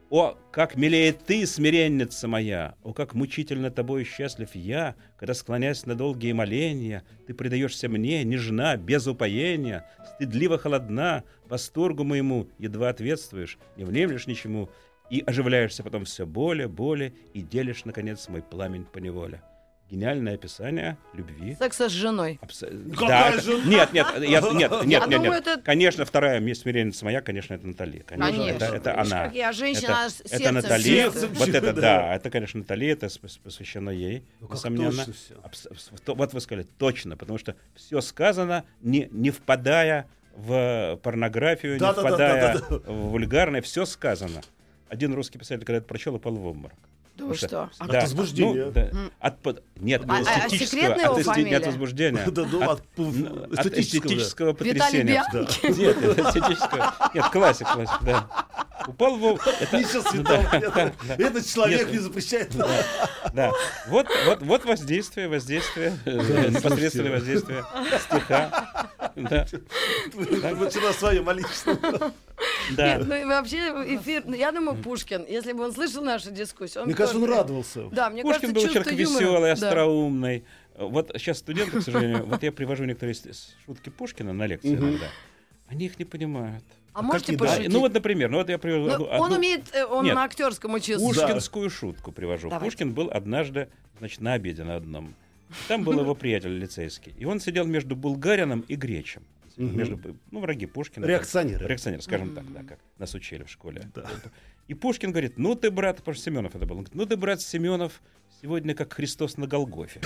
О, 0.09 0.35
как 0.51 0.75
милеет 0.75 1.23
ты, 1.23 1.45
смиренница 1.45 2.27
моя! 2.27 2.73
О, 2.81 2.93
как 2.93 3.13
мучительно 3.13 3.69
тобой 3.69 4.05
счастлив 4.05 4.49
я, 4.55 4.95
когда, 5.19 5.35
склонясь 5.35 5.85
на 5.85 5.93
долгие 5.93 6.31
моления, 6.31 7.03
ты 7.27 7.35
предаешься 7.35 7.87
мне, 7.89 8.23
нежна, 8.23 8.75
без 8.75 9.05
упоения, 9.05 9.85
стыдливо 10.15 10.57
холодна, 10.57 11.23
восторгу 11.45 12.03
моему 12.03 12.49
едва 12.57 12.89
ответствуешь, 12.89 13.59
не 13.77 13.83
внемлешь 13.83 14.25
ничему, 14.25 14.71
и 15.09 15.23
оживляешься 15.25 15.83
потом 15.83 16.05
все 16.05 16.25
более, 16.25 16.67
более, 16.67 17.13
и 17.33 17.41
делишь, 17.41 17.85
наконец, 17.85 18.27
мой 18.27 18.41
пламень 18.41 18.85
по 18.85 18.99
неволе. 18.99 19.41
Гениальное 19.89 20.35
описание 20.35 20.97
любви. 21.15 21.55
Секса 21.57 21.89
с 21.89 21.91
женой. 21.91 22.39
Какая 22.95 23.33
это- 23.33 23.41
жена? 23.41 23.63
Нет, 23.65 23.91
нет, 23.91 24.05
я- 24.19 24.39
нет, 24.41 24.43
нет, 24.53 24.71
Я 24.71 24.99
нет, 24.99 25.09
думаю, 25.09 25.31
нет. 25.31 25.47
это- 25.47 25.61
Конечно, 25.63 26.05
вторая 26.05 26.39
месть 26.39 26.61
смиренница 26.61 27.05
моя, 27.05 27.21
конечно, 27.21 27.55
это 27.55 27.65
Натали. 27.65 28.03
Конечно, 28.05 28.31
Конечно. 28.37 28.65
это, 28.65 28.75
это 28.75 28.99
она. 29.01 29.23
как 29.25 29.33
я 29.33 29.51
женщина, 29.51 29.85
это, 29.85 29.97
аж 30.05 30.13
это 30.19 30.29
сердцем 30.29 30.53
Натали. 30.53 30.81
сердцем 30.83 31.29
Вот 31.33 31.47
это, 31.49 31.73
да. 31.73 31.81
да, 31.81 32.15
это, 32.15 32.29
конечно, 32.29 32.59
Натали, 32.59 32.87
это 32.87 33.07
посвящено 33.43 33.89
ей, 33.89 34.23
Ну, 34.41 34.49
несомненно. 34.51 35.01
Абс- 35.43 35.65
абс- 35.71 35.91
вот 36.05 36.33
вы 36.33 36.39
сказали, 36.41 36.67
точно, 36.77 37.17
потому 37.17 37.39
что 37.39 37.55
все 37.73 37.99
сказано, 38.01 38.65
не, 38.81 39.07
не 39.11 39.31
впадая 39.31 40.07
в 40.35 40.99
порнографию, 41.01 41.73
не 41.73 41.79
Да-да-да-да-да-да. 41.79 42.59
впадая 42.59 42.79
в 42.95 43.09
вульгарное, 43.09 43.63
все 43.63 43.85
сказано. 43.85 44.41
Один 44.89 45.13
русский 45.13 45.37
писатель, 45.37 45.65
когда 45.65 45.77
это 45.77 45.87
прочел, 45.87 46.15
упал 46.15 46.33
в 46.33 46.45
обморок. 46.45 46.77
Да 47.15 47.25
вы 47.25 47.35
что? 47.35 47.69
А 47.79 47.83
От 47.85 48.03
возбуждения. 48.03 48.65
ну, 48.65 48.71
да. 48.71 48.89
От 49.19 49.63
нет, 49.75 50.03
А- 50.07 50.15
а 50.15 50.21
эстетического, 50.21 50.93
от 50.93 51.19
эсте- 51.19 51.55
от 51.55 51.65
возбуждения. 51.67 52.25
Да, 52.31 52.45
ну, 52.45 52.61
от, 52.61 52.81
от 53.59 53.77
эстетического, 53.77 54.53
потрясения. 54.53 55.25
Бианки. 55.33 55.67
Нет, 55.79 56.01
это 56.01 56.21
эстетического. 56.21 56.93
Нет, 57.13 57.25
классик, 57.25 57.67
классик, 57.67 58.01
да. 58.03 58.25
Упал 58.87 59.17
в 59.17 59.35
это- 59.35 60.23
Да, 60.23 60.49
да, 60.59 60.93
да. 61.07 61.15
Этот 61.15 61.45
человек 61.45 61.81
Нет. 61.87 61.91
не 61.91 61.99
запрещает. 61.99 62.55
Да. 63.33 63.51
Вот, 63.87 64.07
вот, 64.25 64.41
вот 64.41 64.65
воздействие, 64.65 65.27
воздействие, 65.27 65.99
э, 66.05 66.49
непосредственное 66.49 67.11
воздействие 67.11 67.65
стиха. 67.99 68.89
Да, 69.15 69.45
своем, 70.93 71.27
а 71.27 71.33
личном. 71.33 71.77
Да. 72.75 72.97
Нет, 72.97 73.07
ну 73.07 73.15
и 73.15 73.23
вообще 73.25 73.57
эфир, 73.95 74.23
ну, 74.25 74.35
я 74.35 74.51
думаю, 74.51 74.81
Пушкин, 74.81 75.25
если 75.27 75.53
бы 75.53 75.63
он 75.65 75.73
слышал 75.73 76.03
нашу 76.03 76.31
дискуссию, 76.31 76.81
он 76.83 76.87
Мне 76.87 76.95
кажется, 76.95 77.17
он 77.17 77.29
радовался. 77.29 77.89
Да, 77.91 78.09
мне 78.09 78.21
Пушкин 78.21 78.53
кажется, 78.53 78.67
был 78.67 78.73
человек 78.73 78.93
юмора- 78.93 79.19
веселый, 79.19 79.41
Да. 79.41 79.51
остроумный. 79.67 80.43
Вот 80.77 81.11
сейчас 81.15 81.39
студенты, 81.39 81.79
к 81.79 81.83
сожалению, 81.83 82.25
вот 82.25 82.41
я 82.43 82.51
привожу 82.51 82.85
некоторые 82.85 83.15
шутки 83.65 83.89
Пушкина 83.89 84.33
на 84.33 84.45
лекции 84.47 84.75
иногда. 84.75 85.07
Они 85.67 85.85
их 85.85 85.99
не 85.99 86.05
понимают. 86.05 86.63
А 86.93 87.01
можете 87.01 87.33
какие, 87.33 87.37
да? 87.37 87.45
А, 87.45 87.47
пошутить? 87.49 87.71
ну 87.73 87.79
вот, 87.81 87.93
например, 87.93 88.29
ну 88.31 88.37
вот 88.37 88.49
я 88.49 88.57
привожу 88.57 88.85
Ну, 88.87 88.93
одну- 88.93 89.05
он 89.23 89.31
умеет, 89.33 89.61
э, 89.73 89.85
он 89.85 90.05
Нет. 90.05 90.15
на 90.15 90.23
актерском 90.23 90.73
учился. 90.73 91.05
Пушкинскую 91.05 91.69
шутку 91.69 92.11
привожу. 92.11 92.49
Давайте. 92.49 92.65
Пушкин 92.65 92.93
был 92.93 93.09
однажды, 93.13 93.67
значит, 93.99 94.21
на 94.21 94.33
обеде 94.33 94.63
на 94.63 94.75
одном. 94.77 95.13
Там 95.67 95.83
был 95.83 95.99
его 95.99 96.15
приятель 96.15 96.57
лицейский. 96.57 97.13
И 97.17 97.25
он 97.25 97.39
сидел 97.39 97.65
между 97.65 97.95
булгарином 97.95 98.61
и 98.61 98.75
гречем. 98.75 99.21
Мгм. 99.59 99.77
Между, 99.77 99.99
ну, 100.31 100.39
враги 100.39 100.65
Пушкина. 100.65 101.05
Реакционеры. 101.05 101.67
Реакционер, 101.67 102.01
скажем 102.01 102.33
так, 102.33 102.51
да, 102.53 102.63
как 102.63 102.79
нас 102.97 103.13
учили 103.13 103.43
в 103.43 103.49
школе. 103.49 103.91
Да. 103.93 104.09
И 104.67 104.73
Пушкин 104.73 105.11
говорит, 105.11 105.37
ну 105.37 105.53
ты, 105.55 105.69
брат, 105.69 105.97
потому 105.97 106.15
что 106.15 106.23
Семенов 106.23 106.55
это 106.55 106.65
был, 106.65 106.77
он 106.77 106.83
говорит, 106.83 106.95
ну 106.95 107.05
ты, 107.05 107.17
брат 107.17 107.41
Семенов, 107.41 108.01
сегодня 108.41 108.73
как 108.73 108.93
Христос 108.93 109.37
на 109.37 109.47
Голгофе. 109.47 110.01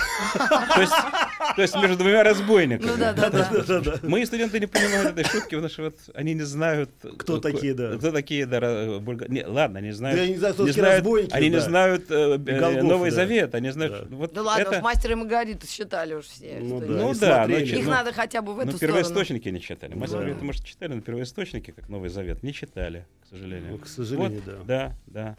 То 1.56 1.62
есть, 1.62 1.74
между 1.76 1.96
двумя 1.96 2.22
разбойниками. 2.22 2.90
Ну 2.90 2.96
да, 2.96 3.12
да, 3.12 3.80
да. 3.80 3.94
Мои 4.02 4.24
студенты 4.24 4.60
не 4.60 4.66
понимают 4.66 5.10
этой 5.10 5.24
шутки, 5.24 5.50
потому 5.50 5.68
что 5.68 5.82
вот 5.84 5.98
они 6.14 6.34
не 6.34 6.42
знают... 6.42 6.90
Кто 7.18 7.38
э, 7.38 7.40
такие, 7.40 7.74
да. 7.74 7.96
Кто 7.96 8.12
такие, 8.12 8.46
да, 8.46 9.00
ладно, 9.46 9.78
они 9.78 9.92
знают... 9.92 10.18
Да 10.18 10.24
я 10.24 10.30
не 10.30 10.36
кто 10.36 10.52
такие 10.52 10.72
знают- 10.72 10.96
разбойники, 10.96 11.32
Они 11.32 11.48
не 11.50 11.60
знают 11.60 12.10
э, 12.10 12.38
э, 12.46 12.82
Новый. 12.82 13.10
Завет, 13.10 13.54
они 13.54 13.70
знают... 13.70 14.08
Да. 14.10 14.42
ладно, 14.42 14.80
мастера 14.80 15.12
и 15.12 15.14
Маргариту 15.14 15.66
считали 15.66 16.14
уж 16.14 16.26
все. 16.26 16.58
Ну 16.60 16.80
да, 16.80 17.46
Ну 17.46 17.56
Их 17.56 17.84
ну, 17.84 17.90
надо 17.90 18.12
хотя 18.12 18.42
бы 18.42 18.54
в 18.54 18.56
ну, 18.56 18.62
эту 18.62 18.76
сторону. 18.76 18.98
первоисточники 18.98 19.48
не 19.48 19.60
читали. 19.60 19.94
Мастер. 19.94 20.18
Маргарита, 20.18 20.44
может, 20.44 20.64
читали, 20.64 20.94
но 20.94 21.00
первоисточники, 21.00 21.70
как 21.70 21.88
Новый 21.88 22.08
Завет, 22.08 22.42
не 22.42 22.52
читали, 22.52 23.06
к 23.22 23.28
сожалению. 23.30 23.72
Ну, 23.72 23.78
к 23.78 23.86
сожалению, 23.86 24.42
да. 24.44 24.56
Да, 24.64 24.96
да. 25.06 25.36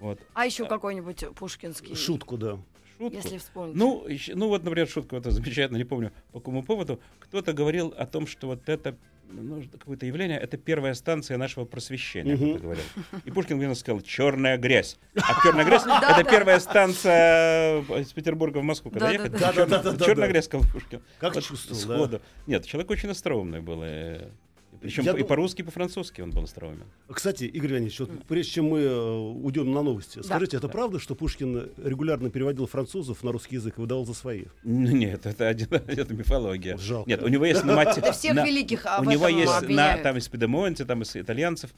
Вот. 0.00 0.20
А 0.34 0.46
еще 0.46 0.66
какой-нибудь 0.66 1.24
пушкинский, 1.34 1.94
Шутку, 1.94 2.36
да. 2.36 2.58
Шутку. 2.98 3.16
если 3.16 3.38
вспомнить. 3.38 3.76
Ну, 3.76 4.06
ещё- 4.06 4.36
ну 4.36 4.48
вот, 4.48 4.62
например, 4.62 4.88
шутка 4.88 5.14
вот 5.14 5.24
замечательно, 5.24 5.76
не 5.78 5.84
помню 5.84 6.12
по 6.32 6.38
какому 6.38 6.62
поводу. 6.62 7.00
Кто-то 7.18 7.52
говорил 7.52 7.92
о 7.96 8.06
том, 8.06 8.26
что 8.26 8.46
вот 8.46 8.68
это 8.68 8.96
ну, 9.30 9.62
какое-то 9.72 10.06
явление, 10.06 10.38
это 10.38 10.56
первая 10.56 10.94
станция 10.94 11.36
нашего 11.38 11.64
просвещения, 11.64 12.36
кто-то 12.36 12.58
говорил. 12.60 12.84
И 13.24 13.30
Пушкин 13.30 13.56
именно 13.56 13.74
сказал 13.74 14.00
«черная 14.02 14.58
грязь». 14.58 14.98
А 15.16 15.42
черная 15.42 15.64
грязь— 15.64 15.82
это 15.86 16.24
первая 16.24 16.60
станция 16.60 17.80
из 17.98 18.12
Петербурга 18.12 18.58
в 18.58 18.62
Москву, 18.62 18.90
когда 18.90 19.06
Да, 19.06 19.12
ехать. 19.12 20.04
Черная 20.04 20.28
грязь, 20.28 20.44
сказал 20.44 20.66
Пушкин. 20.70 21.02
Как 21.18 21.40
чувствовал, 21.42 22.06
да. 22.06 22.20
Нет, 22.46 22.66
человек 22.66 22.90
очень 22.90 23.10
остроумный 23.10 23.60
был. 23.60 23.82
Э, 24.84 24.86
Причем 24.88 25.04
Я 25.04 25.12
и 25.12 25.22
по-русски, 25.22 25.62
и 25.62 25.64
по-французски 25.64 26.20
он 26.20 26.30
был 26.30 26.44
остроумен. 26.44 26.84
Кстати, 27.10 27.44
Игорь 27.44 27.70
Леонидович, 27.72 28.00
вот 28.00 28.10
прежде 28.28 28.52
чем 28.52 28.66
мы 28.68 28.80
э, 28.80 29.14
уйдем 29.16 29.72
на 29.72 29.82
новости, 29.82 30.20
скажите, 30.22 30.56
это 30.58 30.68
правда, 30.68 30.98
что 30.98 31.14
Пушкин 31.14 31.70
регулярно 31.82 32.30
переводил 32.30 32.66
французов 32.66 33.22
на 33.24 33.32
русский 33.32 33.56
язык 33.56 33.78
и 33.78 33.80
выдавал 33.80 34.04
за 34.06 34.14
свои? 34.14 34.44
Нет, 34.62 35.26
это, 35.26 35.48
один, 35.48 35.68
это 35.72 36.14
мифология. 36.14 36.76
Жалко. 36.76 37.08
Нет, 37.08 37.22
у 37.22 37.28
него 37.28 37.44
есть 37.44 37.64
на 37.64 37.72
мате- 37.76 38.00
Это 38.00 38.12
всех 38.12 38.34
на- 38.34 38.44
великих 38.44 38.86
У 39.00 39.04
него 39.04 39.28
есть 39.28 39.68
на, 39.68 39.96
там 39.98 40.16
из 40.16 40.28
Педемонте, 40.28 40.84
там 40.84 41.02
из 41.02 41.14
итальянцев, 41.16 41.70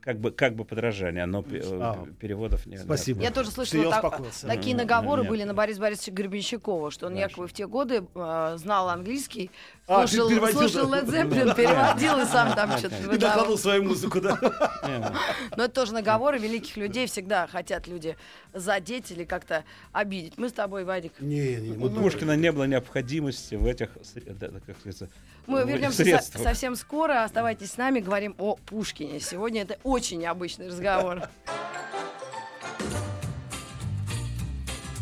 как 0.00 0.20
бы, 0.20 0.30
как 0.30 0.54
бы 0.54 0.64
подражание, 0.64 1.26
но 1.26 1.42
пе- 1.42 1.60
А. 1.64 2.04
э, 2.06 2.12
переводов 2.20 2.64
не 2.66 2.78
Спасибо. 2.78 3.22
Я 3.22 3.32
тоже 3.32 3.50
Что 3.50 3.64
слышала, 3.66 3.90
я 3.92 4.00
так- 4.00 4.22
такие 4.42 4.74
Мгм. 4.76 4.84
наговоры 4.84 5.22
Нет. 5.22 5.30
были 5.30 5.42
на 5.42 5.52
Бориса 5.52 5.80
Борисовича 5.80 6.12
Гребенщикова, 6.12 6.92
что 6.92 7.06
он 7.06 7.16
якобы 7.16 7.48
в 7.48 7.52
те 7.52 7.66
годы 7.66 8.04
э, 8.14 8.54
знал 8.56 8.88
английский, 8.88 9.50
А, 9.88 10.04
слушал, 10.06 10.28
переводил, 10.28 10.58
слушал. 10.68 10.92
Led 10.92 11.04
Zeppelin, 11.06 11.54
переводил 11.54 12.18
и 12.18 12.24
сам 12.26 12.54
там 12.56 12.76
что-то 12.76 12.96
И 12.96 13.02
выдавал. 13.02 13.18
докладывал 13.18 13.58
свою 13.58 13.84
музыку, 13.84 14.20
да? 14.20 14.36
Но 15.56 15.64
это 15.64 15.72
тоже 15.72 15.94
наговоры 15.94 16.38
великих 16.38 16.76
людей. 16.76 17.06
Всегда 17.06 17.46
хотят 17.46 17.86
люди 17.86 18.16
задеть 18.52 19.12
или 19.12 19.22
как-то 19.24 19.62
обидеть. 19.92 20.38
Мы 20.38 20.48
с 20.48 20.52
тобой, 20.52 20.84
Вадик, 20.84 21.12
Не, 21.20 21.54
не, 21.56 21.76
У 21.76 21.88
Пушкина 21.88 22.34
не 22.36 22.50
было 22.50 22.64
необходимости 22.64 23.54
в 23.54 23.64
этих, 23.64 23.90
да, 24.16 24.48
как 24.48 24.76
говорится, 24.76 25.08
мы 25.46 25.62
вернемся 25.64 26.04
со- 26.20 26.38
совсем 26.38 26.74
скоро. 26.74 27.22
Оставайтесь 27.22 27.70
с 27.70 27.76
нами, 27.76 28.00
говорим 28.00 28.34
о 28.38 28.56
Пушкине. 28.56 29.20
Сегодня 29.20 29.62
это 29.62 29.78
очень 29.84 30.18
необычный 30.18 30.66
разговор. 30.66 31.22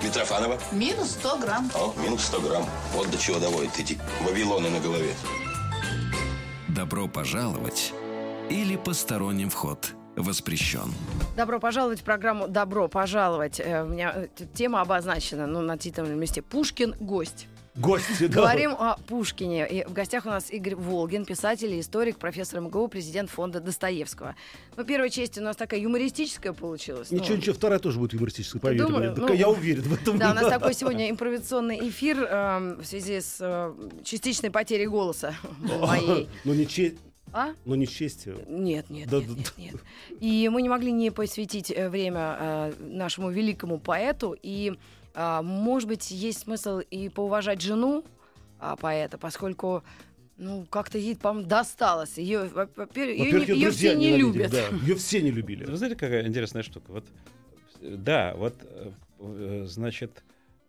Митрофанова? 0.09 0.59
Минус 0.73 1.11
100 1.11 1.39
грамм. 1.39 1.71
О, 1.75 1.93
минус 2.03 2.23
100 2.25 2.41
грамм. 2.41 2.65
Вот 2.95 3.11
до 3.11 3.19
чего 3.19 3.39
доводят 3.39 3.79
эти 3.79 3.99
вавилоны 4.25 4.71
на 4.71 4.81
голове. 4.81 5.13
Добро 6.67 7.09
пожаловать 7.09 7.93
или 8.49 8.77
посторонним 8.77 9.51
вход 9.51 9.93
воспрещен. 10.17 10.95
Добро 11.37 11.61
пожаловать 11.61 12.01
в 12.01 12.05
программу 12.05 12.49
«Добро 12.49 12.89
пожаловать». 12.89 13.61
Э, 13.61 13.85
У 13.85 13.89
меня 13.89 14.13
э, 14.15 14.29
тема 14.55 14.81
обозначена, 14.81 15.47
ну, 15.47 15.61
на 15.61 15.77
титульном 15.77 16.19
месте 16.19 16.41
«Пушкин. 16.41 16.95
Гость». 16.99 17.47
Гости, 17.79 18.27
да. 18.27 18.41
Говорим 18.41 18.73
о 18.73 18.97
Пушкине. 19.07 19.67
И 19.69 19.85
в 19.85 19.93
гостях 19.93 20.27
у 20.27 20.29
нас 20.29 20.51
Игорь 20.51 20.75
Волгин, 20.75 21.25
писатель 21.25 21.73
и 21.75 21.81
историк, 21.81 22.19
профессор 22.19 22.61
МГУ, 22.61 22.89
президент 22.89 23.31
фонда 23.31 23.61
Достоевского. 23.61 24.35
Ну, 24.77 24.85
первая 24.85 25.09
часть 25.11 25.39
у 25.39 25.43
нас 25.43 25.57
такая 25.57 25.81
юмористическая 25.81 26.53
получилась. 26.53 27.11
Ничего, 27.11 27.29
Ну, 27.31 27.37
ничего, 27.37 27.55
вторая 27.55 27.79
тоже 27.79 27.99
будет 27.99 28.15
юмористической, 28.15 28.61
поверь 28.61 28.83
думаю, 28.83 29.13
мне. 29.13 29.21
ну, 29.27 29.33
я 29.33 29.49
уверен 29.49 29.83
в 29.83 29.95
этом. 29.95 30.19
Да, 30.19 30.33
у 30.33 30.35
нас 30.35 30.49
такой 30.49 30.75
сегодня 30.75 31.09
импровизационный 31.11 31.89
эфир 31.89 32.19
эм, 32.25 32.81
в 32.81 32.85
связи 32.85 33.21
с 33.21 33.37
э, 33.41 33.73
частичной 34.05 34.51
потерей 34.51 34.87
голоса 34.89 35.35
моей. 35.61 36.29
Но 36.45 36.55
не 36.55 36.67
честь, 36.67 36.97
А? 37.33 37.51
но 37.65 37.77
не 37.77 37.87
честь. 37.87 38.27
Нет, 38.49 38.91
нет, 38.91 39.09
Да, 39.09 39.19
нет, 39.19 39.29
да, 39.29 39.35
нет, 39.35 39.55
нет. 39.57 39.75
И 40.21 40.49
мы 40.49 40.63
не 40.63 40.69
могли 40.69 40.91
не 40.91 41.11
посвятить 41.11 41.71
э, 41.71 41.89
время 41.89 42.37
э, 42.41 42.73
нашему 42.81 43.31
великому 43.31 43.79
поэту. 43.79 44.35
И, 44.43 44.77
может 45.43 45.89
быть, 45.89 46.11
есть 46.11 46.41
смысл 46.41 46.79
и 46.79 47.09
поуважать 47.09 47.61
жену 47.61 48.05
а, 48.61 48.77
поэта, 48.77 49.19
поскольку 49.19 49.83
ну, 50.39 50.67
как-то 50.71 50.99
ей, 50.99 51.17
по-моему, 51.17 51.49
досталось. 51.49 52.17
Ее, 52.17 52.47
во-первых, 52.47 53.17
ее, 53.17 53.25
ее 53.25 53.31
друзья 53.33 53.71
все 53.73 53.97
не 53.97 54.17
любят. 54.17 54.53
да. 54.53 54.69
Ее 54.83 54.95
все 54.95 55.21
не 55.21 55.31
любили. 55.31 55.65
Вы 55.65 55.77
знаете, 55.77 55.97
какая 55.97 56.27
интересная 56.27 56.63
штука? 56.63 56.93
Вот, 56.93 57.05
э, 57.81 57.97
да, 57.97 58.35
вот, 58.37 58.55
э, 59.19 59.65
значит, 59.67 60.23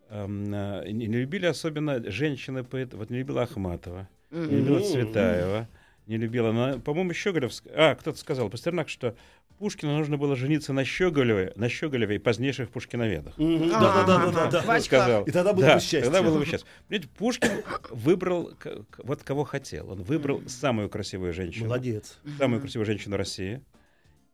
эм, 0.08 0.52
э, 0.52 0.90
не 0.90 1.06
любили 1.06 1.46
особенно 1.46 2.02
женщины 2.10 2.64
поэты. 2.64 2.96
Вот 2.96 3.10
не 3.10 3.18
любила 3.18 3.42
Ахматова, 3.42 4.08
не 4.32 4.56
любила. 4.56 4.80
Цветаева, 4.80 5.68
не 6.10 6.16
любила. 6.16 6.52
Но, 6.52 6.78
по-моему, 6.80 7.14
Щеголев... 7.14 7.52
А, 7.74 7.94
кто-то 7.94 8.18
сказал, 8.18 8.50
Пастернак, 8.50 8.88
что 8.88 9.14
Пушкину 9.58 9.96
нужно 9.96 10.18
было 10.18 10.34
жениться 10.36 10.72
на 10.72 10.84
Щеголеве, 10.84 11.52
на 11.54 11.68
Щеголеве 11.68 12.16
и 12.16 12.18
позднейших 12.18 12.70
пушкиноведах. 12.70 13.38
Мгм. 13.38 13.70
Ага, 13.72 14.04
Да-да-да-да-да. 14.04 14.42
ага. 14.42 14.50
да. 14.50 14.60
В 14.62 14.70
очках. 14.70 14.84
сказал. 14.84 15.24
И 15.24 15.30
тогда 15.30 15.52
было 15.52 15.66
Да, 15.66 15.74
бы 15.76 15.80
счастье. 15.80 16.02
Тогда 16.02 16.22
было 16.22 16.38
бы 16.38 16.44
счастье. 16.44 16.68
Понимаете, 16.88 17.08
Пушкин 17.16 17.50
выбрал 17.90 18.52
вот 18.98 19.22
кого 19.22 19.44
хотел. 19.44 19.90
Он 19.90 20.02
выбрал 20.02 20.42
самую 20.48 20.88
красивую 20.88 21.32
женщину. 21.32 21.66
Молодец. 21.66 22.18
самую 22.38 22.60
красивую 22.60 22.86
женщину 22.86 23.16
России. 23.16 23.62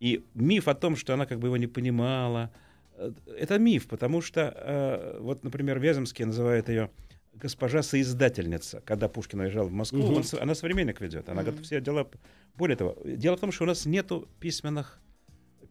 И 0.01 0.25
миф 0.35 0.69
о 0.69 0.75
том, 0.75 0.97
что 0.97 1.13
она 1.15 1.27
как 1.27 1.39
бы 1.41 1.49
его 1.49 1.57
не 1.57 1.67
понимала, 1.67 2.51
э, 2.97 3.11
это 3.39 3.59
миф, 3.59 3.87
потому 3.87 4.21
что, 4.23 4.53
э, 4.55 5.19
вот, 5.21 5.43
например, 5.45 5.79
Вяземский 5.79 6.25
называет 6.25 6.69
ее 6.69 6.91
госпожа 7.41 7.83
соиздательница. 7.83 8.81
Когда 8.85 9.09
Пушкин 9.09 9.41
уезжал 9.41 9.67
в 9.69 9.73
Москву, 9.73 10.03
Мгм. 10.03 10.17
он 10.17 10.25
она 10.41 10.55
современник 10.55 11.01
ведет, 11.01 11.29
она 11.29 11.43
готова 11.43 11.63
все 11.63 11.81
дела. 11.81 12.07
Более 12.57 12.77
того, 12.77 12.97
дело 13.05 13.37
в 13.37 13.41
том, 13.41 13.53
что 13.53 13.65
у 13.65 13.67
нас 13.67 13.87
нету 13.87 14.29
письменных, 14.41 14.99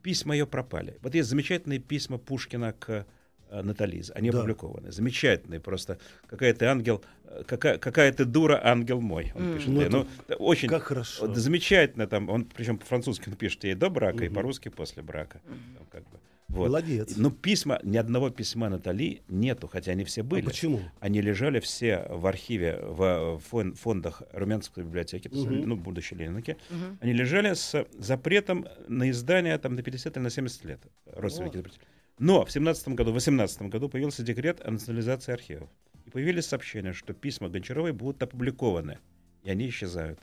письма 0.02 0.36
ее 0.36 0.46
пропали. 0.46 0.98
Вот 1.02 1.16
есть 1.16 1.30
замечательные 1.30 1.80
письма 1.80 2.18
Пушкина 2.18 2.74
к 2.74 3.06
э, 3.50 3.62
Натали, 3.62 4.04
они 4.16 4.32
Да. 4.32 4.40
опубликованы. 4.40 4.92
Замечательные 4.92 5.60
просто. 5.60 5.98
Какая 6.28 6.54
ты 6.54 6.66
ангел, 6.66 7.04
э, 7.26 7.44
какая, 7.48 7.78
какая 7.78 8.12
ты 8.12 8.26
дура, 8.26 8.60
ангел 8.64 9.02
мой, 9.02 9.32
он 9.36 9.54
пишет. 9.54 9.70
Ну, 9.70 9.90
Ну, 10.30 10.36
очень 10.40 10.70
Как 10.70 10.84
хорошо. 10.84 11.34
замечательно 11.36 12.08
там, 12.08 12.30
он 12.30 12.46
причем 12.46 12.78
по-французски 12.78 13.30
пишет 13.32 13.64
ей 13.64 13.76
до 13.76 13.90
брака 13.90 14.24
и 14.26 14.28
Мгм. 14.28 14.36
по-русски 14.36 14.70
после 14.70 15.04
брака. 15.04 15.42
Там 15.78 15.86
как 15.92 16.04
бы. 16.10 16.20
Вот. 16.48 16.68
Молодец. 16.68 17.18
Но 17.18 17.32
письма, 17.32 17.80
ни 17.84 17.98
одного 17.98 18.30
письма 18.30 18.70
Натали 18.70 19.24
нету, 19.28 19.68
хотя 19.68 19.92
они 19.92 20.04
все 20.06 20.22
А 20.22 20.24
были. 20.24 20.46
почему? 20.46 20.80
Они 21.00 21.20
лежали 21.22 21.60
все 21.60 22.06
в 22.10 22.26
архиве, 22.28 22.80
в 22.82 23.42
фон- 23.52 23.74
фондах 23.74 24.22
Румянцевской 24.32 24.84
библиотеки, 24.84 25.28
Мгм. 25.28 25.68
ну, 25.68 25.76
будущей 25.76 26.16
Ленинки. 26.16 26.56
Мгм. 26.70 26.98
Они 27.02 27.14
лежали 27.14 27.54
с 27.56 27.86
запретом 27.98 28.68
на 28.88 29.10
издание 29.10 29.58
там, 29.58 29.76
на 29.76 29.82
50 29.82 30.16
или 30.18 30.24
на 30.24 30.30
70 30.30 30.64
лет. 30.66 30.80
Родственники 31.08 31.58
запретили. 31.58 31.84
Но 32.20 32.46
в 32.46 32.52
17 32.52 32.96
году, 32.96 33.12
в 33.12 33.16
18 33.16 33.70
году 33.70 33.90
появился 33.90 34.24
декрет 34.24 34.62
о 34.66 34.72
национализации 34.72 35.34
архивов. 35.34 35.70
И 36.06 36.10
появились 36.12 36.46
сообщения, 36.46 36.94
что 36.94 37.14
письма 37.14 37.50
Гончаровой 37.50 37.92
будут 37.92 38.22
опубликованы. 38.24 39.00
И 39.44 39.50
они 39.50 39.68
исчезают. 39.68 40.20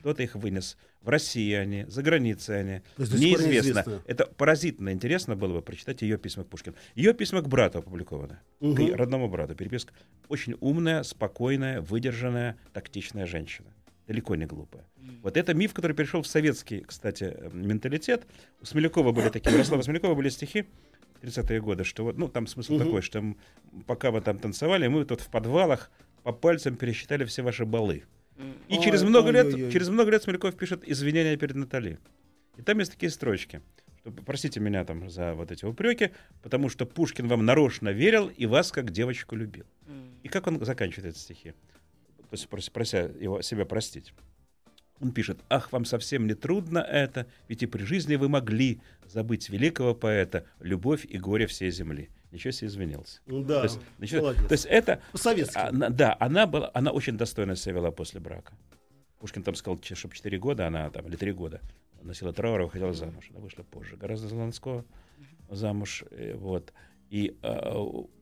Кто-то 0.00 0.22
их 0.22 0.34
вынес. 0.34 0.76
В 1.00 1.08
России 1.08 1.52
они, 1.54 1.84
за 1.86 2.02
границей 2.02 2.60
они. 2.60 2.82
Неизвестно. 2.98 3.46
неизвестно. 3.46 4.02
Это 4.06 4.26
поразительно 4.26 4.92
интересно 4.92 5.36
было 5.36 5.54
бы 5.54 5.62
прочитать 5.62 6.02
ее 6.02 6.18
письма 6.18 6.44
к 6.44 6.48
Пушкину. 6.48 6.76
Ее 6.94 7.14
письма 7.14 7.40
к 7.42 7.48
брату 7.48 7.78
опубликованы. 7.78 8.38
Мгм. 8.60 8.92
К 8.92 8.96
родному 8.96 9.28
брату. 9.28 9.54
Переписка. 9.54 9.92
Очень 10.28 10.56
умная, 10.60 11.02
спокойная, 11.02 11.80
выдержанная, 11.80 12.56
тактичная 12.72 13.26
женщина. 13.26 13.68
Далеко 14.06 14.34
не 14.34 14.46
глупая. 14.46 14.84
Вот 15.22 15.36
это 15.36 15.54
миф, 15.54 15.72
который 15.72 15.94
перешел 15.94 16.22
в 16.22 16.26
советский, 16.26 16.80
кстати, 16.80 17.36
менталитет. 17.52 18.26
У 18.60 18.64
Смелякова 18.66 19.12
были 19.12 19.28
такие, 19.28 19.50
у 19.50 19.54
Ярослава 19.54 19.82
Смелякова 19.82 20.14
были 20.14 20.28
стихи 20.30 20.66
в 21.20 21.24
30-е 21.24 21.60
годы, 21.60 21.84
что 21.84 22.04
вот, 22.04 22.18
ну, 22.18 22.26
там 22.28 22.46
смысл 22.46 22.74
Мгм. 22.74 22.84
такой, 22.84 23.02
что 23.02 23.22
пока 23.86 24.10
вы 24.10 24.20
там 24.20 24.38
танцевали, 24.38 24.88
мы 24.88 25.04
тут 25.04 25.20
в 25.20 25.28
подвалах 25.28 25.90
по 26.22 26.32
пальцам 26.32 26.76
пересчитали 26.76 27.24
все 27.24 27.42
ваши 27.42 27.64
балы. 27.64 28.02
И 28.68 28.76
Ой, 28.76 28.82
через 28.84 29.02
много 29.02 29.30
лет, 29.30 29.46
ой-ой-ой. 29.46 29.72
через 29.72 29.88
много 29.88 30.10
лет 30.10 30.22
Смеляков 30.22 30.54
пишет 30.56 30.82
извинения 30.88 31.36
перед 31.36 31.56
Натали. 31.56 31.98
И 32.56 32.62
там 32.62 32.78
есть 32.78 32.92
такие 32.92 33.10
строчки. 33.10 33.60
Что, 34.00 34.10
простите 34.12 34.60
меня 34.60 34.84
там 34.84 35.10
за 35.10 35.34
вот 35.34 35.50
эти 35.50 35.64
упреки, 35.64 36.10
потому 36.42 36.68
что 36.68 36.86
Пушкин 36.86 37.28
вам 37.28 37.44
нарочно 37.44 37.90
верил 37.90 38.28
и 38.28 38.46
вас 38.46 38.72
как 38.72 38.90
девочку 38.90 39.36
любил. 39.36 39.66
И 40.22 40.28
как 40.28 40.46
он 40.46 40.64
заканчивает 40.64 41.12
эти 41.14 41.18
стихи? 41.18 41.50
То 41.50 42.34
есть 42.36 42.48
прос- 42.48 42.70
прося 42.70 43.00
его, 43.00 43.42
себя 43.42 43.64
простить. 43.64 44.14
Он 45.00 45.12
пишет, 45.12 45.38
ах, 45.48 45.72
вам 45.72 45.84
совсем 45.84 46.26
не 46.26 46.34
трудно 46.34 46.78
это, 46.78 47.26
ведь 47.48 47.62
и 47.62 47.66
при 47.66 47.82
жизни 47.84 48.16
вы 48.16 48.28
могли 48.28 48.80
забыть 49.06 49.48
великого 49.48 49.94
поэта, 49.94 50.44
любовь 50.60 51.06
и 51.06 51.18
горе 51.18 51.46
всей 51.46 51.70
земли. 51.70 52.10
Ничего 52.32 52.50
себе 52.52 52.68
извинился. 52.68 53.20
Ну 53.26 53.42
Да, 53.42 53.58
То 53.58 53.64
есть, 53.64 53.80
значит, 53.98 54.20
молодец. 54.22 54.46
то 54.46 54.52
есть 54.52 54.66
это 54.66 55.02
По-советски. 55.12 55.58
она- 55.58 55.88
да, 55.90 56.16
она 56.20 56.46
была, 56.46 56.70
она 56.74 56.90
очень 56.92 57.16
достойно 57.16 57.56
себя 57.56 57.76
вела 57.76 57.90
после 57.90 58.20
брака. 58.20 58.52
Пушкин 59.18 59.42
там 59.42 59.54
сказал, 59.54 59.78
чтобы 59.82 60.14
4 60.14 60.38
года 60.38 60.66
она 60.66 60.88
там, 60.90 61.06
или 61.06 61.16
3 61.16 61.32
года 61.32 61.60
носила 62.02 62.32
траур 62.32 62.60
и 62.62 62.64
выходила 62.64 62.92
замуж. 62.92 63.26
Она 63.30 63.40
вышла 63.40 63.62
позже, 63.64 63.96
гораздо 63.96 64.28
за 64.28 64.36
Ланского 64.36 64.84
замуж. 65.50 66.04
э, 66.10 66.34
Вот. 66.36 66.72
И 67.10 67.36
э, 67.42 67.70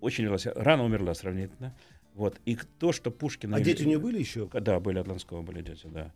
очень 0.01 0.25
вела 0.25 0.39
себя- 0.39 0.55
рано 0.57 0.85
умерла 0.85 1.15
сравнительно. 1.15 1.75
Вот. 2.15 2.41
И 2.47 2.59
то, 2.79 2.91
что 2.93 3.11
Пушкин... 3.11 3.55
А 3.55 3.61
дети 3.61 3.85
у 3.85 3.87
нее 3.87 3.99
были 3.99 4.19
еще? 4.19 4.49
Да, 4.53 4.81
были 4.81 4.99
от 4.99 5.07
Ланского 5.07 5.43
были 5.43 5.63
дети, 5.63 5.87
да. 5.87 6.11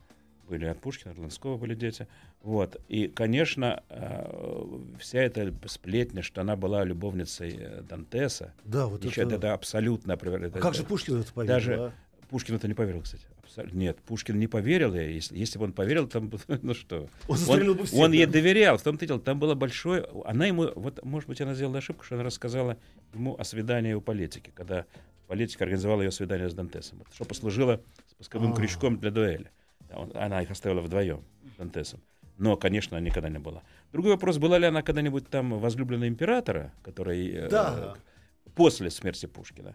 Были 0.53 0.67
от 0.67 0.83
Пушкина, 0.83 1.13
от 1.13 1.19
Ланского 1.19 1.57
были 1.57 1.75
дети. 1.75 2.07
Вот. 2.43 2.79
И, 2.87 3.07
конечно, 3.07 3.83
э, 3.89 4.67
вся 5.01 5.21
эта 5.21 5.51
сплетня, 5.67 6.21
что 6.21 6.43
она 6.43 6.57
была 6.57 6.85
любовницей 6.85 7.57
э, 7.59 7.81
Дантеса, 7.81 8.53
Да, 8.63 8.87
вот 8.87 9.03
еще 9.03 9.23
это... 9.23 9.37
это 9.37 9.55
абсолютно... 9.55 10.13
А 10.13 10.51
как 10.61 10.75
же 10.75 10.85
Пушкин 10.85 11.21
это 11.21 11.33
поверил? 11.33 11.55
Даже 11.55 11.75
а? 11.75 11.93
Пушкин 12.29 12.57
это 12.57 12.69
не 12.69 12.75
поверил, 12.75 13.01
кстати. 13.01 13.25
Нет, 13.73 13.97
Пушкин 14.07 14.39
не 14.39 14.47
поверил 14.47 14.95
ей. 14.95 15.15
Если, 15.15 15.39
если 15.39 15.59
бы 15.59 15.65
он 15.65 15.73
поверил, 15.73 16.07
там, 16.07 16.31
ну 16.61 16.75
что, 16.75 17.09
Он 17.29 17.39
застрелил 17.39 17.75
бы 17.75 17.87
всех, 17.87 17.99
он 17.99 18.13
ей 18.13 18.27
да? 18.27 18.33
доверял. 18.33 18.77
В 18.77 18.83
том-то 18.83 19.07
дело, 19.07 19.21
там 19.21 19.39
было 19.39 19.55
большое... 19.55 20.07
Она 20.27 20.45
ему... 20.45 20.71
Вот, 20.75 21.03
может 21.03 21.31
быть, 21.31 21.41
она 21.41 21.55
сделала 21.55 21.79
ошибку, 21.79 22.05
что 22.05 22.17
она 22.17 22.25
рассказала 22.25 22.77
ему 23.15 23.37
о 23.39 23.45
свидании 23.45 23.95
у 23.95 24.03
политики, 24.03 24.53
когда 24.55 24.85
политика 25.29 25.65
организовала 25.65 26.03
ее 26.03 26.11
свидание 26.11 26.51
с 26.51 26.53
Дантесом. 26.53 27.03
Что 27.15 27.25
послужило 27.25 27.81
спусковым 28.11 28.53
А. 28.53 28.57
крючком 28.57 28.99
для 28.99 29.11
дуэли. 29.11 29.51
Он- 29.95 30.11
она 30.15 30.43
их 30.43 30.51
оставила 30.51 30.81
вдвоем 30.81 31.23
с 31.55 31.59
Дантесом. 31.59 32.01
Но, 32.39 32.57
конечно, 32.57 32.99
никогда 32.99 33.29
не 33.29 33.39
была. 33.39 33.63
Другой 33.93 34.13
вопрос, 34.13 34.39
была 34.39 34.59
ли 34.59 34.67
она 34.67 34.83
когда-нибудь 34.83 35.29
там 35.29 35.59
возлюбленной 35.59 36.09
императора, 36.09 36.73
который... 36.83 37.29
э, 37.31 37.49
Да. 37.49 37.95
после 38.55 38.91
смерти 38.91 39.27
Пушкина. 39.27 39.75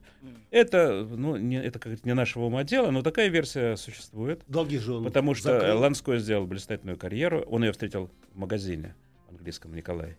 Это, 0.52 1.04
ну, 1.10 1.36
не, 1.38 1.56
это 1.62 1.80
как 1.80 2.04
не 2.06 2.14
нашего 2.14 2.46
ума 2.46 2.64
дело, 2.64 2.92
но 2.92 3.02
такая 3.02 3.28
версия 3.30 3.76
существует. 3.76 4.44
Долги 4.48 4.78
же 4.78 5.02
Потому 5.02 5.34
что 5.34 5.54
закрыл. 5.54 5.80
Ланской 5.80 6.20
сделал 6.20 6.46
блистательную 6.46 6.98
карьеру. 6.98 7.42
Он 7.50 7.64
ее 7.64 7.72
встретил 7.72 8.10
в 8.34 8.38
магазине 8.38 8.96
английском 9.30 9.74
Николай 9.74 10.18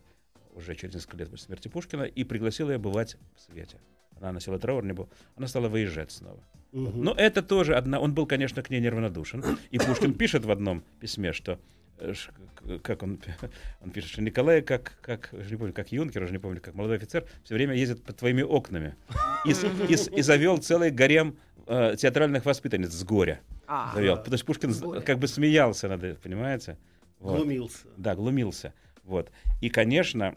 уже 0.55 0.75
через 0.75 0.95
несколько 0.95 1.17
лет 1.17 1.29
после 1.29 1.45
смерти 1.45 1.67
Пушкина 1.69 2.03
и 2.03 2.23
пригласил 2.25 2.69
ее 2.69 2.77
бывать 2.79 3.15
в 3.35 3.41
свете. 3.41 3.77
Она 4.19 4.33
носила 4.33 4.59
траур, 4.59 4.83
не 4.83 4.91
был. 4.93 5.07
Она 5.37 5.47
стала 5.47 5.69
выезжать 5.69 6.11
снова. 6.11 6.43
Мгм. 6.71 7.03
Но 7.03 7.13
это 7.13 7.41
тоже 7.41 7.75
одна... 7.75 7.99
Он 7.99 8.13
был, 8.13 8.25
конечно, 8.25 8.61
к 8.61 8.69
ней 8.69 8.79
неравнодушен. 8.79 9.43
И 9.71 9.79
Пушкин 9.79 10.13
пишет 10.13 10.45
в 10.45 10.51
одном 10.51 10.83
письме, 10.99 11.33
что 11.33 11.59
э, 11.97 12.13
как 12.83 13.01
он, 13.03 13.19
он 13.81 13.89
пишет, 13.89 14.11
что 14.11 14.21
Николай, 14.21 14.61
как, 14.61 14.97
как, 15.01 15.33
не 15.33 15.55
помню, 15.55 15.73
как 15.73 15.91
юнкер, 15.91 16.23
уже 16.23 16.31
не 16.31 16.37
помню, 16.37 16.61
как 16.61 16.75
молодой 16.75 16.97
офицер, 16.97 17.25
все 17.43 17.55
время 17.55 17.75
ездит 17.75 18.03
под 18.03 18.17
твоими 18.17 18.43
окнами. 18.43 18.95
И, 19.45 19.51
и 19.51 20.19
и 20.19 20.21
завел 20.21 20.57
целый 20.57 20.91
гарем 20.91 21.37
э, 21.65 21.95
театральных 21.97 22.45
воспитанниц 22.45 22.91
с 22.91 23.03
горя. 23.03 23.41
А, 23.67 23.91
завел. 23.95 24.15
Да. 24.15 24.23
То 24.23 24.31
есть 24.31 24.45
Пушкин 24.45 24.73
Более. 24.73 25.03
как 25.03 25.19
бы 25.19 25.27
смеялся 25.27 25.87
над 25.87 26.03
этим, 26.03 26.21
понимаете? 26.21 26.77
Вот. 27.19 27.37
Глумился. 27.37 27.87
Да, 27.97 28.15
глумился. 28.15 28.73
Вот. 29.03 29.31
И, 29.61 29.69
конечно, 29.69 30.35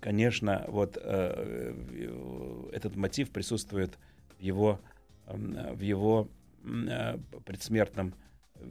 конечно, 0.00 0.64
вот 0.68 0.96
э, 0.96 1.00
э, 1.02 2.70
этот 2.72 2.96
мотив 2.96 3.30
присутствует 3.30 3.98
в 4.38 4.42
его, 4.42 4.80
в 5.26 5.80
его 5.80 6.28
э, 6.64 7.18
предсмертном 7.44 8.14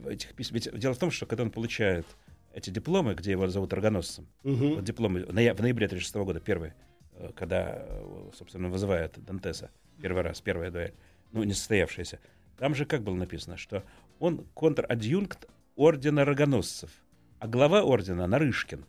этих 0.08 0.34
письмах. 0.34 0.64
Ведь 0.64 0.78
дело 0.78 0.94
в 0.94 0.98
том, 0.98 1.10
что 1.10 1.26
когда 1.26 1.42
он 1.44 1.50
получает 1.50 2.06
эти 2.52 2.70
дипломы, 2.70 3.14
где 3.14 3.32
его 3.32 3.46
зовут 3.48 3.72
рогоносцем, 3.72 4.26
Мгм. 4.42 4.74
вот 4.76 4.84
дипломы 4.84 5.24
в 5.24 5.32
ноя- 5.32 5.54
в 5.54 5.60
ноябре 5.60 5.86
1936 5.88 6.24
года, 6.24 6.40
первый, 6.40 6.72
э, 7.12 7.30
когда, 7.34 7.84
э, 7.86 8.30
собственно, 8.34 8.68
вызывает 8.68 9.22
Дантеса 9.24 9.70
первый 10.00 10.22
раз, 10.22 10.40
первая 10.40 10.70
дуэль, 10.70 10.94
ну, 11.32 11.42
не 11.42 11.52
состоявшаяся. 11.52 12.18
Там 12.58 12.74
же 12.74 12.84
как 12.86 13.02
было 13.02 13.14
написано, 13.14 13.56
что 13.56 13.82
он 14.18 14.46
контр-адъюнкт 14.54 15.46
ордена 15.76 16.24
рогоносцев, 16.24 16.90
а 17.38 17.48
глава 17.48 17.82
ордена 17.82 18.26
Нарышкин. 18.26 18.84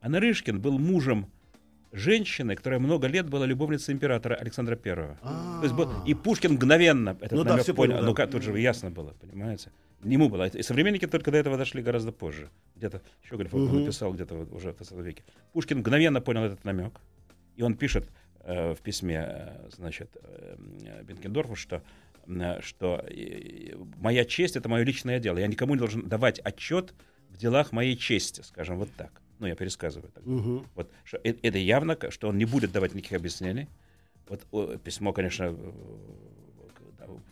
А 0.00 0.08
Нарышкин 0.08 0.60
был 0.60 0.78
мужем 0.78 1.30
женщины, 1.94 2.56
которая 2.56 2.80
много 2.80 3.06
лет 3.06 3.28
была 3.28 3.46
любовницей 3.46 3.94
императора 3.94 4.34
Александра 4.34 4.76
Первого. 4.76 5.16
А. 5.22 5.58
То 5.60 5.64
есть 5.64 5.74
был, 5.74 5.88
и 6.04 6.14
Пушкин 6.14 6.52
мгновенно 6.54 7.16
этот 7.20 7.32
Ну 7.32 7.44
да, 7.44 7.50
намек 7.50 7.62
всё 7.64 7.74
понял. 7.74 7.92
понял, 7.92 8.00
да. 8.02 8.06
Ну 8.08 8.14
как, 8.14 8.30
тут 8.30 8.42
же 8.42 8.58
ясно 8.58 8.90
было, 8.90 9.14
понимаете? 9.20 9.70
Ему 10.02 10.28
было. 10.28 10.48
И 10.48 10.62
современники 10.62 11.06
только 11.06 11.30
до 11.30 11.38
этого 11.38 11.56
дошли 11.56 11.82
гораздо 11.82 12.12
позже. 12.12 12.50
Где-то 12.76 13.00
Щеголев 13.28 13.52
Мгм. 13.52 13.80
написал 13.80 14.12
где-то 14.12 14.34
вот 14.34 14.52
уже 14.52 14.72
в 14.72 14.76
20 14.76 15.00
веке. 15.00 15.22
Пушкин 15.52 15.78
мгновенно 15.78 16.20
понял 16.20 16.42
этот 16.42 16.64
намек. 16.64 17.00
И 17.56 17.62
он 17.62 17.74
пишет 17.76 18.08
э, 18.46 18.74
в 18.74 18.80
письме, 18.82 19.24
э, 19.26 19.68
значит, 19.74 20.10
э, 20.22 20.56
Бенкендорфу, 21.04 21.54
что, 21.56 21.80
м, 22.26 22.60
что 22.60 23.02
э, 23.08 23.74
моя 23.96 24.24
честь— 24.26 24.56
это 24.58 24.68
мое 24.68 24.84
личное 24.84 25.18
дело. 25.20 25.38
Я 25.38 25.46
никому 25.46 25.74
не 25.74 25.78
должен 25.78 26.06
давать 26.06 26.40
отчет 26.40 26.92
в 27.30 27.38
делах 27.38 27.72
моей 27.72 27.96
чести, 27.96 28.42
скажем, 28.42 28.76
вот 28.78 28.90
так. 28.98 29.22
Ну, 29.38 29.46
я 29.46 29.54
пересказываю 29.54 30.10
так. 30.12 30.24
Мгм. 30.26 30.66
Вот, 30.74 30.90
что 31.04 31.18
э- 31.24 31.34
это 31.42 31.58
явно, 31.58 31.96
что 32.10 32.28
он 32.28 32.38
не 32.38 32.44
будет 32.44 32.72
давать 32.72 32.94
никаких 32.94 33.18
объяснений. 33.18 33.68
Вот 34.28 34.46
о, 34.52 34.76
письмо, 34.78 35.12
конечно, 35.12 35.56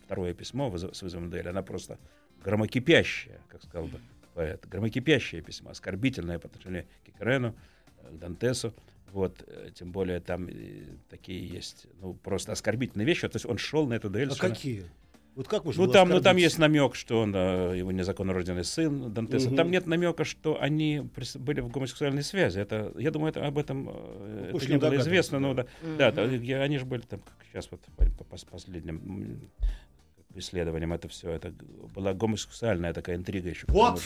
второе 0.05 0.33
письмо 0.33 0.75
с 0.77 1.01
вызовом 1.01 1.29
дуэли, 1.29 1.47
она 1.47 1.61
просто 1.63 1.97
громокипящая, 2.43 3.39
как 3.47 3.63
сказал 3.63 3.87
бы 3.87 3.99
поэт. 4.33 4.67
Громокипящее 4.67 5.41
письмо, 5.41 5.71
оскорбительное 5.71 6.39
по 6.39 6.47
отношению 6.47 6.83
к 6.83 7.05
Кикарену, 7.07 7.55
э, 8.03 8.09
к 8.11 8.19
Дантесу. 8.19 8.73
Вот, 9.11 9.43
э, 9.47 9.69
тем 9.73 9.91
более 9.91 10.19
там 10.19 10.49
такие 11.09 11.47
есть, 11.47 11.85
ну, 12.01 12.13
просто 12.15 12.51
оскорбительные 12.51 13.05
вещи. 13.05 13.27
То 13.27 13.35
есть 13.35 13.45
он 13.45 13.57
шел 13.57 13.87
на 13.87 13.93
эту 13.93 14.09
дуэль. 14.09 14.27
А 14.27 14.31
совершенно- 14.31 14.55
какие? 14.55 14.85
Вот 15.35 15.47
как 15.47 15.65
можно 15.65 15.85
ну 15.85 15.91
там, 15.91 16.09
ну 16.09 16.21
там 16.21 16.37
есть 16.37 16.59
намек, 16.59 16.95
что 16.95 17.21
он 17.21 17.33
э, 17.35 17.77
его 17.77 17.91
незаконно 17.91 18.33
рожденный 18.33 18.63
сын 18.63 19.11
Дантеса. 19.11 19.47
Мгм. 19.47 19.57
Там 19.57 19.71
нет 19.71 19.87
намека, 19.87 20.25
что 20.25 20.61
они 20.61 21.09
были 21.35 21.61
в 21.61 21.69
гомосексуальной 21.69 22.23
связи. 22.23 22.59
Это, 22.59 22.91
я 22.97 23.09
думаю, 23.09 23.31
это 23.31 23.45
об 23.45 23.57
этом 23.57 23.89
э, 23.89 24.41
это 24.43 24.51
Пушкин 24.51 24.73
не 24.73 24.77
было 24.77 24.95
известно. 24.97 25.39
Ну, 25.39 25.53
да. 25.55 25.65
да, 25.97 26.11
да, 26.11 26.23
они 26.23 26.77
же 26.77 26.85
были 26.85 27.01
там, 27.01 27.19
как 27.19 27.33
сейчас 27.51 27.67
вот 27.71 27.81
по, 27.97 28.05
по- 28.05 28.23
по 28.23 28.45
последним 28.51 29.49
исследованиям 30.35 30.93
это 30.93 31.07
все, 31.07 31.31
это 31.31 31.53
была 31.93 32.13
гомосексуальная 32.13 32.93
такая 32.93 33.15
интрига 33.15 33.49
еще. 33.49 33.65
Вот! 33.69 34.01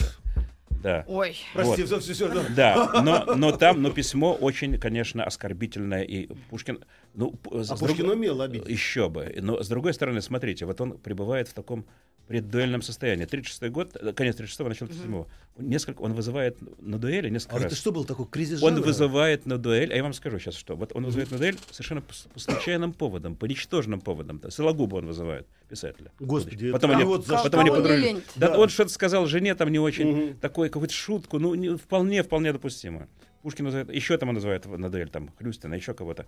Да. 0.82 1.04
Ой, 1.08 1.36
Прости, 1.54 1.82
Вот. 1.82 2.00
все, 2.00 2.14
все, 2.14 2.28
все. 2.28 2.44
Да, 2.54 3.02
но, 3.02 3.34
но 3.34 3.52
там, 3.56 3.82
но 3.82 3.90
письмо 3.90 4.34
очень, 4.34 4.78
конечно, 4.78 5.24
оскорбительное. 5.24 6.02
И 6.02 6.28
Пушкин, 6.50 6.84
ну, 7.18 7.32
п- 7.32 7.64
с 7.64 7.70
А 7.70 7.76
друг- 7.76 7.90
Пушкин 7.90 8.08
умел 8.10 8.40
обидеть. 8.40 8.68
еще 8.68 9.08
бы. 9.08 9.34
Но 9.42 9.60
с 9.62 9.68
другой 9.68 9.92
стороны, 9.92 10.22
смотрите, 10.22 10.64
вот 10.66 10.80
он 10.80 10.92
пребывает 10.98 11.48
в 11.48 11.52
таком 11.52 11.84
преддуэльном 12.28 12.82
состоянии. 12.82 13.24
36 13.24 13.70
год, 13.72 13.96
э, 14.00 14.12
конец 14.12 14.36
36-го, 14.38 14.68
начало 14.68 14.88
37-го. 14.88 15.26
Несколько, 15.56 16.02
он 16.02 16.12
вызывает 16.12 16.58
на 16.80 16.98
дуэли 16.98 17.28
несколько 17.30 17.56
А 17.56 17.58
раз. 17.58 17.66
это 17.72 17.74
что 17.74 17.90
был 17.90 18.04
такой 18.04 18.26
кризис 18.26 18.62
Он 18.62 18.74
жанра? 18.74 18.86
вызывает 18.86 19.46
на 19.46 19.56
дуэль, 19.58 19.92
а 19.92 19.96
я 19.96 20.02
вам 20.02 20.12
скажу 20.12 20.38
сейчас 20.38 20.54
что. 20.54 20.76
Вот 20.76 20.92
он 20.94 21.04
вызывает 21.06 21.30
на 21.32 21.38
дуэль 21.38 21.56
совершенно 21.72 22.02
по, 22.02 22.12
по 22.34 22.38
случайным 22.38 22.92
поводам, 22.92 23.34
по 23.34 23.46
ничтожным 23.46 24.00
поводам. 24.00 24.40
Сологуба 24.50 24.96
он 24.96 25.06
вызывает, 25.06 25.46
писателя. 25.70 26.12
Господи, 26.20 26.70
потом 26.70 26.90
это 26.90 26.98
они, 27.00 27.08
вот 27.08 27.26
за 27.26 27.38
потом 27.42 27.60
они 27.60 27.70
подружились. 27.70 28.22
Да, 28.36 28.50
Да. 28.50 28.58
он 28.58 28.68
что-то 28.68 28.90
сказал 28.90 29.26
жене, 29.26 29.54
там 29.54 29.70
не 29.72 29.78
очень, 29.80 30.06
Мгм. 30.28 30.38
такой 30.38 30.68
какую-то 30.68 30.94
шутку, 30.94 31.38
ну, 31.40 31.54
не- 31.54 31.76
вполне, 31.78 32.22
вполне 32.22 32.52
допустимо. 32.52 33.08
Пушкин 33.42 33.64
называет, 33.64 33.90
еще 33.90 34.18
там 34.18 34.28
он 34.28 34.34
называет 34.34 34.66
на 34.66 34.90
дуэль, 34.90 35.08
там, 35.08 35.30
Хлюстина, 35.38 35.74
еще 35.74 35.94
кого-то. 35.94 36.26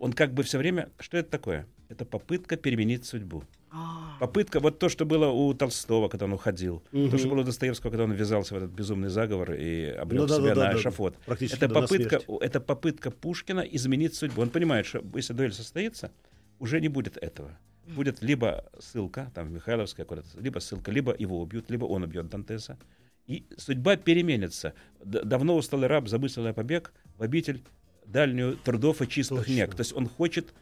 Он 0.00 0.14
как 0.14 0.32
бы 0.32 0.42
все 0.42 0.58
время, 0.58 0.88
что 0.98 1.18
это 1.18 1.30
такое? 1.30 1.66
Это 1.90 2.04
попытка 2.04 2.56
переменить 2.56 3.04
судьбу. 3.04 3.44
А, 3.70 4.16
Попытка, 4.18 4.58
вот 4.58 4.78
то, 4.78 4.88
что 4.88 5.04
было 5.04 5.28
у 5.28 5.52
Толстого, 5.54 6.08
когда 6.08 6.24
он 6.24 6.32
уходил, 6.32 6.82
Мгм. 6.90 7.10
то, 7.10 7.18
что 7.18 7.28
было 7.28 7.40
у 7.40 7.44
Достоевского, 7.44 7.90
когда 7.90 8.04
он 8.04 8.12
ввязался 8.12 8.54
в 8.54 8.56
этот 8.56 8.70
безумный 8.70 9.10
заговор 9.10 9.52
и 9.52 9.84
обрек 9.90 10.22
Ну 10.22 10.26
да, 10.26 10.36
себя 10.36 10.54
да, 10.54 10.72
да, 10.72 10.72
на 10.72 10.90
да. 10.90 11.12
Практически 11.26 11.56
Это 11.56 11.68
да, 11.68 11.80
попытка, 11.82 12.20
это 12.40 12.60
попытка 12.60 13.10
Пушкина 13.10 13.60
изменить 13.60 14.14
судьбу. 14.14 14.40
Он 14.42 14.50
понимает, 14.50 14.86
что 14.86 15.04
если 15.14 15.34
дуэль 15.34 15.52
состоится, 15.52 16.10
уже 16.58 16.80
не 16.80 16.88
будет 16.88 17.16
этого. 17.18 17.58
Будет 17.86 18.22
либо 18.22 18.64
ссылка, 18.78 19.30
там 19.34 19.48
в 19.48 19.50
Михайловское 19.52 20.06
куда-то, 20.06 20.28
либо 20.40 20.60
ссылка, 20.60 20.90
либо 20.90 21.14
его 21.16 21.40
убьют, 21.40 21.70
либо 21.70 21.84
он 21.84 22.02
убьет 22.02 22.28
Дантеса. 22.28 22.78
И 23.26 23.44
судьба 23.58 23.96
переменится. 23.96 24.74
Давно 25.04 25.56
усталый 25.56 25.88
раб 25.88 26.08
замыслил 26.08 26.52
побег 26.54 26.92
в 27.16 27.22
обитель 27.22 27.62
дальнюю 28.12 28.56
трудов 28.56 29.02
и 29.02 29.08
чистых 29.08 29.40
Точно. 29.40 29.52
нек. 29.52 29.74
То 29.74 29.80
есть 29.80 29.92
он 29.94 30.08
хочет 30.08 30.52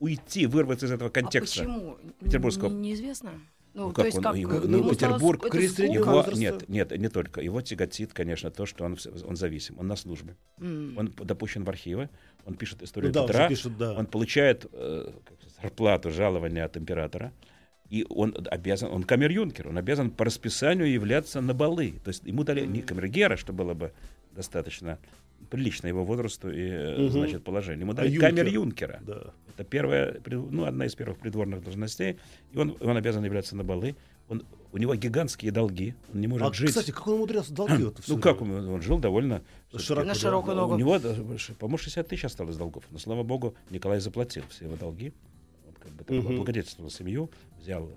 уйти, 0.00 0.46
вырваться 0.46 0.86
из 0.86 0.92
этого 0.92 1.08
а 1.10 1.12
контекста. 1.12 1.60
почему? 1.60 1.96
Петербургского. 2.20 2.68
Неизвестно. 2.70 3.32
Ну, 3.74 3.84
Ну, 3.84 3.88
то 3.90 3.96
как 3.96 4.04
есть 4.06 4.16
он- 4.18 4.22
как? 4.24 4.36
его- 4.36 4.52
ну, 4.60 4.78
ему 4.78 4.92
стало 4.94 5.12
Петербург, 5.14 5.40
скука? 5.42 5.58
Его, 5.58 6.24
нет, 6.34 6.68
нет, 6.68 6.90
не 6.98 7.08
только. 7.08 7.40
Его 7.40 7.60
тяготит, 7.60 8.12
конечно, 8.12 8.50
то, 8.50 8.66
что 8.66 8.84
он, 8.84 8.96
он 9.24 9.36
зависим, 9.36 9.76
он 9.78 9.86
на 9.86 9.94
службе. 9.96 10.36
М. 10.60 10.96
Он 10.98 11.12
допущен 11.16 11.64
в 11.64 11.68
архивы, 11.68 12.08
он 12.44 12.54
пишет 12.54 12.78
Ну 12.80 12.86
историю 12.86 13.12
да, 13.12 13.22
Петра, 13.26 13.40
уже 13.46 13.48
пишут, 13.54 13.76
да. 13.78 13.92
он 13.94 14.06
получает 14.06 14.66
э, 14.72 15.12
зарплату, 15.62 16.10
жалование 16.10 16.64
от 16.64 16.76
императора, 16.76 17.32
и 17.88 18.04
он 18.08 18.34
обязан, 18.50 18.90
он 18.90 19.02
камер-юнкер, 19.04 19.68
он 19.68 19.78
обязан 19.78 20.10
по 20.10 20.24
расписанию 20.24 20.90
являться 20.90 21.40
на 21.40 21.54
балы. 21.54 21.94
То 22.04 22.08
есть 22.08 22.24
ему 22.24 22.42
дали 22.44 22.66
не 22.66 22.80
камергера, 22.82 23.36
что 23.36 23.52
было 23.52 23.74
бы 23.74 23.92
достаточно 24.32 24.98
прилично 25.50 25.86
его 25.88 26.04
возрасту 26.04 26.50
и, 26.50 26.60
э, 26.68 26.98
Мгм. 26.98 27.10
значит, 27.10 27.44
положению. 27.44 27.80
Ему 27.82 27.92
А 27.92 27.94
дали 27.94 28.10
юнкер? 28.10 28.28
камер-юнкера. 28.30 29.00
Да. 29.06 29.32
Это 29.54 29.64
первая, 29.64 30.20
ну, 30.26 30.64
одна 30.64 30.86
из 30.86 30.94
первых 30.94 31.18
придворных 31.18 31.62
должностей. 31.64 32.18
И 32.52 32.58
он, 32.58 32.76
он 32.80 32.96
обязан 32.96 33.24
являться 33.24 33.56
на 33.56 33.64
балы. 33.64 33.96
Он, 34.28 34.44
у 34.72 34.78
него 34.78 34.94
гигантские 34.94 35.50
долги. 35.52 35.94
Он 36.12 36.20
не 36.20 36.26
может 36.28 36.46
А, 36.46 36.52
жить. 36.52 36.68
кстати, 36.68 36.90
как 36.90 37.06
он 37.08 37.14
умудрялся 37.14 37.52
долги 37.54 37.82
вот 37.84 37.98
всё 38.00 38.14
ну 38.16 38.20
как 38.20 38.42
он, 38.42 38.50
он 38.68 38.82
жил 38.82 38.98
довольно 38.98 39.42
Широко, 39.74 40.06
На 40.06 40.14
широкую 40.14 40.54
ногу. 40.56 40.74
у 40.74 40.78
него, 40.78 40.98
больше, 41.24 41.54
по-моему, 41.54 41.78
60 41.78 42.06
тысяч 42.08 42.24
осталось 42.26 42.56
долгов. 42.56 42.84
Но, 42.90 42.98
слава 42.98 43.22
богу, 43.22 43.54
Николай 43.70 44.00
заплатил 44.00 44.42
все 44.50 44.66
его 44.66 44.76
долги. 44.76 45.12
Он 45.66 45.72
как 45.80 45.92
бы 45.92 46.04
так 46.04 46.10
Мгм. 46.16 46.28
облагодетельствовал 46.34 46.90
семью, 46.90 47.30
взял 47.58 47.84
э, 47.88 47.90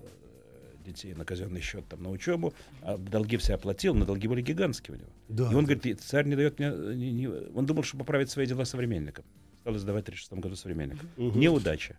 детей 0.84 1.14
на 1.14 1.26
казенный 1.26 1.62
счет 1.62 1.88
там, 1.88 2.04
на 2.04 2.10
учебу, 2.10 2.54
а 2.82 2.98
долги 2.98 3.38
все 3.38 3.54
оплатил, 3.56 3.94
но 3.96 4.06
долги 4.06 4.28
были 4.28 4.42
гигантские 4.42 4.98
у 4.98 5.00
него. 5.00 5.10
Да, 5.30 5.44
и 5.46 5.48
он 5.56 5.66
да. 5.66 5.74
говорит, 5.74 5.86
«И 5.86 5.94
царь 5.94 6.26
не 6.28 6.36
дает 6.36 6.60
мне... 6.60 6.70
э, 6.70 6.94
не- 6.96 7.12
не-» 7.12 7.28
Он 7.56 7.66
думал, 7.66 7.84
что 7.84 7.98
поправить 7.98 8.30
свои 8.30 8.46
дела 8.46 8.66
современникам. 8.66 9.26
Стал 9.62 9.76
издавать 9.76 10.04
в 10.04 10.08
36 10.08 10.34
году 10.42 10.56
современникам. 10.56 11.08
Мгм. 11.18 11.40
Неудача. 11.40 11.94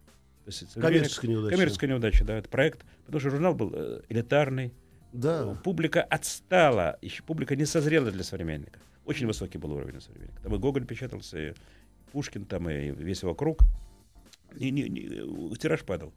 То 0.44 0.48
есть 0.50 0.58
современник- 0.72 0.82
Коммерческая 0.82 1.30
неудача. 1.30 1.54
Коммерческая 1.56 1.90
неудача, 1.90 2.24
да, 2.24 2.36
это 2.38 2.48
проект. 2.48 2.84
Потому 3.06 3.20
что 3.20 3.30
журнал 3.30 3.54
был 3.54 3.70
э, 3.74 4.02
элитарный, 4.08 4.72
Да. 5.12 5.54
Публика 5.62 6.02
отстала, 6.02 6.98
еще 7.02 7.22
публика 7.22 7.54
не 7.54 7.66
созрела 7.66 8.10
для 8.10 8.24
современника. 8.24 8.80
Очень 9.04 9.26
высокий 9.26 9.58
был 9.58 9.72
уровень 9.72 10.00
современника. 10.00 10.40
Там 10.42 10.54
и 10.54 10.58
Гоголь 10.58 10.84
печатался, 10.86 11.38
и 11.38 11.52
Пушкин, 12.12 12.44
там 12.46 12.68
и 12.70 12.90
весь 12.90 13.22
его 13.22 13.34
круг. 13.34 13.58
И 14.56 14.70
не- 14.70 14.88
не- 14.88 15.54
тираж 15.56 15.82
падал. 15.84 16.12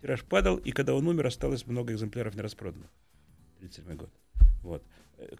Тираж 0.00 0.22
падал, 0.24 0.56
и 0.56 0.70
когда 0.72 0.94
он 0.94 1.06
умер, 1.06 1.26
осталось 1.26 1.66
много 1.66 1.92
экземпляров 1.92 2.34
нераспроданных. 2.34 2.90
37 3.60 3.96
год. 3.96 4.10
Вот. 4.62 4.82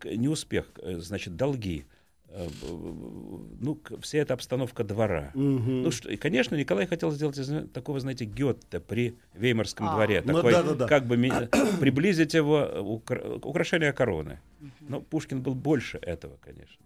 Неуспех, 0.04 0.70
значит, 0.98 1.36
долги. 1.36 1.84
Э, 2.28 2.48
Ну, 3.60 3.78
вся 4.00 4.18
эта 4.18 4.34
обстановка 4.34 4.84
двора. 4.84 5.30
Мгм. 5.34 5.82
Ну 5.82 5.90
что, 5.90 6.08
и, 6.10 6.16
конечно, 6.16 6.56
Николай 6.56 6.86
хотел 6.86 7.10
сделать 7.10 7.38
из 7.38 7.68
такого, 7.72 8.00
знаете, 8.00 8.24
Гетте 8.24 8.80
при 8.80 9.14
Веймарском 9.34 9.88
А. 9.88 9.94
дворе. 9.94 10.22
Ну 10.24 10.34
Такой, 10.34 10.52
да-да-да. 10.52 10.86
как 10.88 11.06
бы 11.06 11.16
приблизить 11.80 12.34
его 12.34 12.60
э, 12.60 12.80
укра- 12.80 13.36
украшение 13.44 13.92
короны. 13.92 14.40
Но 14.80 15.00
Пушкин 15.00 15.42
был 15.42 15.54
больше 15.54 15.98
этого, 15.98 16.36
конечно. 16.40 16.81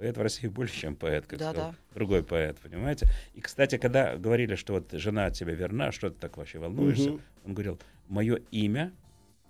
Поэт 0.00 0.16
в 0.16 0.22
России 0.22 0.46
больше, 0.48 0.80
чем 0.80 0.96
поэт, 0.96 1.26
как 1.26 1.38
Да-да. 1.38 1.52
сказал 1.52 1.74
другой 1.94 2.22
поэт, 2.22 2.58
понимаете? 2.58 3.06
И, 3.34 3.42
кстати, 3.42 3.76
когда 3.76 4.16
говорили, 4.16 4.54
что 4.54 4.72
вот 4.72 4.90
жена 4.92 5.26
от 5.26 5.34
тебя 5.34 5.52
верна, 5.52 5.92
что 5.92 6.08
ты 6.08 6.16
так 6.18 6.38
вообще 6.38 6.58
волнуешься, 6.58 7.10
Мгм. 7.10 7.20
он 7.44 7.52
говорил, 7.52 7.78
мое 8.08 8.36
имя 8.50 8.94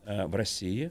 э, 0.07 0.27
в 0.27 0.35
России 0.35 0.91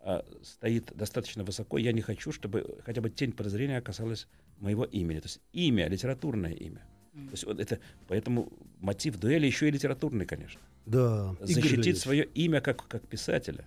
э, 0.00 0.20
стоит 0.42 0.92
достаточно 0.94 1.44
высоко, 1.44 1.78
я 1.78 1.92
не 1.92 2.02
хочу, 2.02 2.30
чтобы 2.30 2.78
хотя 2.84 3.00
бы 3.00 3.08
тень 3.08 3.32
подозрения 3.32 3.80
касалась 3.80 4.26
моего 4.58 4.84
имени. 4.84 5.20
То 5.20 5.28
есть 5.28 5.40
имя, 5.54 5.88
литературное 5.88 6.52
имя. 6.52 6.82
То 7.14 7.30
есть 7.32 7.44
вот 7.44 7.58
это, 7.58 7.78
поэтому 8.06 8.52
мотив 8.80 9.18
дуэли 9.18 9.46
еще 9.46 9.68
и 9.68 9.70
литературный, 9.70 10.26
конечно. 10.26 10.60
Да. 10.84 11.34
Защитить 11.40 11.96
свое 11.96 12.24
имя 12.34 12.60
как, 12.60 12.86
как 12.86 13.08
писателя, 13.08 13.64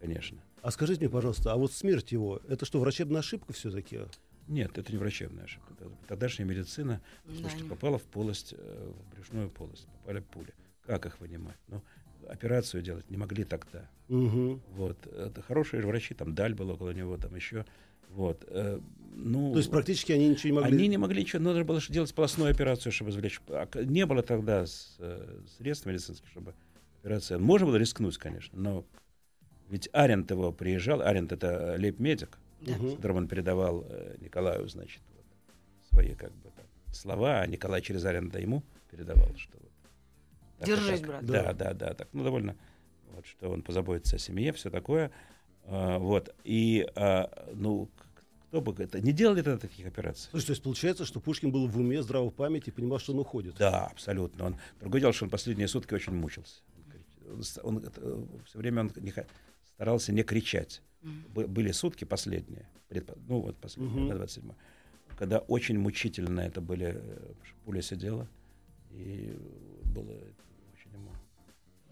конечно. 0.00 0.38
А 0.60 0.72
скажите 0.72 1.02
мне, 1.02 1.08
пожалуйста, 1.08 1.52
а 1.52 1.56
вот 1.56 1.72
смерть 1.72 2.10
его, 2.10 2.40
это 2.48 2.64
что, 2.64 2.80
врачебная 2.80 3.20
ошибка 3.20 3.52
все-таки? 3.52 4.00
Нет, 4.48 4.78
это 4.78 4.92
не 4.92 4.98
врачебная 4.98 5.44
ошибка. 5.44 5.74
Тогдашняя 6.06 6.46
медицина 6.46 7.00
Да, 7.24 7.34
слушайте, 7.34 7.64
не- 7.64 7.68
попала 7.70 7.98
в 7.98 8.04
полость, 8.04 8.54
э, 8.56 8.92
в 8.92 9.14
брюшную 9.14 9.50
полость, 9.50 9.86
попали 10.00 10.20
пули. 10.20 10.54
Как 10.86 11.06
их 11.06 11.20
вынимать? 11.20 11.56
Ну, 11.68 11.82
операцию 12.28 12.82
делать 12.82 13.10
не 13.10 13.16
могли 13.16 13.44
тогда. 13.44 13.88
Угу. 14.08 14.60
Вот. 14.74 15.06
Это 15.06 15.42
хорошие 15.42 15.84
врачи, 15.84 16.14
там 16.14 16.34
Даль 16.34 16.54
был 16.54 16.70
около 16.70 16.90
него, 16.90 17.16
там 17.16 17.34
еще. 17.34 17.64
Вот. 18.10 18.44
э, 18.48 18.80
ну, 19.14 19.52
То 19.52 19.58
есть 19.58 19.70
практически 19.70 20.12
они 20.12 20.28
ничего 20.28 20.54
не 20.54 20.60
могли... 20.60 20.78
Они 20.78 20.88
не 20.88 20.96
могли 20.96 21.22
ничего, 21.22 21.42
нужно 21.42 21.64
было 21.64 21.80
делать 21.88 22.10
сплошную 22.10 22.50
операцию, 22.50 22.92
чтобы 22.92 23.10
извлечь. 23.10 23.40
А 23.48 23.68
Не 23.82 24.06
было 24.06 24.22
тогда 24.22 24.64
э, 24.98 25.40
средств 25.58 25.86
медицинских, 25.86 26.28
чтобы 26.28 26.54
операция. 27.02 27.38
Можно 27.38 27.66
было 27.66 27.76
рискнуть, 27.76 28.16
конечно, 28.18 28.58
но 28.58 28.84
ведь 29.68 29.88
Арент 29.92 30.30
его 30.30 30.52
приезжал, 30.52 31.02
Арент 31.02 31.32
это 31.32 31.76
лейб-медик, 31.78 32.38
Мгм. 32.74 32.96
которым 32.96 33.16
он 33.18 33.28
передавал 33.28 33.84
э, 33.88 34.16
Николаю, 34.20 34.68
значит, 34.68 35.00
вот, 35.14 35.24
свои 35.90 36.14
как 36.14 36.32
бы 36.32 36.50
там, 36.56 36.66
слова, 36.92 37.40
а 37.40 37.46
Николай 37.46 37.80
через 37.82 38.04
Арента 38.04 38.38
ему 38.40 38.62
передавал, 38.90 39.28
что 39.36 39.56
вот. 39.58 39.70
так 40.58 40.66
Держись, 40.68 41.00
так. 41.00 41.08
брат. 41.08 41.24
Да, 41.26 41.42
Да. 41.42 41.52
да, 41.52 41.74
да, 41.74 41.94
так, 41.94 42.08
ну 42.12 42.24
довольно, 42.24 42.56
вот, 43.12 43.26
что 43.26 43.50
он 43.50 43.62
позаботится 43.62 44.16
о 44.16 44.18
семье, 44.18 44.52
все 44.52 44.70
такое, 44.70 45.10
А, 45.68 45.98
вот 45.98 46.34
и, 46.44 46.86
а, 46.94 47.28
ну, 47.54 47.88
кто 48.48 48.60
бы 48.60 48.74
это 48.82 49.00
не 49.00 49.12
делали 49.12 49.42
тогда 49.42 49.58
таких 49.58 49.84
операций? 49.86 50.28
Слушай, 50.30 50.46
то 50.46 50.52
есть 50.52 50.62
получается, 50.62 51.04
что 51.04 51.18
Пушкин 51.20 51.50
был 51.50 51.66
в 51.66 51.76
уме, 51.76 52.00
здраво 52.02 52.30
в 52.30 52.34
памяти, 52.34 52.70
понимал, 52.70 53.00
что 53.00 53.12
он 53.12 53.18
уходит. 53.18 53.56
Да, 53.58 53.86
абсолютно. 53.86 54.44
Он, 54.46 54.56
другое 54.80 55.00
дело, 55.00 55.12
что 55.12 55.24
он 55.24 55.30
последние 55.30 55.66
сутки 55.68 55.92
очень 55.92 56.12
мучился. 56.14 56.60
Он, 56.76 56.84
крич- 57.38 57.60
он, 57.64 58.28
все 58.46 58.58
время 58.58 58.82
он 58.82 58.92
не 58.96 59.12
старался 59.74 60.12
не 60.12 60.22
кричать. 60.22 60.80
Бы- 61.34 61.46
Были 61.46 61.72
сутки 61.72 62.04
последние, 62.04 62.68
предпо- 62.90 63.18
ну 63.28 63.40
вот 63.40 63.56
последние, 63.56 63.96
Мгм. 64.00 64.08
на 64.08 64.14
27 64.16 64.52
когда 65.18 65.38
очень 65.38 65.78
мучительно 65.78 66.40
это 66.40 66.60
были, 66.60 66.92
э, 66.94 67.32
пуля 67.64 67.80
сидела, 67.80 68.28
и 68.90 69.34
было 69.84 70.12
очень 70.74 70.92
ему 70.92 71.10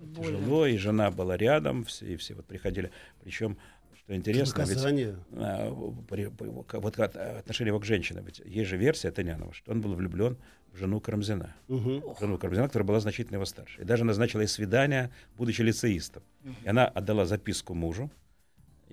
Больно. 0.01 0.39
тяжело, 0.39 0.67
и 0.67 0.77
жена 0.77 1.11
была 1.11 1.37
рядом, 1.37 1.85
все, 1.85 2.07
и 2.07 2.17
все 2.17 2.35
вот 2.35 2.45
приходили. 2.45 2.91
Причем, 3.23 3.57
что 3.97 4.15
интересно, 4.15 4.63
ведь, 4.63 5.15
а, 5.33 6.03
при- 6.11 6.27
при- 6.27 6.49
вот 6.49 6.99
от- 6.99 7.17
отношение 7.17 7.71
его 7.71 7.81
к 7.81 7.85
женщине, 7.87 8.23
ведь 8.27 8.41
есть 8.45 8.69
же 8.69 8.77
версия 8.77 9.11
Тынянова, 9.11 9.55
что 9.55 9.73
он 9.73 9.81
был 9.81 9.95
влюблен 9.95 10.37
в 10.73 10.77
жену 10.77 11.01
Карамзина. 11.01 11.55
Мгм. 11.69 12.03
Жену 12.21 12.37
Карамзина, 12.37 12.67
которая 12.67 12.87
была 12.87 13.01
значительно 13.01 13.37
его 13.37 13.47
старше. 13.47 13.81
И 13.81 13.85
даже 13.85 14.05
назначила 14.05 14.43
ей 14.43 14.49
свидание, 14.49 15.11
будучи 15.39 15.63
лицеистом. 15.63 16.23
И 16.65 16.69
она 16.69 16.87
отдала 16.87 17.25
записку 17.25 17.73
мужу. 17.75 18.11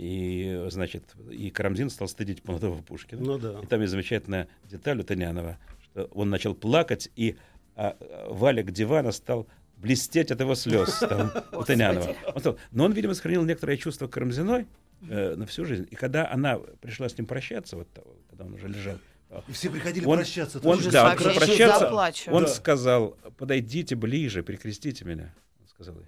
И, 0.01 0.65
значит, 0.71 1.03
и 1.29 1.51
Карамзин 1.51 1.91
стал 1.91 2.07
стыдить 2.07 2.43
молодого 2.47 2.81
Пушкина. 2.81 3.21
Ну 3.21 3.37
да. 3.37 3.59
И 3.61 3.67
там 3.67 3.81
есть 3.81 3.91
замечательная 3.91 4.47
деталь 4.67 4.99
у 4.99 5.03
Тынянова, 5.03 5.59
что 5.83 6.05
он 6.05 6.31
начал 6.31 6.55
плакать, 6.55 7.11
и 7.15 7.35
а, 7.75 7.95
а, 7.99 8.33
валик 8.33 8.71
дивана 8.71 9.11
стал 9.11 9.45
блестеть 9.77 10.31
от 10.31 10.39
его 10.39 10.55
слез 10.55 10.97
там, 11.07 11.31
у 11.51 11.63
Тынянова. 11.63 12.15
Он 12.33 12.39
стал- 12.39 12.57
Но 12.71 12.85
он, 12.85 12.93
видимо, 12.93 13.13
сохранил 13.13 13.45
некоторое 13.45 13.77
чувство 13.77 14.07
к 14.07 14.13
Карамзиной 14.13 14.65
э, 15.07 15.35
на 15.35 15.45
всю 15.45 15.65
жизнь. 15.65 15.87
И 15.91 15.95
когда 15.95 16.27
она 16.31 16.57
пришла 16.57 17.07
с 17.07 17.15
ним 17.15 17.27
прощаться, 17.27 17.75
вот 17.77 17.87
того, 17.93 18.15
когда 18.27 18.45
он 18.45 18.55
уже 18.55 18.69
лежал, 18.69 18.97
а, 19.29 19.43
И 19.47 19.51
все 19.51 19.69
приходили 19.69 20.05
он, 20.05 20.17
прощаться. 20.17 20.59
он, 20.63 20.79
ужас 20.79 20.91
да, 20.91 21.11
он 21.11 21.15
прощаться, 21.17 21.79
заплачу. 21.79 22.31
он 22.31 22.45
Да. 22.45 22.49
сказал, 22.49 23.17
подойдите 23.37 23.95
ближе, 23.95 24.41
перекрестите 24.41 25.05
меня, 25.05 25.31
он 25.61 25.67
сказал 25.67 25.93
ей. 25.93 26.07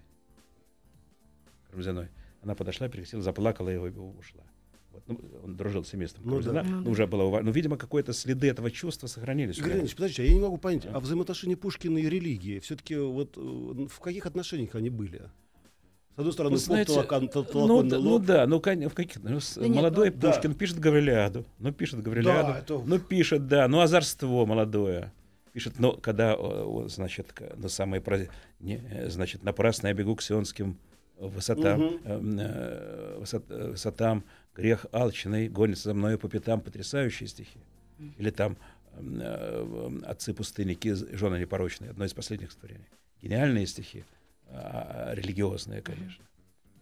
Карамзиной. 1.69 2.07
Она 2.43 2.55
подошла, 2.55 2.89
перекрестила, 2.89 3.21
заплакала 3.21 3.69
его 3.69 3.87
и 3.87 3.91
ушла. 3.91 4.43
Вот, 4.91 5.03
ну, 5.07 5.19
он 5.43 5.55
дружил 5.55 5.83
с 5.83 5.89
семейством 5.89 6.23
Ну 6.25 6.39
да. 6.41 6.51
Карамзина, 6.51 6.81
ну, 6.81 6.91
уже 6.91 7.07
было 7.07 7.23
ува- 7.23 7.41
Ну, 7.41 7.51
видимо, 7.51 7.77
какое-то 7.77 8.13
следы 8.13 8.47
этого 8.49 8.69
чувства 8.69 9.07
сохранились. 9.07 9.57
Игорь. 9.57 9.69
Леонидович, 9.69 9.95
подождите, 9.95 10.23
а 10.23 10.25
я 10.25 10.33
не 10.33 10.39
могу 10.39 10.57
понять, 10.57 10.85
а 10.91 10.99
взаимоотношения 10.99 11.57
Пушкина 11.57 11.97
и 11.97 12.07
религии, 12.09 12.59
все-таки 12.59 12.95
вот 12.97 13.37
э, 13.37 13.39
в 13.39 13.99
каких 13.99 14.25
отношениях 14.25 14.75
они 14.75 14.89
были? 14.89 15.21
С 16.15 16.19
одной 16.19 16.33
стороны, 16.33 16.53
Вы 16.55 16.59
знаете, 16.59 16.93
толокан- 16.93 17.27
тол- 17.31 17.67
ну, 17.67 17.81
да, 17.81 17.97
ну 17.99 18.19
да, 18.19 18.45
ну 18.45 18.57
в 18.59 18.93
каких 18.93 19.23
ну, 19.23 19.39
Да 19.55 19.61
нет, 19.67 19.75
молодой 19.75 20.11
ну, 20.11 20.17
да. 20.19 20.31
Пушкин 20.31 20.53
пишет 20.53 20.79
Гавриляду, 20.79 21.45
ну 21.57 21.71
пишет 21.71 22.03
Гавриляду, 22.03 22.51
Да, 22.53 22.59
это- 22.59 22.83
ну 22.85 22.99
пишет, 22.99 23.47
да, 23.47 23.67
ну 23.67 23.79
озорство 23.79 24.45
молодое. 24.45 25.11
Пишет, 25.53 25.79
но 25.79 25.93
когда, 25.93 26.35
э, 26.37 26.85
значит, 26.87 27.33
на 27.55 27.67
самое, 27.69 28.03
э, 28.59 29.09
значит, 29.09 29.43
напрасно 29.43 29.87
я 29.87 29.93
бегу 29.93 30.15
к 30.15 30.21
сионским 30.21 30.77
высотам, 31.17 31.79
Мгм. 31.81 31.99
э, 32.03 32.19
э, 32.39 33.17
высот- 33.19 33.45
э, 33.49 33.71
высотам, 33.71 34.23
грех 34.55 34.85
алчный 34.91 35.47
гонится 35.49 35.85
за 35.89 35.93
мною 35.93 36.17
по 36.19 36.27
пятам, 36.29 36.61
потрясающие 36.61 37.27
стихи. 37.27 37.59
Или 38.17 38.29
там 38.31 38.57
э, 38.95 38.99
э, 39.21 39.99
отцы 40.05 40.33
пустынники, 40.33 40.93
жены 41.15 41.39
непорочные, 41.39 41.91
одно 41.91 42.05
из 42.05 42.13
последних 42.13 42.51
стихотворений. 42.51 42.85
Гениальные 43.21 43.65
стихи, 43.65 44.03
а, 44.49 45.13
религиозные, 45.15 45.81
конечно. 45.81 46.23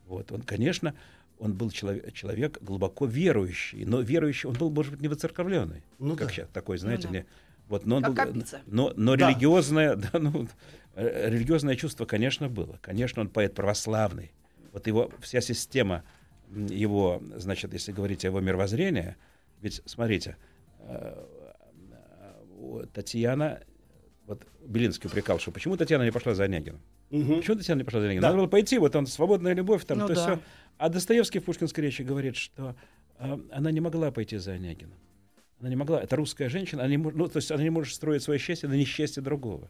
Вот, 0.08 0.32
он, 0.32 0.42
конечно, 0.42 0.94
он 1.40 1.54
был 1.54 1.72
человек, 1.72 2.12
человек 2.14 2.58
глубоко 2.62 3.06
верующий, 3.06 3.86
но 3.86 4.02
верующий, 4.02 4.50
он 4.50 4.56
был, 4.56 4.70
может 4.72 4.92
быть, 4.92 5.02
не 5.02 5.08
воцерковленный, 5.08 5.84
Ну 6.00 6.16
как 6.18 6.28
да. 6.28 6.34
сейчас 6.34 6.50
такой, 6.50 6.78
знаете, 6.80 7.08
да. 7.08 7.14
не, 7.14 7.26
вот, 7.70 7.86
но 7.86 8.02
Как 8.02 8.34
был, 8.34 8.44
но, 8.66 8.92
но 8.98 9.16
Да. 9.16 9.30
религиозное, 9.30 9.96
да, 10.14 10.20
ну, 10.20 10.44
э, 10.44 10.48
религиозное 10.96 11.76
чувство, 11.76 12.06
конечно, 12.06 12.50
было. 12.50 12.80
Конечно, 12.82 13.22
он 13.22 13.30
поэт 13.30 13.54
православный. 13.54 14.32
Вот 14.72 14.88
его 14.88 15.12
вся 15.22 15.42
система 15.42 16.04
его, 16.54 17.22
значит, 17.36 17.74
если 17.74 17.92
говорить 17.92 18.26
о 18.26 18.28
его 18.28 18.40
мировоззрении, 18.40 19.16
ведь 19.62 19.82
смотрите, 19.86 20.38
э, 20.80 21.26
э, 21.92 22.86
Татьяна, 22.94 23.62
вот 24.28 24.46
Белинский 24.66 25.08
упрекал, 25.08 25.40
что 25.40 25.52
почему 25.52 25.78
Татьяна 25.78 26.04
не 26.04 26.12
пошла 26.12 26.34
за 26.34 26.44
Онегиным? 26.44 26.82
Мгм. 27.10 27.38
Почему 27.38 27.58
Татьяна 27.58 27.80
не 27.80 27.84
пошла 27.84 28.02
за 28.02 28.08
Онегиным? 28.08 28.22
Да. 28.22 28.28
Надо 28.30 28.40
было 28.40 28.48
пойти, 28.48 28.78
вот 28.78 28.96
он 28.96 29.08
свободная 29.08 29.54
любовь, 29.54 29.86
там 29.86 30.00
Ну 30.00 30.08
то 30.08 30.16
да. 30.16 30.22
всё. 30.22 30.40
А 30.78 30.90
Достоевский 30.90 31.40
в 31.40 31.46
Пушкинской 31.46 31.84
речи 31.86 32.02
говорит, 32.02 32.36
что 32.36 32.76
э, 33.20 33.38
она 33.52 33.72
не 33.72 33.80
могла 33.80 34.12
пойти 34.12 34.38
за 34.38 34.54
Онегиным. 34.54 34.98
Она 35.60 35.70
не 35.70 35.76
могла. 35.76 36.02
Это 36.02 36.16
русская 36.16 36.50
женщина, 36.50 36.84
она 36.84 36.90
не, 36.90 36.98
ну, 36.98 37.28
то 37.28 37.38
есть 37.38 37.52
она 37.52 37.62
не 37.62 37.70
может 37.70 37.94
строить 37.94 38.24
свое 38.24 38.40
счастье 38.40 38.68
на 38.68 38.74
несчастье 38.74 39.22
другого. 39.22 39.70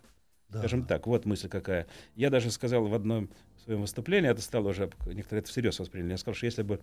Да. 0.51 0.59
Скажем 0.59 0.85
так, 0.85 1.07
вот 1.07 1.25
мысль 1.25 1.47
какая. 1.47 1.87
Я 2.15 2.29
даже 2.29 2.51
сказал 2.51 2.85
в 2.85 2.93
одном 2.93 3.29
своем 3.63 3.81
выступлении, 3.81 4.29
это 4.29 4.41
стало 4.41 4.69
уже, 4.69 4.89
некоторые 5.05 5.41
это 5.41 5.49
всерьез 5.49 5.79
восприняли, 5.79 6.11
я 6.11 6.17
сказал, 6.17 6.35
что 6.35 6.45
если 6.45 6.63
бы 6.63 6.79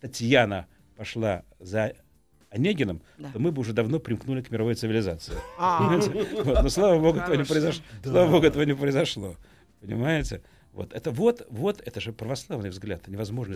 Татьяна 0.00 0.66
пошла 0.96 1.42
за 1.60 1.92
Онегиным, 2.50 3.02
Да. 3.18 3.30
то 3.32 3.38
мы 3.38 3.50
бы 3.52 3.60
уже 3.60 3.72
давно 3.72 3.98
примкнули 3.98 4.40
к 4.40 4.50
мировой 4.50 4.74
цивилизации. 4.74 5.34
А? 5.58 5.98
Вот, 5.98 6.62
Но 6.62 6.68
слава 6.68 6.98
богу, 7.00 7.18
этого 7.18 7.34
не 7.34 7.44
произошло. 7.44 7.82
Да. 8.02 8.10
Слава 8.10 8.30
богу, 8.30 8.46
этого 8.46 8.62
не 8.62 8.74
произошло. 8.74 9.36
Понимаете? 9.80 10.42
Вот 10.72 10.92
это 10.92 11.10
вот, 11.10 11.46
вот, 11.50 11.82
это 11.84 12.00
же 12.00 12.12
православный 12.12 12.70
взгляд, 12.70 13.02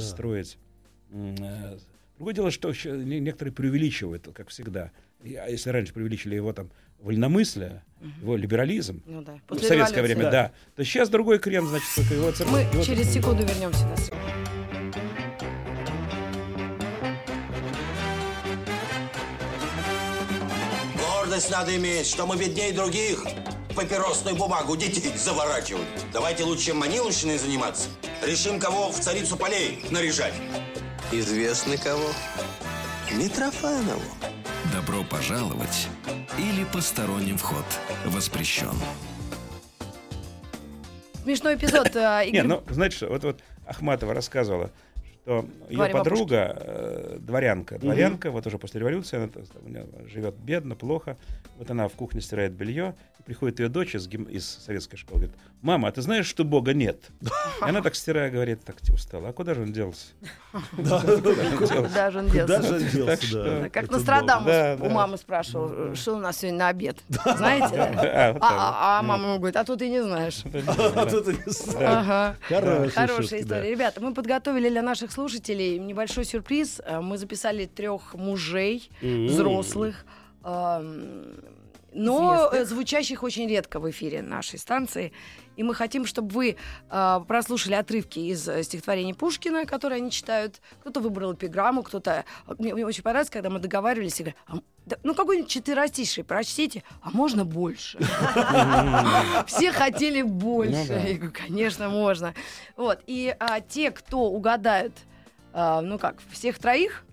Да. 0.01 0.05
строить. 0.05 0.59
э, 1.13 1.79
Другое 2.21 2.35
дело, 2.35 2.51
что 2.51 2.75
некоторые 2.85 3.55
преувеличивают, 3.55 4.29
как 4.35 4.51
всегда. 4.51 4.91
А 5.25 5.49
если 5.49 5.71
раньше 5.71 5.95
преувеличили 5.95 6.35
его 6.35 6.53
там 6.53 6.71
вольномыслие, 6.99 7.83
его 8.21 8.37
либерализм, 8.37 9.03
ну 9.07 9.23
да. 9.23 9.41
ну, 9.49 9.57
в 9.57 9.63
советское 9.63 10.01
революции. 10.01 10.15
время, 10.17 10.31
да. 10.31 10.53
то 10.77 10.85
сейчас 10.85 11.09
другой 11.09 11.39
крем, 11.39 11.67
значит, 11.67 11.89
только 11.97 12.13
его 12.13 12.31
церковь. 12.31 12.53
Мы 12.53 12.61
его 12.61 12.83
через 12.85 13.11
церковь. 13.11 13.15
секунду 13.15 13.47
вернемся 13.47 13.87
на. 13.87 13.97
Гордость 20.99 21.51
надо 21.51 21.75
иметь, 21.75 22.07
что 22.07 22.27
мы 22.27 22.37
беднее 22.37 22.75
других. 22.75 23.25
Папиросную 23.75 24.37
бумагу 24.37 24.77
детей 24.77 25.11
заворачивают. 25.17 25.89
Давайте 26.13 26.45
лучше 26.45 26.75
маниловщиной 26.75 27.39
заниматься. 27.39 27.89
Решим, 28.23 28.61
кого 28.61 28.91
в 28.91 29.01
царицу 29.01 29.39
полей 29.39 29.83
наряжать. 29.91 30.35
Известно 31.13 31.77
кого? 31.77 32.09
Митрофанову. 33.13 34.01
Добро 34.73 35.03
пожаловать 35.03 35.89
или 36.39 36.65
посторонним 36.73 37.37
вход 37.37 37.65
воспрещен. 38.05 38.71
Смешной 41.25 41.57
эпизод. 41.57 41.97
э, 41.97 42.23
Не, 42.25 42.29
Игорь 42.31 42.47
ну, 42.47 42.63
знаете 42.69 42.97
что, 42.97 43.09
вот, 43.09 43.25
вот 43.25 43.41
Ахматова 43.67 44.15
рассказывала, 44.15 44.71
что 45.25 45.45
ее 45.69 45.89
подруга, 45.89 46.57
э, 46.61 47.17
дворянка. 47.21 47.79
Дворянка, 47.79 48.31
вот 48.31 48.47
уже 48.47 48.59
после 48.59 48.81
революции, 48.81 49.17
она 49.17 49.29
у 49.65 49.69
нее 49.69 49.87
живет 50.09 50.35
бедно, 50.37 50.75
плохо. 50.75 51.17
Вот 51.59 51.71
она 51.71 51.89
в 51.89 51.93
кухне 51.93 52.21
стирает 52.21 52.53
белье, 52.53 52.95
и 53.19 53.23
приходит 53.23 53.61
ее 53.61 53.69
дочь 53.69 53.95
из, 53.95 54.09
гим- 54.09 54.25
из 54.31 54.47
советской 54.49 54.97
школы, 54.97 55.21
говорит, 55.21 55.37
мама, 55.61 55.89
а 55.89 55.93
ты 55.93 56.01
знаешь, 56.01 56.27
что 56.27 56.43
Бога 56.43 56.73
нет? 56.73 57.11
И 57.21 57.27
она 57.61 57.83
так 57.83 57.95
стирая 57.95 58.31
говорит, 58.31 58.65
так 58.65 58.81
типа 58.81 58.95
устала, 58.95 59.29
а 59.29 59.33
куда 59.33 59.53
же 59.55 59.63
он 59.63 59.73
делся? 59.73 60.07
Да, 60.73 61.01
Куда 61.59 62.11
же 62.11 62.19
он 62.21 62.29
делся? 62.29 63.69
Как 63.73 63.91
Нострадамус 63.91 64.47
Да, 64.47 64.77
у 64.81 64.89
мамы 64.89 65.19
спрашивал, 65.19 65.95
что 65.95 66.15
у 66.17 66.19
нас 66.19 66.39
сегодня 66.39 66.59
на 66.61 66.69
обед. 66.69 66.97
Знаете? 67.09 67.77
А, 67.77 68.31
А, 68.31 68.37
а- 68.41 68.99
а 69.01 69.03
мама 69.03 69.25
ему 69.29 69.37
говорит, 69.39 69.57
а 69.57 69.65
то 69.65 69.77
ты 69.77 69.89
не 69.89 70.03
знаешь. 70.03 70.43
А 70.97 71.07
тут 71.07 71.29
и 71.29 71.33
не 71.33 71.53
знаю. 71.53 71.99
Ага. 71.99 72.37
Хорошая 72.95 73.41
история. 73.43 73.71
Ребята, 73.71 74.01
мы 74.01 74.15
подготовили 74.15 74.69
для 74.71 74.83
наших 74.83 75.10
слушателей 75.11 75.79
небольшой 75.79 76.25
сюрприз. 76.25 76.81
Э, 76.85 77.01
Мы 77.01 77.19
записали 77.19 77.67
трех 77.67 78.15
мужей, 78.15 78.91
М. 79.03 79.27
взрослых, 79.27 80.05
эм, 80.45 81.35
но 81.93 82.51
э, 82.53 82.65
звучащих 82.65 83.23
очень 83.23 83.49
редко 83.49 83.81
в 83.81 83.91
эфире 83.91 84.23
нашей 84.23 84.59
станции. 84.59 85.13
И 85.57 85.63
мы 85.63 85.75
хотим, 85.75 86.07
чтобы 86.07 86.33
вы 86.33 86.57
э, 86.91 87.21
прослушали 87.27 87.75
отрывки 87.75 88.19
из 88.19 88.49
э, 88.49 88.63
стихотворений 88.63 89.15
Пушкина, 89.15 89.67
которые 89.67 89.99
они 89.99 90.11
читают. 90.11 90.61
Кто-то 90.81 91.01
выбрал 91.01 91.35
эпиграмму, 91.35 91.83
кто-то... 91.83 92.25
Мне, 92.59 92.75
мне 92.75 92.87
очень 92.87 93.03
понравилось, 93.03 93.31
когда 93.31 93.51
мы 93.51 93.59
договаривались, 93.59 94.21
и 94.21 94.25
говорят, 94.25 94.41
«А, 94.47 94.57
да, 94.87 94.97
ну 95.03 95.15
какой-нибудь 95.15 95.51
четверостиший 95.51 96.25
прочтите, 96.25 96.83
а 97.03 97.11
можно 97.11 97.45
больше? 97.45 97.99
Все 99.47 99.73
хотели 99.73 100.23
больше. 100.23 100.73
Ну 100.73 100.89
да. 100.89 101.01
Я 101.01 101.15
говорю, 101.17 101.33
конечно, 101.33 101.89
можно. 101.89 102.35
Вот. 102.77 103.01
И 103.07 103.35
а, 103.39 103.61
те, 103.61 103.91
кто 103.91 104.21
угадают, 104.21 104.95
ну 105.53 105.99
как, 105.99 106.19
всех 106.31 106.59
троих? 106.59 107.05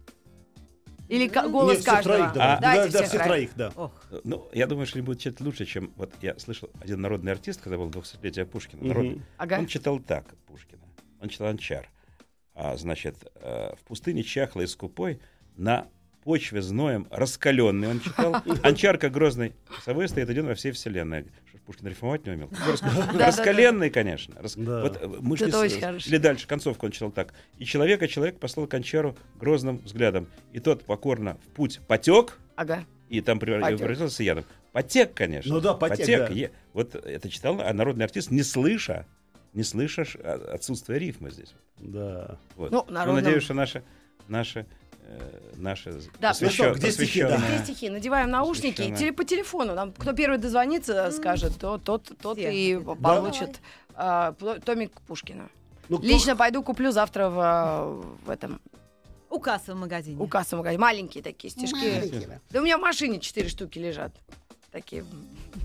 Или 1.09 1.27
ка- 1.27 1.47
голос 1.47 1.73
Нет, 1.75 1.81
всех 1.81 1.93
каждого? 1.93 2.17
троих, 2.17 2.33
да. 2.33 2.59
Дайте 2.59 2.91
Да, 2.91 2.99
да, 2.99 3.05
всех 3.07 3.23
троих. 3.23 3.49
да. 3.55 3.71
Ох, 3.75 3.91
Ну, 4.23 4.49
я 4.53 4.67
думаю, 4.67 4.85
что 4.85 4.97
они 4.99 5.05
будут 5.05 5.21
читать 5.21 5.39
лучше, 5.41 5.65
чем... 5.65 5.91
Вот 5.95 6.13
я 6.21 6.37
слышал, 6.37 6.69
один 6.81 7.01
народный 7.01 7.31
артист, 7.31 7.61
когда 7.61 7.77
был 7.77 7.89
200-летие 7.89 8.45
Пушкина, 8.45 8.79
Мгм. 8.81 8.87
народный, 8.89 9.21
Ага. 9.37 9.59
он 9.59 9.67
читал 9.67 9.99
так 9.99 10.25
Пушкина. 10.47 10.81
Он 11.21 11.29
читал 11.29 11.47
Анчар. 11.47 11.89
А, 12.53 12.75
значит, 12.75 13.15
э, 13.35 13.73
в 13.75 13.83
пустыне 13.85 14.23
чахлой 14.23 14.65
и 14.65 14.67
скупой 14.67 15.19
на 15.55 15.87
почве 16.27 16.61
зноем 16.61 17.07
раскаленный 17.09 17.87
он 17.87 18.01
читал. 18.01 18.35
Анчар, 18.63 18.97
как 18.97 19.13
грозный 19.13 19.53
совой, 19.85 20.09
стоит 20.09 20.29
один 20.29 20.45
во 20.45 20.55
всей 20.55 20.73
вселенной. 20.73 21.25
Пушкин 21.65 21.87
рифмовать 21.87 22.25
не 22.25 22.33
умел. 22.33 22.49
Ну, 22.51 22.71
рас- 22.71 22.81
Раскаленный, 23.15 23.89
конечно. 23.89 24.35
Вот 24.41 24.97
э, 25.01 25.07
мы 25.21 25.37
шли. 25.37 25.47
Или 25.47 26.17
дальше, 26.17 26.45
концовку 26.45 26.85
он 26.85 26.91
читал 26.91 27.11
так. 27.11 27.33
И 27.59 27.63
человека 27.65 28.09
человек 28.09 28.39
послал 28.39 28.67
к 28.67 28.73
Анчару 28.73 29.15
грозным 29.39 29.77
взглядом. 29.77 30.27
И 30.51 30.59
тот 30.59 30.83
покорно 30.83 31.37
в 31.45 31.47
путь 31.55 31.79
потек, 31.87 32.39
Ага. 32.57 32.83
и 33.07 33.21
там 33.21 33.39
превра- 33.39 33.61
Потек. 33.61 33.77
превратился 33.79 34.23
ядом. 34.23 34.43
Потек, 34.73 35.13
конечно. 35.13 35.53
Ну 35.53 35.61
да, 35.61 35.75
потек, 35.75 36.27
да. 36.27 36.33
е- 36.33 36.51
Вот 36.73 36.93
это 36.95 37.29
читал 37.29 37.61
а 37.61 37.71
народный 37.73 38.03
артист, 38.03 38.31
не 38.31 38.43
слыша, 38.43 39.05
не 39.53 39.63
слыша 39.63 40.03
ш- 40.03 40.19
а- 40.21 40.55
отсутствие 40.55 40.99
рифма 40.99 41.29
здесь. 41.29 41.53
Да. 41.77 42.37
Вот. 42.57 42.71
Ну, 42.71 42.83
Ну, 42.85 42.93
народным- 42.93 43.23
надеюсь, 43.23 43.43
что 43.43 43.53
наши, 43.53 43.81
наши, 44.27 44.65
наши 45.55 46.01
Да, 46.19 46.31
посвящен- 46.31 46.73
где 46.75 46.91
стихи, 46.91 47.21
да? 47.23 47.37
Две 47.37 47.59
стихи. 47.59 47.89
Надеваем 47.89 48.29
наушники. 48.29 48.67
и 48.67 48.71
Посвященная. 48.71 48.97
теле- 48.99 49.13
по 49.13 49.23
телефону. 49.23 49.73
Нам, 49.75 49.91
кто 49.91 50.13
первый 50.13 50.37
дозвонится, 50.37 51.11
скажет, 51.11 51.53
то, 51.59 51.77
тот, 51.77 52.11
тот 52.21 52.37
Все. 52.37 52.51
и 52.53 52.77
получит 52.79 53.59
пл- 53.95 54.61
томик 54.63 54.91
Пушкина. 55.07 55.49
Ну, 55.89 55.97
кто- 55.97 56.07
Лично 56.07 56.35
пойду 56.35 56.61
куплю 56.63 56.91
завтра 56.91 57.29
в, 57.29 58.05
в 58.25 58.29
этом 58.29 58.59
у 59.29 59.39
кассы 59.39 59.73
в 59.73 59.77
магазине. 59.77 60.17
у 60.21 60.27
кассового 60.27 60.63
магазина. 60.63 60.81
Маленькие 60.81 61.23
такие 61.23 61.49
стишки. 61.51 61.75
Маленькие, 61.75 62.27
да. 62.27 62.39
Да 62.49 62.59
у 62.59 62.63
меня 62.63 62.77
в 62.77 62.81
машине 62.81 63.19
четыре 63.19 63.49
штуки 63.49 63.79
лежат. 63.79 64.11
Такие, 64.71 65.05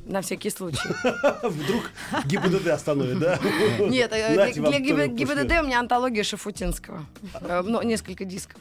на 0.06 0.20
всякий 0.22 0.48
случай. 0.50 0.88
Вдруг 1.42 1.90
ГИБДД 2.24 2.68
остановит, 2.68 3.18
да? 3.18 3.38
Нет, 3.80 4.10
э, 4.12 4.32
для 4.52 4.78
ГИБДД 5.08 5.60
у 5.60 5.66
меня 5.66 5.80
антология 5.80 6.22
Шафутинского. 6.22 7.04
Э, 7.40 7.62
Несколько 7.84 8.24
дисков. 8.24 8.60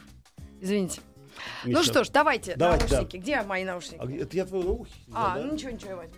Извините. 0.62 1.00
Ну 1.64 1.70
Ничего. 1.70 1.82
что 1.82 2.04
ж, 2.04 2.08
давайте, 2.10 2.54
Давайте, 2.56 2.86
да. 2.86 2.96
наушники. 2.98 3.16
Где 3.16 3.42
мои 3.42 3.64
наушники? 3.64 4.00
А 4.00 4.08
это 4.22 4.36
я 4.36 4.44
твой 4.46 4.62
наухи? 4.64 4.92
А, 5.12 5.34
да? 5.36 5.42
ну 5.44 5.52
ничего, 5.54 5.70
ничего, 5.72 5.90
я 5.90 5.96
возьму. 5.96 6.14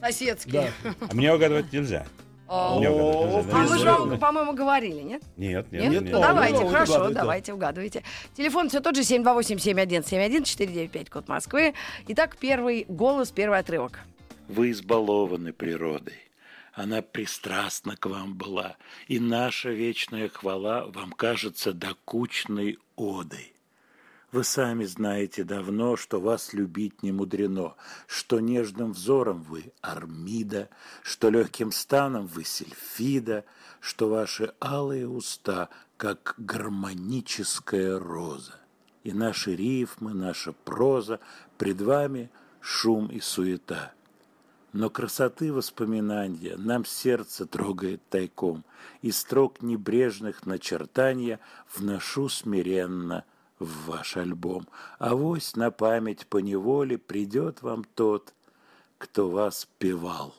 Соседские. 0.00 0.72
Да. 0.84 0.94
А 1.10 1.14
мне 1.14 1.34
угадывать 1.34 1.72
нельзя. 1.72 2.06
А, 2.46 2.78
мы 2.78 3.78
же 3.78 3.84
вам, 3.86 4.18
по-моему, 4.20 4.52
говорили, 4.52 5.00
нет? 5.00 5.22
Нет, 5.36 5.72
нет, 5.72 5.90
Нет? 5.90 6.02
нет. 6.02 6.12
Ну, 6.12 6.20
давайте, 6.20 6.60
Ну, 6.60 6.68
хорошо, 6.68 6.92
угадывайте, 6.92 7.14
да. 7.14 7.20
давайте, 7.22 7.52
угадывайте. 7.54 8.02
Телефон 8.36 8.68
все 8.68 8.80
тот 8.80 8.94
же 8.96 9.02
728-7171-495, 9.02 11.10
код 11.10 11.26
Москвы. 11.28 11.72
Итак, 12.08 12.36
первый 12.38 12.84
голос, 12.88 13.30
первый 13.32 13.58
отрывок. 13.58 13.98
Вы 14.48 14.70
избалованы 14.72 15.52
природой. 15.54 16.18
Она 16.74 17.00
пристрастна 17.02 17.96
к 17.96 18.04
вам 18.06 18.34
была, 18.34 18.76
и 19.08 19.18
наша 19.20 19.70
вечная 19.70 20.28
хвала 20.28 20.84
вам 20.86 21.12
кажется 21.12 21.72
докучной 21.72 22.78
одой. 22.96 23.54
Вы 24.34 24.42
сами 24.42 24.84
знаете 24.84 25.44
давно, 25.44 25.94
что 25.96 26.20
вас 26.20 26.54
любить 26.54 27.04
не 27.04 27.12
мудрено, 27.12 27.76
что 28.08 28.40
нежным 28.40 28.90
взором 28.90 29.42
вы 29.42 29.72
Армида, 29.80 30.70
что 31.04 31.30
легким 31.30 31.70
станом 31.70 32.26
вы 32.26 32.42
Сильфида, 32.42 33.44
что 33.78 34.08
ваши 34.08 34.52
алые 34.60 35.08
уста, 35.08 35.68
как 35.96 36.34
гармоническая 36.36 37.96
роза. 37.96 38.58
И 39.04 39.12
наши 39.12 39.54
рифмы, 39.54 40.14
наша 40.14 40.52
проза, 40.52 41.20
пред 41.56 41.80
вами 41.80 42.28
шум 42.60 43.06
и 43.06 43.20
суета. 43.20 43.92
Но 44.74 44.90
красоты 44.90 45.52
воспоминания 45.52 46.56
нам 46.56 46.84
сердце 46.84 47.46
трогает 47.46 48.02
тайком, 48.10 48.64
и 49.02 49.12
строк 49.12 49.62
небрежных 49.62 50.46
начертания 50.46 51.38
вношу 51.76 52.28
смиренно 52.28 53.24
в 53.60 53.86
ваш 53.86 54.16
альбом. 54.16 54.66
А 54.98 55.14
вось 55.14 55.54
на 55.54 55.70
память 55.70 56.26
по 56.26 56.38
неволе 56.38 56.98
придет 56.98 57.62
вам 57.62 57.84
тот, 57.94 58.34
кто 58.98 59.30
вас 59.30 59.68
певал. 59.78 60.34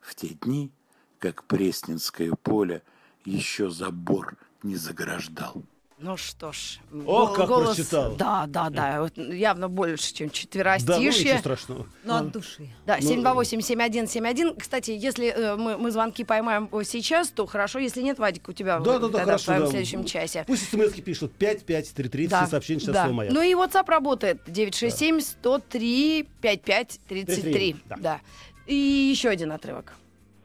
В 0.00 0.16
те 0.16 0.30
дни, 0.30 0.72
как 1.20 1.44
Пресненское 1.44 2.32
поле, 2.42 2.82
еще 3.24 3.70
забор 3.70 4.36
не 4.64 4.74
заграждал. 4.74 5.62
Ну 6.02 6.16
что 6.16 6.50
ж. 6.50 6.78
О, 6.90 7.26
гол- 7.26 7.34
как 7.34 7.48
прочитал. 7.48 8.14
Да, 8.16 8.46
да, 8.48 8.70
да. 8.70 9.02
вот 9.02 9.18
явно 9.18 9.68
больше, 9.68 10.14
чем 10.14 10.28
Да, 10.28 10.32
ну 10.32 10.34
четверостишье. 10.34 11.08
ничего 11.08 11.38
страшного. 11.38 11.86
Ну, 12.04 12.14
от 12.14 12.30
души. 12.32 12.70
Да, 12.86 12.96
Ну, 13.02 13.16
728-7171. 13.42 14.58
Кстати, 14.58 14.92
если 14.92 15.26
э, 15.26 15.56
мы, 15.56 15.76
мы 15.76 15.90
звонки 15.90 16.24
поймаем 16.24 16.70
э, 16.72 16.84
сейчас, 16.84 17.28
то 17.28 17.44
хорошо. 17.44 17.80
Если 17.80 18.00
нет, 18.00 18.18
Вадик, 18.18 18.48
у 18.48 18.52
тебя 18.54 18.78
Да, 18.80 18.98
да, 18.98 19.08
да, 19.08 19.24
хорошо. 19.24 19.42
в 19.42 19.44
твоем 19.44 19.62
да. 19.64 19.68
следующем 19.68 20.04
часе. 20.04 20.44
Пусть 20.46 20.70
смс 20.70 20.92
пишут 20.94 21.32
5533, 21.34 22.28
Да, 22.28 22.40
все 22.42 22.50
сообщения 22.50 22.80
сейчас 22.80 22.94
да. 22.94 23.08
«Маяк». 23.08 23.34
Ну 23.34 23.42
и 23.42 23.52
WhatsApp 23.54 23.86
работает. 23.90 24.48
967-103-5533. 24.48 26.98
33, 27.08 27.76
Да. 27.86 27.96
да. 28.00 28.20
И 28.66 28.74
еще 28.74 29.28
один 29.28 29.52
отрывок. 29.52 29.92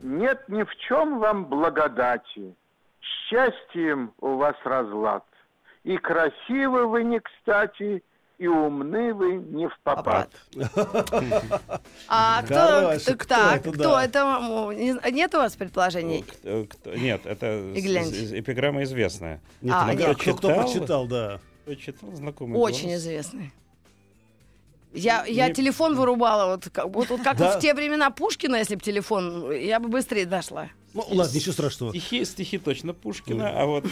Нет 0.02 0.44
ни 0.50 0.64
в 0.64 0.76
чем 0.88 1.20
вам 1.20 1.46
благодати, 1.46 2.54
счастьем 3.30 4.12
у 4.20 4.36
вас 4.36 4.56
разлад. 4.66 5.24
И 5.86 5.98
красивы 5.98 6.88
вы 6.88 7.04
не 7.04 7.20
кстати, 7.20 8.04
и 8.40 8.48
умны 8.48 9.14
вы 9.14 9.36
не 9.36 9.68
в 9.70 9.80
попад. 9.84 10.30
А 12.08 12.42
кто, 12.44 12.98
кто, 13.00 13.14
кто 13.16 13.26
так, 13.26 13.62
это, 13.68 13.72
кто 13.72 15.10
Нет 15.12 15.34
у 15.36 15.38
вас 15.38 15.56
предположений? 15.56 16.24
Кто- 16.24 16.96
Нет, 16.96 17.26
это 17.26 17.72
эпиграмма 17.78 18.84
известная. 18.84 19.40
Нет, 19.62 19.76
А, 19.78 19.94
кто, 19.96 20.14
кто 20.16 20.24
Читал? 20.34 20.64
прочитал, 20.64 21.08
да. 21.08 21.40
Кто 21.64 21.76
читал 21.76 22.12
знакомый 22.14 22.60
Очень 22.60 22.96
известный. 22.96 23.52
Я, 24.92 25.24
я 25.26 25.50
Не- 25.50 25.54
телефон 25.54 25.96
вырубала, 25.96 26.52
вот, 26.56 26.70
как- 26.72 26.88
вот, 26.88 27.10
вот 27.10 27.22
как 27.22 27.38
Да. 27.38 27.58
в 27.58 27.62
те 27.62 27.74
времена 27.74 28.10
Пушкина, 28.12 28.56
если 28.56 28.76
бы 28.76 28.82
телефон, 28.82 29.52
я 29.52 29.80
бы 29.80 29.90
быстрее 29.90 30.26
дошла. 30.26 30.70
Ну, 30.96 31.04
ладно, 31.10 31.36
ничего 31.36 31.52
страшного. 31.52 31.92
Стихи, 31.92 32.24
стихи 32.24 32.58
точно 32.58 32.94
Пушкина, 32.94 33.52
а 33.62 33.66
вот... 33.66 33.84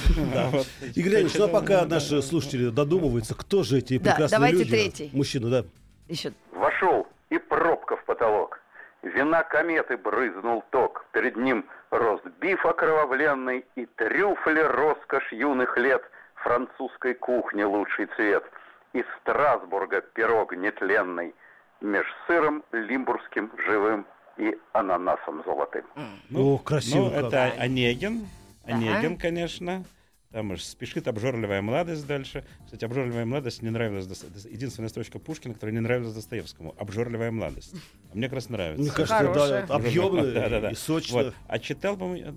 Игорь 0.96 1.12
Леонидович, 1.12 1.38
ну 1.38 1.46
а 1.46 1.48
пока 1.50 1.86
наши 1.86 2.22
слушатели 2.22 2.70
додумываются, 2.70 3.36
кто 3.36 3.64
же 3.64 3.80
эти 3.80 3.98
прекрасные 3.98 4.30
давайте 4.30 4.58
люди? 4.60 4.70
третий. 4.70 5.10
Мужчины, 5.12 5.50
да. 5.50 5.66
Еще. 6.08 6.32
Вошел 6.54 7.06
и 7.30 7.38
пробка 7.38 7.98
в 7.98 8.06
потолок. 8.06 8.62
Вина 9.02 9.44
кометы 9.44 9.98
брызнул 9.98 10.64
ток. 10.72 11.06
Перед 11.12 11.36
ним 11.36 11.66
рост 11.92 12.24
биф 12.40 12.66
окровавленный 12.66 13.66
и 13.76 13.86
трюфли 13.98 14.62
роскошь 14.62 15.30
юных 15.34 15.78
лет. 15.78 16.02
Французской 16.36 17.16
кухни 17.16 17.64
лучший 17.64 18.08
цвет. 18.16 18.46
Из 18.94 19.04
Страсбурга 19.22 20.00
пирог 20.00 20.56
нетленный. 20.56 21.36
Меж 21.82 22.06
сыром 22.28 22.64
лимбургским 22.72 23.52
живым 23.68 24.06
и 24.38 24.52
ананасом 24.74 25.44
золотым. 25.46 25.84
Ну, 26.30 26.56
О, 26.56 26.58
красиво 26.58 27.06
Ну, 27.06 27.12
как. 27.12 27.24
это 27.26 27.44
Онегин. 27.60 28.28
Да. 28.66 28.74
Онегин, 28.76 29.18
конечно. 29.18 29.84
Там 30.32 30.50
уж 30.50 30.64
спешит 30.64 31.08
обжорливая 31.08 31.62
молодость 31.62 32.08
дальше. 32.08 32.44
Кстати, 32.66 32.84
обжорливая 32.86 33.24
молодость 33.24 33.62
не 33.62 33.70
нравилась. 33.70 34.08
Дос- 34.08 34.50
Единственная 34.52 34.90
строчка 34.90 35.20
Пушкина, 35.20 35.54
которая 35.54 35.76
не 35.76 35.80
нравилась 35.80 36.16
Достоевскому. 36.16 36.74
Обжорливая 36.80 37.30
молодость. 37.30 37.76
А 38.12 38.16
мне 38.18 38.26
как 38.28 38.34
раз 38.34 38.50
нравится. 38.50 38.82
Мне 38.82 38.90
кажется, 38.90 39.16
Хорошая. 39.16 39.68
да, 39.68 39.76
объемно 39.76 40.32
Да, 40.32 40.50
да, 40.50 40.60
да. 40.62 40.70
и 40.72 40.76
сочно. 40.76 41.26
Вот. 41.26 41.34
А 41.48 41.60
читал, 41.60 41.96
по-моему, 41.98 42.34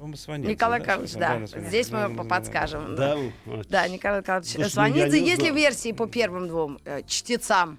э, 0.00 0.16
Сванидзе, 0.16 0.52
Николай 0.52 0.80
да, 0.80 0.86
Карлович, 0.86 1.12
да. 1.14 1.28
Сванидзе. 1.46 1.60
Здесь 1.68 1.90
мы 1.90 1.98
Да, 1.98 2.08
да, 2.08 2.14
да, 2.14 2.22
да. 2.22 2.28
подскажем. 2.30 2.94
Да, 2.96 3.16
Да, 3.68 3.88
Николай 3.88 4.22
Карлович 4.22 4.52
Слушай, 4.52 4.62
ну, 4.64 4.70
Сванидзе. 4.70 5.20
не 5.20 5.28
Есть 5.28 5.42
ли 5.42 5.50
версии 5.50 5.92
по 5.92 6.06
первым 6.06 6.48
двум 6.48 6.78
э, 6.86 7.02
чтецам? 7.06 7.78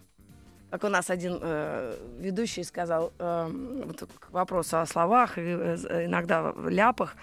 Как 0.71 0.83
у 0.83 0.87
нас 0.89 1.09
один 1.09 1.39
э, 1.41 1.95
ведущий 2.19 2.63
сказал, 2.63 3.11
э, 3.17 3.49
вот 3.85 4.07
к 4.19 4.31
вопросу 4.31 4.77
о 4.79 4.85
словах 4.85 5.37
и 5.37 5.41
э, 5.41 6.05
иногда 6.05 6.51
в 6.51 6.69
ляпах, 6.69 7.15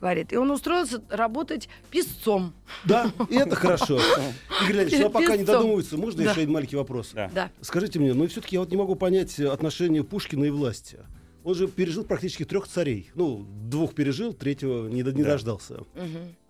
говорит, 0.00 0.32
и 0.32 0.36
он 0.36 0.50
устроился 0.50 1.00
работать 1.08 1.68
писцом. 1.90 2.52
Да, 2.84 3.10
и 3.30 3.36
это 3.36 3.54
хорошо. 3.54 3.98
Игорь 4.64 4.76
Леонидович, 4.76 5.04
а 5.04 5.10
пока 5.10 5.32
не 5.36 5.38
Песцом. 5.44 5.46
додумываются, 5.56 5.96
можно 5.96 6.22
еще 6.22 6.30
один 6.32 6.50
маленький 6.52 6.76
вопрос? 6.76 7.12
Да. 7.14 7.50
Скажите 7.60 8.00
мне, 8.00 8.14
ну 8.14 8.26
все-таки 8.26 8.56
я 8.56 8.60
вот 8.60 8.70
не 8.70 8.76
могу 8.76 8.96
понять 8.96 9.38
отношение 9.38 10.02
Пушкина 10.02 10.44
и 10.46 10.50
власти. 10.50 10.98
Он 11.44 11.54
же 11.54 11.68
пережил 11.68 12.04
практически 12.04 12.44
трех 12.44 12.66
царей. 12.66 13.10
Ну, 13.14 13.46
двух 13.70 13.94
пережил, 13.94 14.32
третьего 14.34 14.88
не, 14.88 15.02
до- 15.04 15.12
не 15.12 15.22
Да. 15.22 15.30
дождался. 15.30 15.78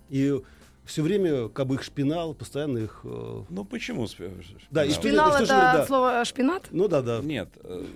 И 0.09 0.41
все 0.89 1.03
время 1.03 1.49
как 1.49 1.67
бы 1.67 1.77
их 1.77 1.83
шпинал, 1.83 2.35
постоянно 2.35 2.79
их... 2.79 3.01
э, 3.05 3.43
Ну 3.49 3.65
почему? 3.65 4.05
сп- 4.05 4.31
Да, 4.71 4.85
и 4.85 4.91
шпинал? 4.91 5.29
это 5.31 5.39
время, 5.45 5.49
да. 5.49 5.83
от 5.83 5.87
слова 5.87 6.25
шпинат? 6.25 6.69
Ну 6.71 6.89
да, 6.89 7.03
да. 7.03 7.21
Нет, 7.23 7.51
э, 7.63 7.87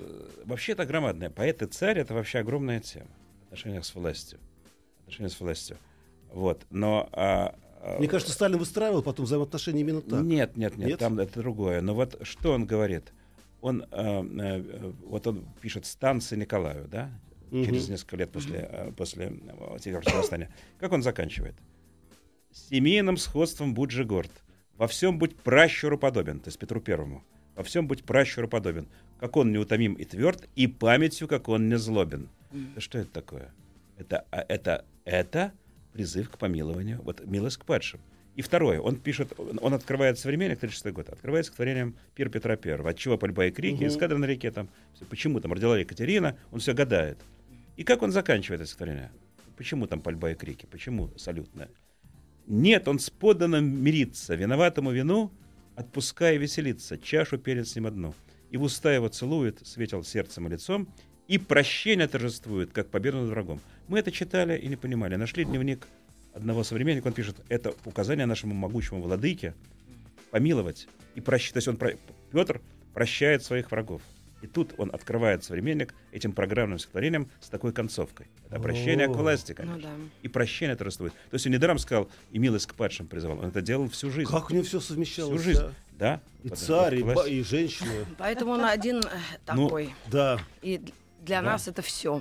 вообще 0.45 0.73
это 0.73 0.85
громадное. 0.85 1.31
Поэт 1.31 1.63
и 1.63 1.67
царь 1.67 1.99
это 1.99 2.15
вообще 2.15 2.39
огромная 2.41 2.81
тема. 2.81 3.09
Отношения 3.47 3.83
с 3.83 3.95
властью. 3.95 4.39
Отношения 5.01 5.29
с 5.31 5.41
властью. 5.41 5.77
Вот. 6.33 6.63
Но 6.71 7.09
а, 7.13 7.55
а, 7.83 7.99
Мне 7.99 8.09
кажется, 8.09 8.33
Сталин 8.33 8.59
выстраивал 8.59 9.03
потом 9.03 9.27
взаимоотношения 9.27 9.81
именно 9.81 10.01
так. 10.01 10.23
Нет, 10.23 10.57
нет, 10.57 10.77
нет, 10.79 10.89
Нет? 10.89 10.99
там 10.99 11.19
это 11.19 11.41
другое. 11.41 11.81
Но 11.81 11.95
вот 11.95 12.19
что 12.23 12.53
он 12.53 12.65
говорит? 12.67 13.13
Он, 13.61 13.83
э, 13.83 13.87
э, 13.91 14.93
вот 15.07 15.27
он 15.27 15.45
пишет 15.61 15.87
станции 15.87 16.37
Николаю, 16.37 16.89
да, 16.89 17.11
Мгм. 17.51 17.65
через 17.67 17.89
несколько 17.89 18.17
лет 18.17 18.31
после, 18.33 18.69
э, 18.71 18.93
после 18.97 19.27
э, 19.27 19.79
Тихорского 19.79 20.19
восстания. 20.19 20.51
Как 20.79 20.93
он 20.93 21.03
заканчивает? 21.03 21.55
Семейным 22.53 23.17
сходством 23.17 23.75
будь 23.75 23.91
же 23.91 24.05
горд. 24.05 24.31
Во 24.77 24.87
всем 24.87 25.19
будь 25.19 25.37
пращуру 25.37 25.99
подобен, 25.99 26.41
то 26.41 26.49
есть 26.49 26.59
Петру 26.59 26.81
Первому. 26.81 27.25
Во 27.55 27.63
всем 27.63 27.87
будь 27.87 28.05
пращуру 28.05 28.49
подобен. 28.49 28.87
Как 29.21 29.37
он 29.37 29.53
неутомим 29.53 29.95
и 29.95 30.05
тверд, 30.05 30.49
и 30.57 30.67
памятью, 30.67 31.29
как 31.29 31.49
он 31.49 31.69
не 31.69 31.79
злобен. 31.79 32.29
Что 32.79 32.99
это 32.99 33.11
такое? 33.11 33.53
Это, 33.99 34.25
а, 34.31 34.45
это, 34.49 34.85
это 35.05 35.53
призыв 35.93 36.31
к 36.31 36.39
помилованию, 36.39 37.01
вот 37.03 37.25
милость 37.27 37.59
к 37.59 37.65
падшим. 37.65 38.01
И 38.35 38.41
второе, 38.43 38.81
он 38.81 38.97
пишет, 38.97 39.33
он 39.39 39.75
открывает 39.75 40.19
современник, 40.19 40.59
36 40.59 40.95
год, 40.95 41.09
открывает 41.11 41.45
стихотворением 41.45 41.97
Пир 42.15 42.31
Петра 42.31 42.57
Первого. 42.57 42.91
Отчего 42.91 43.19
пальба 43.19 43.47
и 43.47 43.51
крики, 43.51 43.85
Мгм. 43.85 43.89
эскадра 43.89 44.17
на 44.17 44.25
реке, 44.25 44.51
там, 44.51 44.69
всё, 44.95 45.05
почему 45.05 45.39
там 45.41 45.53
родила 45.53 45.79
Екатерина, 45.79 46.37
он 46.51 46.61
все 46.61 46.73
гадает. 46.73 47.19
И 47.77 47.85
как 47.85 48.03
он 48.03 48.11
заканчивает 48.11 48.63
это 48.63 48.69
стихотворение? 48.69 49.13
Почему 49.57 49.87
там 49.87 50.01
пальба 50.01 50.31
и 50.31 50.35
крики? 50.35 50.67
Почему 50.71 51.11
салютная? 51.17 51.69
Нет, 52.47 52.89
он 52.89 52.99
с 52.99 53.11
подданным 53.11 53.83
мирится, 53.83 54.35
виноватому 54.35 54.91
вину, 54.91 55.31
отпуская 55.77 56.37
веселиться, 56.37 56.99
чашу 56.99 57.39
перед 57.39 57.69
с 57.69 57.75
ним 57.77 57.87
одну. 57.87 58.15
И 58.51 58.57
в 58.57 58.63
уста 58.63 58.93
его 58.93 59.09
целует, 59.09 59.67
светил 59.67 60.05
сердцем 60.05 60.47
и 60.47 60.51
лицом, 60.51 60.89
и 61.29 61.39
прощение 61.39 62.09
торжествует, 62.09 62.73
как 62.73 62.91
победу 62.91 63.19
над 63.21 63.31
врагом. 63.31 63.61
Мы 63.89 63.99
это 63.99 64.11
читали 64.11 64.59
и 64.59 64.69
не 64.69 64.77
понимали. 64.77 65.17
Нашли 65.17 65.45
дневник 65.45 65.87
одного 66.35 66.65
современника, 66.65 67.07
он 67.09 67.13
пишет, 67.13 67.37
это 67.49 67.75
указание 67.85 68.27
нашему 68.27 68.55
могучему 68.55 69.01
владыке 69.01 69.55
помиловать 70.31 70.89
и 71.15 71.21
прощать. 71.21 71.55
То 71.55 71.59
есть 71.59 71.69
он, 71.69 71.79
Петр 72.31 72.61
прощает 72.93 73.43
своих 73.43 73.71
врагов. 73.71 74.03
И 74.43 74.47
тут 74.49 74.75
он 74.77 74.91
открывает 74.93 75.45
современник 75.45 75.95
этим 76.11 76.33
программным 76.33 76.79
стихотворением 76.79 77.29
с 77.41 77.49
такой 77.49 77.73
концовкой. 77.73 78.27
Это 78.47 78.57
обращение 78.57 79.07
к 79.07 79.13
власти, 79.17 79.53
Ну 79.57 79.57
конечно. 79.67 79.83
да. 79.91 79.95
И 80.23 80.29
прощение 80.29 80.75
торжествует. 80.77 81.13
То 81.31 81.35
есть 81.35 81.47
он 81.47 81.53
недаром 81.53 81.79
сказал, 81.79 82.09
и 82.33 82.39
милость 82.39 82.67
к 82.67 82.75
падшим 82.75 83.07
призывал. 83.07 83.39
Он 83.39 83.47
это 83.47 83.63
делал 83.63 83.89
всю 83.89 84.11
жизнь. 84.11 84.29
Как 84.31 84.51
у 84.51 84.55
него 84.55 84.65
все 84.65 84.81
совмещалось? 84.81 85.41
Всю 85.41 85.51
жизнь. 85.51 85.63
а? 85.63 85.73
Да. 85.99 86.21
И 86.43 86.49
Вот 86.49 86.59
царь, 86.59 87.01
это 87.03 87.23
и, 87.23 87.39
и 87.39 87.43
женщины. 87.45 88.05
Поэтому 88.19 88.53
он 88.53 88.65
один 88.65 88.99
э, 88.99 89.03
Ну, 89.55 89.67
такой. 89.67 89.95
Да. 90.11 90.41
И 90.61 90.81
для 91.25 91.41
Да. 91.41 91.53
нас 91.53 91.69
это 91.69 91.81
все. 91.83 92.21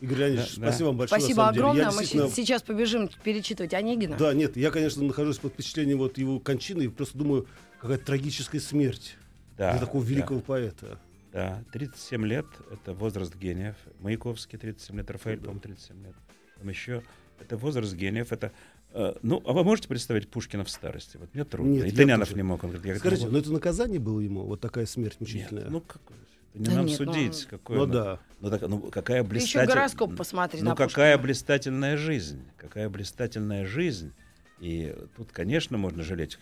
Игорь 0.00 0.18
Леонидович, 0.18 0.54
Да, 0.56 0.60
да. 0.60 0.68
спасибо 0.68 0.86
вам 0.88 0.96
большое. 0.98 1.20
Спасибо 1.20 1.42
деле. 1.42 1.44
Я 1.44 1.50
огромное. 1.70 1.84
Мы 1.86 1.90
действительно- 2.02 2.28
щ- 2.28 2.34
сейчас 2.36 2.62
побежим 2.62 3.10
перечитывать 3.24 3.74
Онегина. 3.74 4.16
Да, 4.16 4.32
нет, 4.34 4.56
я, 4.56 4.70
конечно, 4.70 5.02
нахожусь 5.02 5.38
под 5.38 5.54
впечатлением 5.54 5.98
вот 5.98 6.18
его 6.18 6.38
кончины 6.38 6.82
и 6.84 6.88
просто 6.88 7.18
думаю, 7.18 7.48
какая 7.80 7.98
трагическая 7.98 8.60
смерть 8.60 9.16
Да, 9.56 9.72
для 9.72 9.80
такого 9.80 10.04
да. 10.04 10.10
великого 10.10 10.40
поэта. 10.40 11.00
Да, 11.36 11.62
37 11.72 12.24
лет— 12.24 12.46
это 12.72 12.94
возраст 12.94 13.36
гениев. 13.36 13.76
Маяковский 14.00 14.58
37 14.58 14.96
лет, 14.96 15.10
Рафаэль, 15.10 15.36
по-моему, 15.38 15.60
37 15.60 16.02
лет. 16.06 16.14
Там 16.58 16.68
еще 16.70 17.02
это 17.38 17.58
возраст 17.58 17.92
гениев. 17.94 18.32
Это, 18.32 18.52
э, 18.94 19.12
ну, 19.20 19.42
а 19.44 19.52
вы 19.52 19.62
можете 19.62 19.86
представить 19.88 20.30
Пушкина 20.30 20.64
в 20.64 20.70
старости? 20.70 21.18
Вот 21.18 21.34
мне 21.34 21.44
трудно. 21.44 21.72
Нет, 21.72 21.88
И 21.88 21.90
Тынянов 21.94 22.28
тоже. 22.28 22.36
не 22.38 22.42
мог. 22.42 22.64
Он 22.64 22.70
говорит, 22.70 22.86
я 22.86 22.98
Скажите, 22.98 23.24
но 23.26 23.32
могу. 23.32 23.40
это 23.42 23.52
наказание 23.52 23.98
было 24.00 24.20
ему, 24.20 24.44
вот 24.44 24.62
такая 24.62 24.86
смерть 24.86 25.20
Нет, 25.20 25.20
мучительная? 25.20 25.66
ну 25.68 25.82
какое? 25.82 26.16
Это 26.54 26.58
не 26.58 26.64
Да 26.64 26.74
нам 26.74 26.86
нет, 26.86 27.00
ну, 27.00 27.12
судить. 27.12 27.44
какое 27.50 27.76
Ну 27.76 27.86
да. 27.86 28.18
Ну, 28.40 28.48
так, 28.50 28.62
ну, 28.62 28.78
какая 28.90 29.22
Ты 29.22 29.36
еще 29.36 29.66
гороскоп 29.66 30.16
посмотри 30.16 30.62
Ну, 30.62 30.70
на 30.70 30.74
какая 30.74 31.16
Пушкина. 31.16 31.22
блистательная 31.22 31.96
жизнь. 31.98 32.42
Какая 32.56 32.88
блистательная 32.88 33.66
жизнь. 33.66 34.10
И 34.58 34.96
тут, 35.18 35.32
конечно, 35.32 35.76
можно 35.76 36.02
жалеть, 36.02 36.38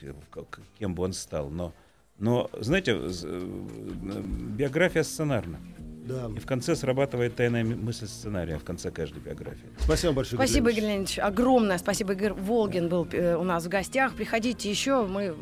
кем 0.79 0.95
бы 0.95 1.03
он 1.03 1.15
стал. 1.15 1.51
Но, 1.51 1.75
но 2.19 2.51
знаете, 2.61 2.93
э, 2.97 4.23
биография 4.57 5.03
сценарна. 5.03 5.59
Да. 6.05 6.31
И 6.37 6.39
в 6.39 6.45
конце 6.45 6.77
срабатывает 6.77 7.35
тайная 7.35 7.65
мысль 7.65 8.07
сценария, 8.07 8.59
в 8.59 8.65
конце 8.65 8.91
каждой 8.91 9.21
биографии. 9.21 9.71
Спасибо 9.79 10.13
большое. 10.13 10.37
Спасибо, 10.37 10.71
Игорь 10.71 10.85
Леонидович. 10.85 11.19
Огромное 11.19 11.79
спасибо. 11.79 12.13
Игорь 12.13 12.35
Волгин 12.35 12.89
был 12.91 13.09
э, 13.11 13.37
у 13.37 13.43
нас 13.43 13.65
в 13.65 13.69
гостях. 13.71 14.15
Приходите 14.15 14.69
еще. 14.71 15.07
Мы 15.07 15.35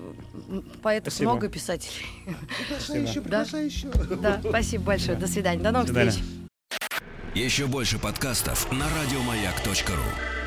поэтов 0.82 1.12
Спасибо. 1.12 1.32
много 1.32 1.48
писателей. 1.48 2.06
Приглашай 2.68 3.02
еще, 3.02 3.20
Да. 3.20 3.22
приглашай 3.22 3.64
еще. 3.66 3.88
Да, 4.20 4.40
спасибо 4.40 4.84
большое. 4.84 5.18
До 5.18 5.26
свидания. 5.26 5.60
До 5.62 5.72
новых 5.72 5.92
До 5.92 6.08
встреч. 6.08 6.24
Еще 7.34 7.66
больше 7.66 7.98
подкастов 7.98 8.70
на 8.70 8.84
радиомаяк.ру. 8.88 10.41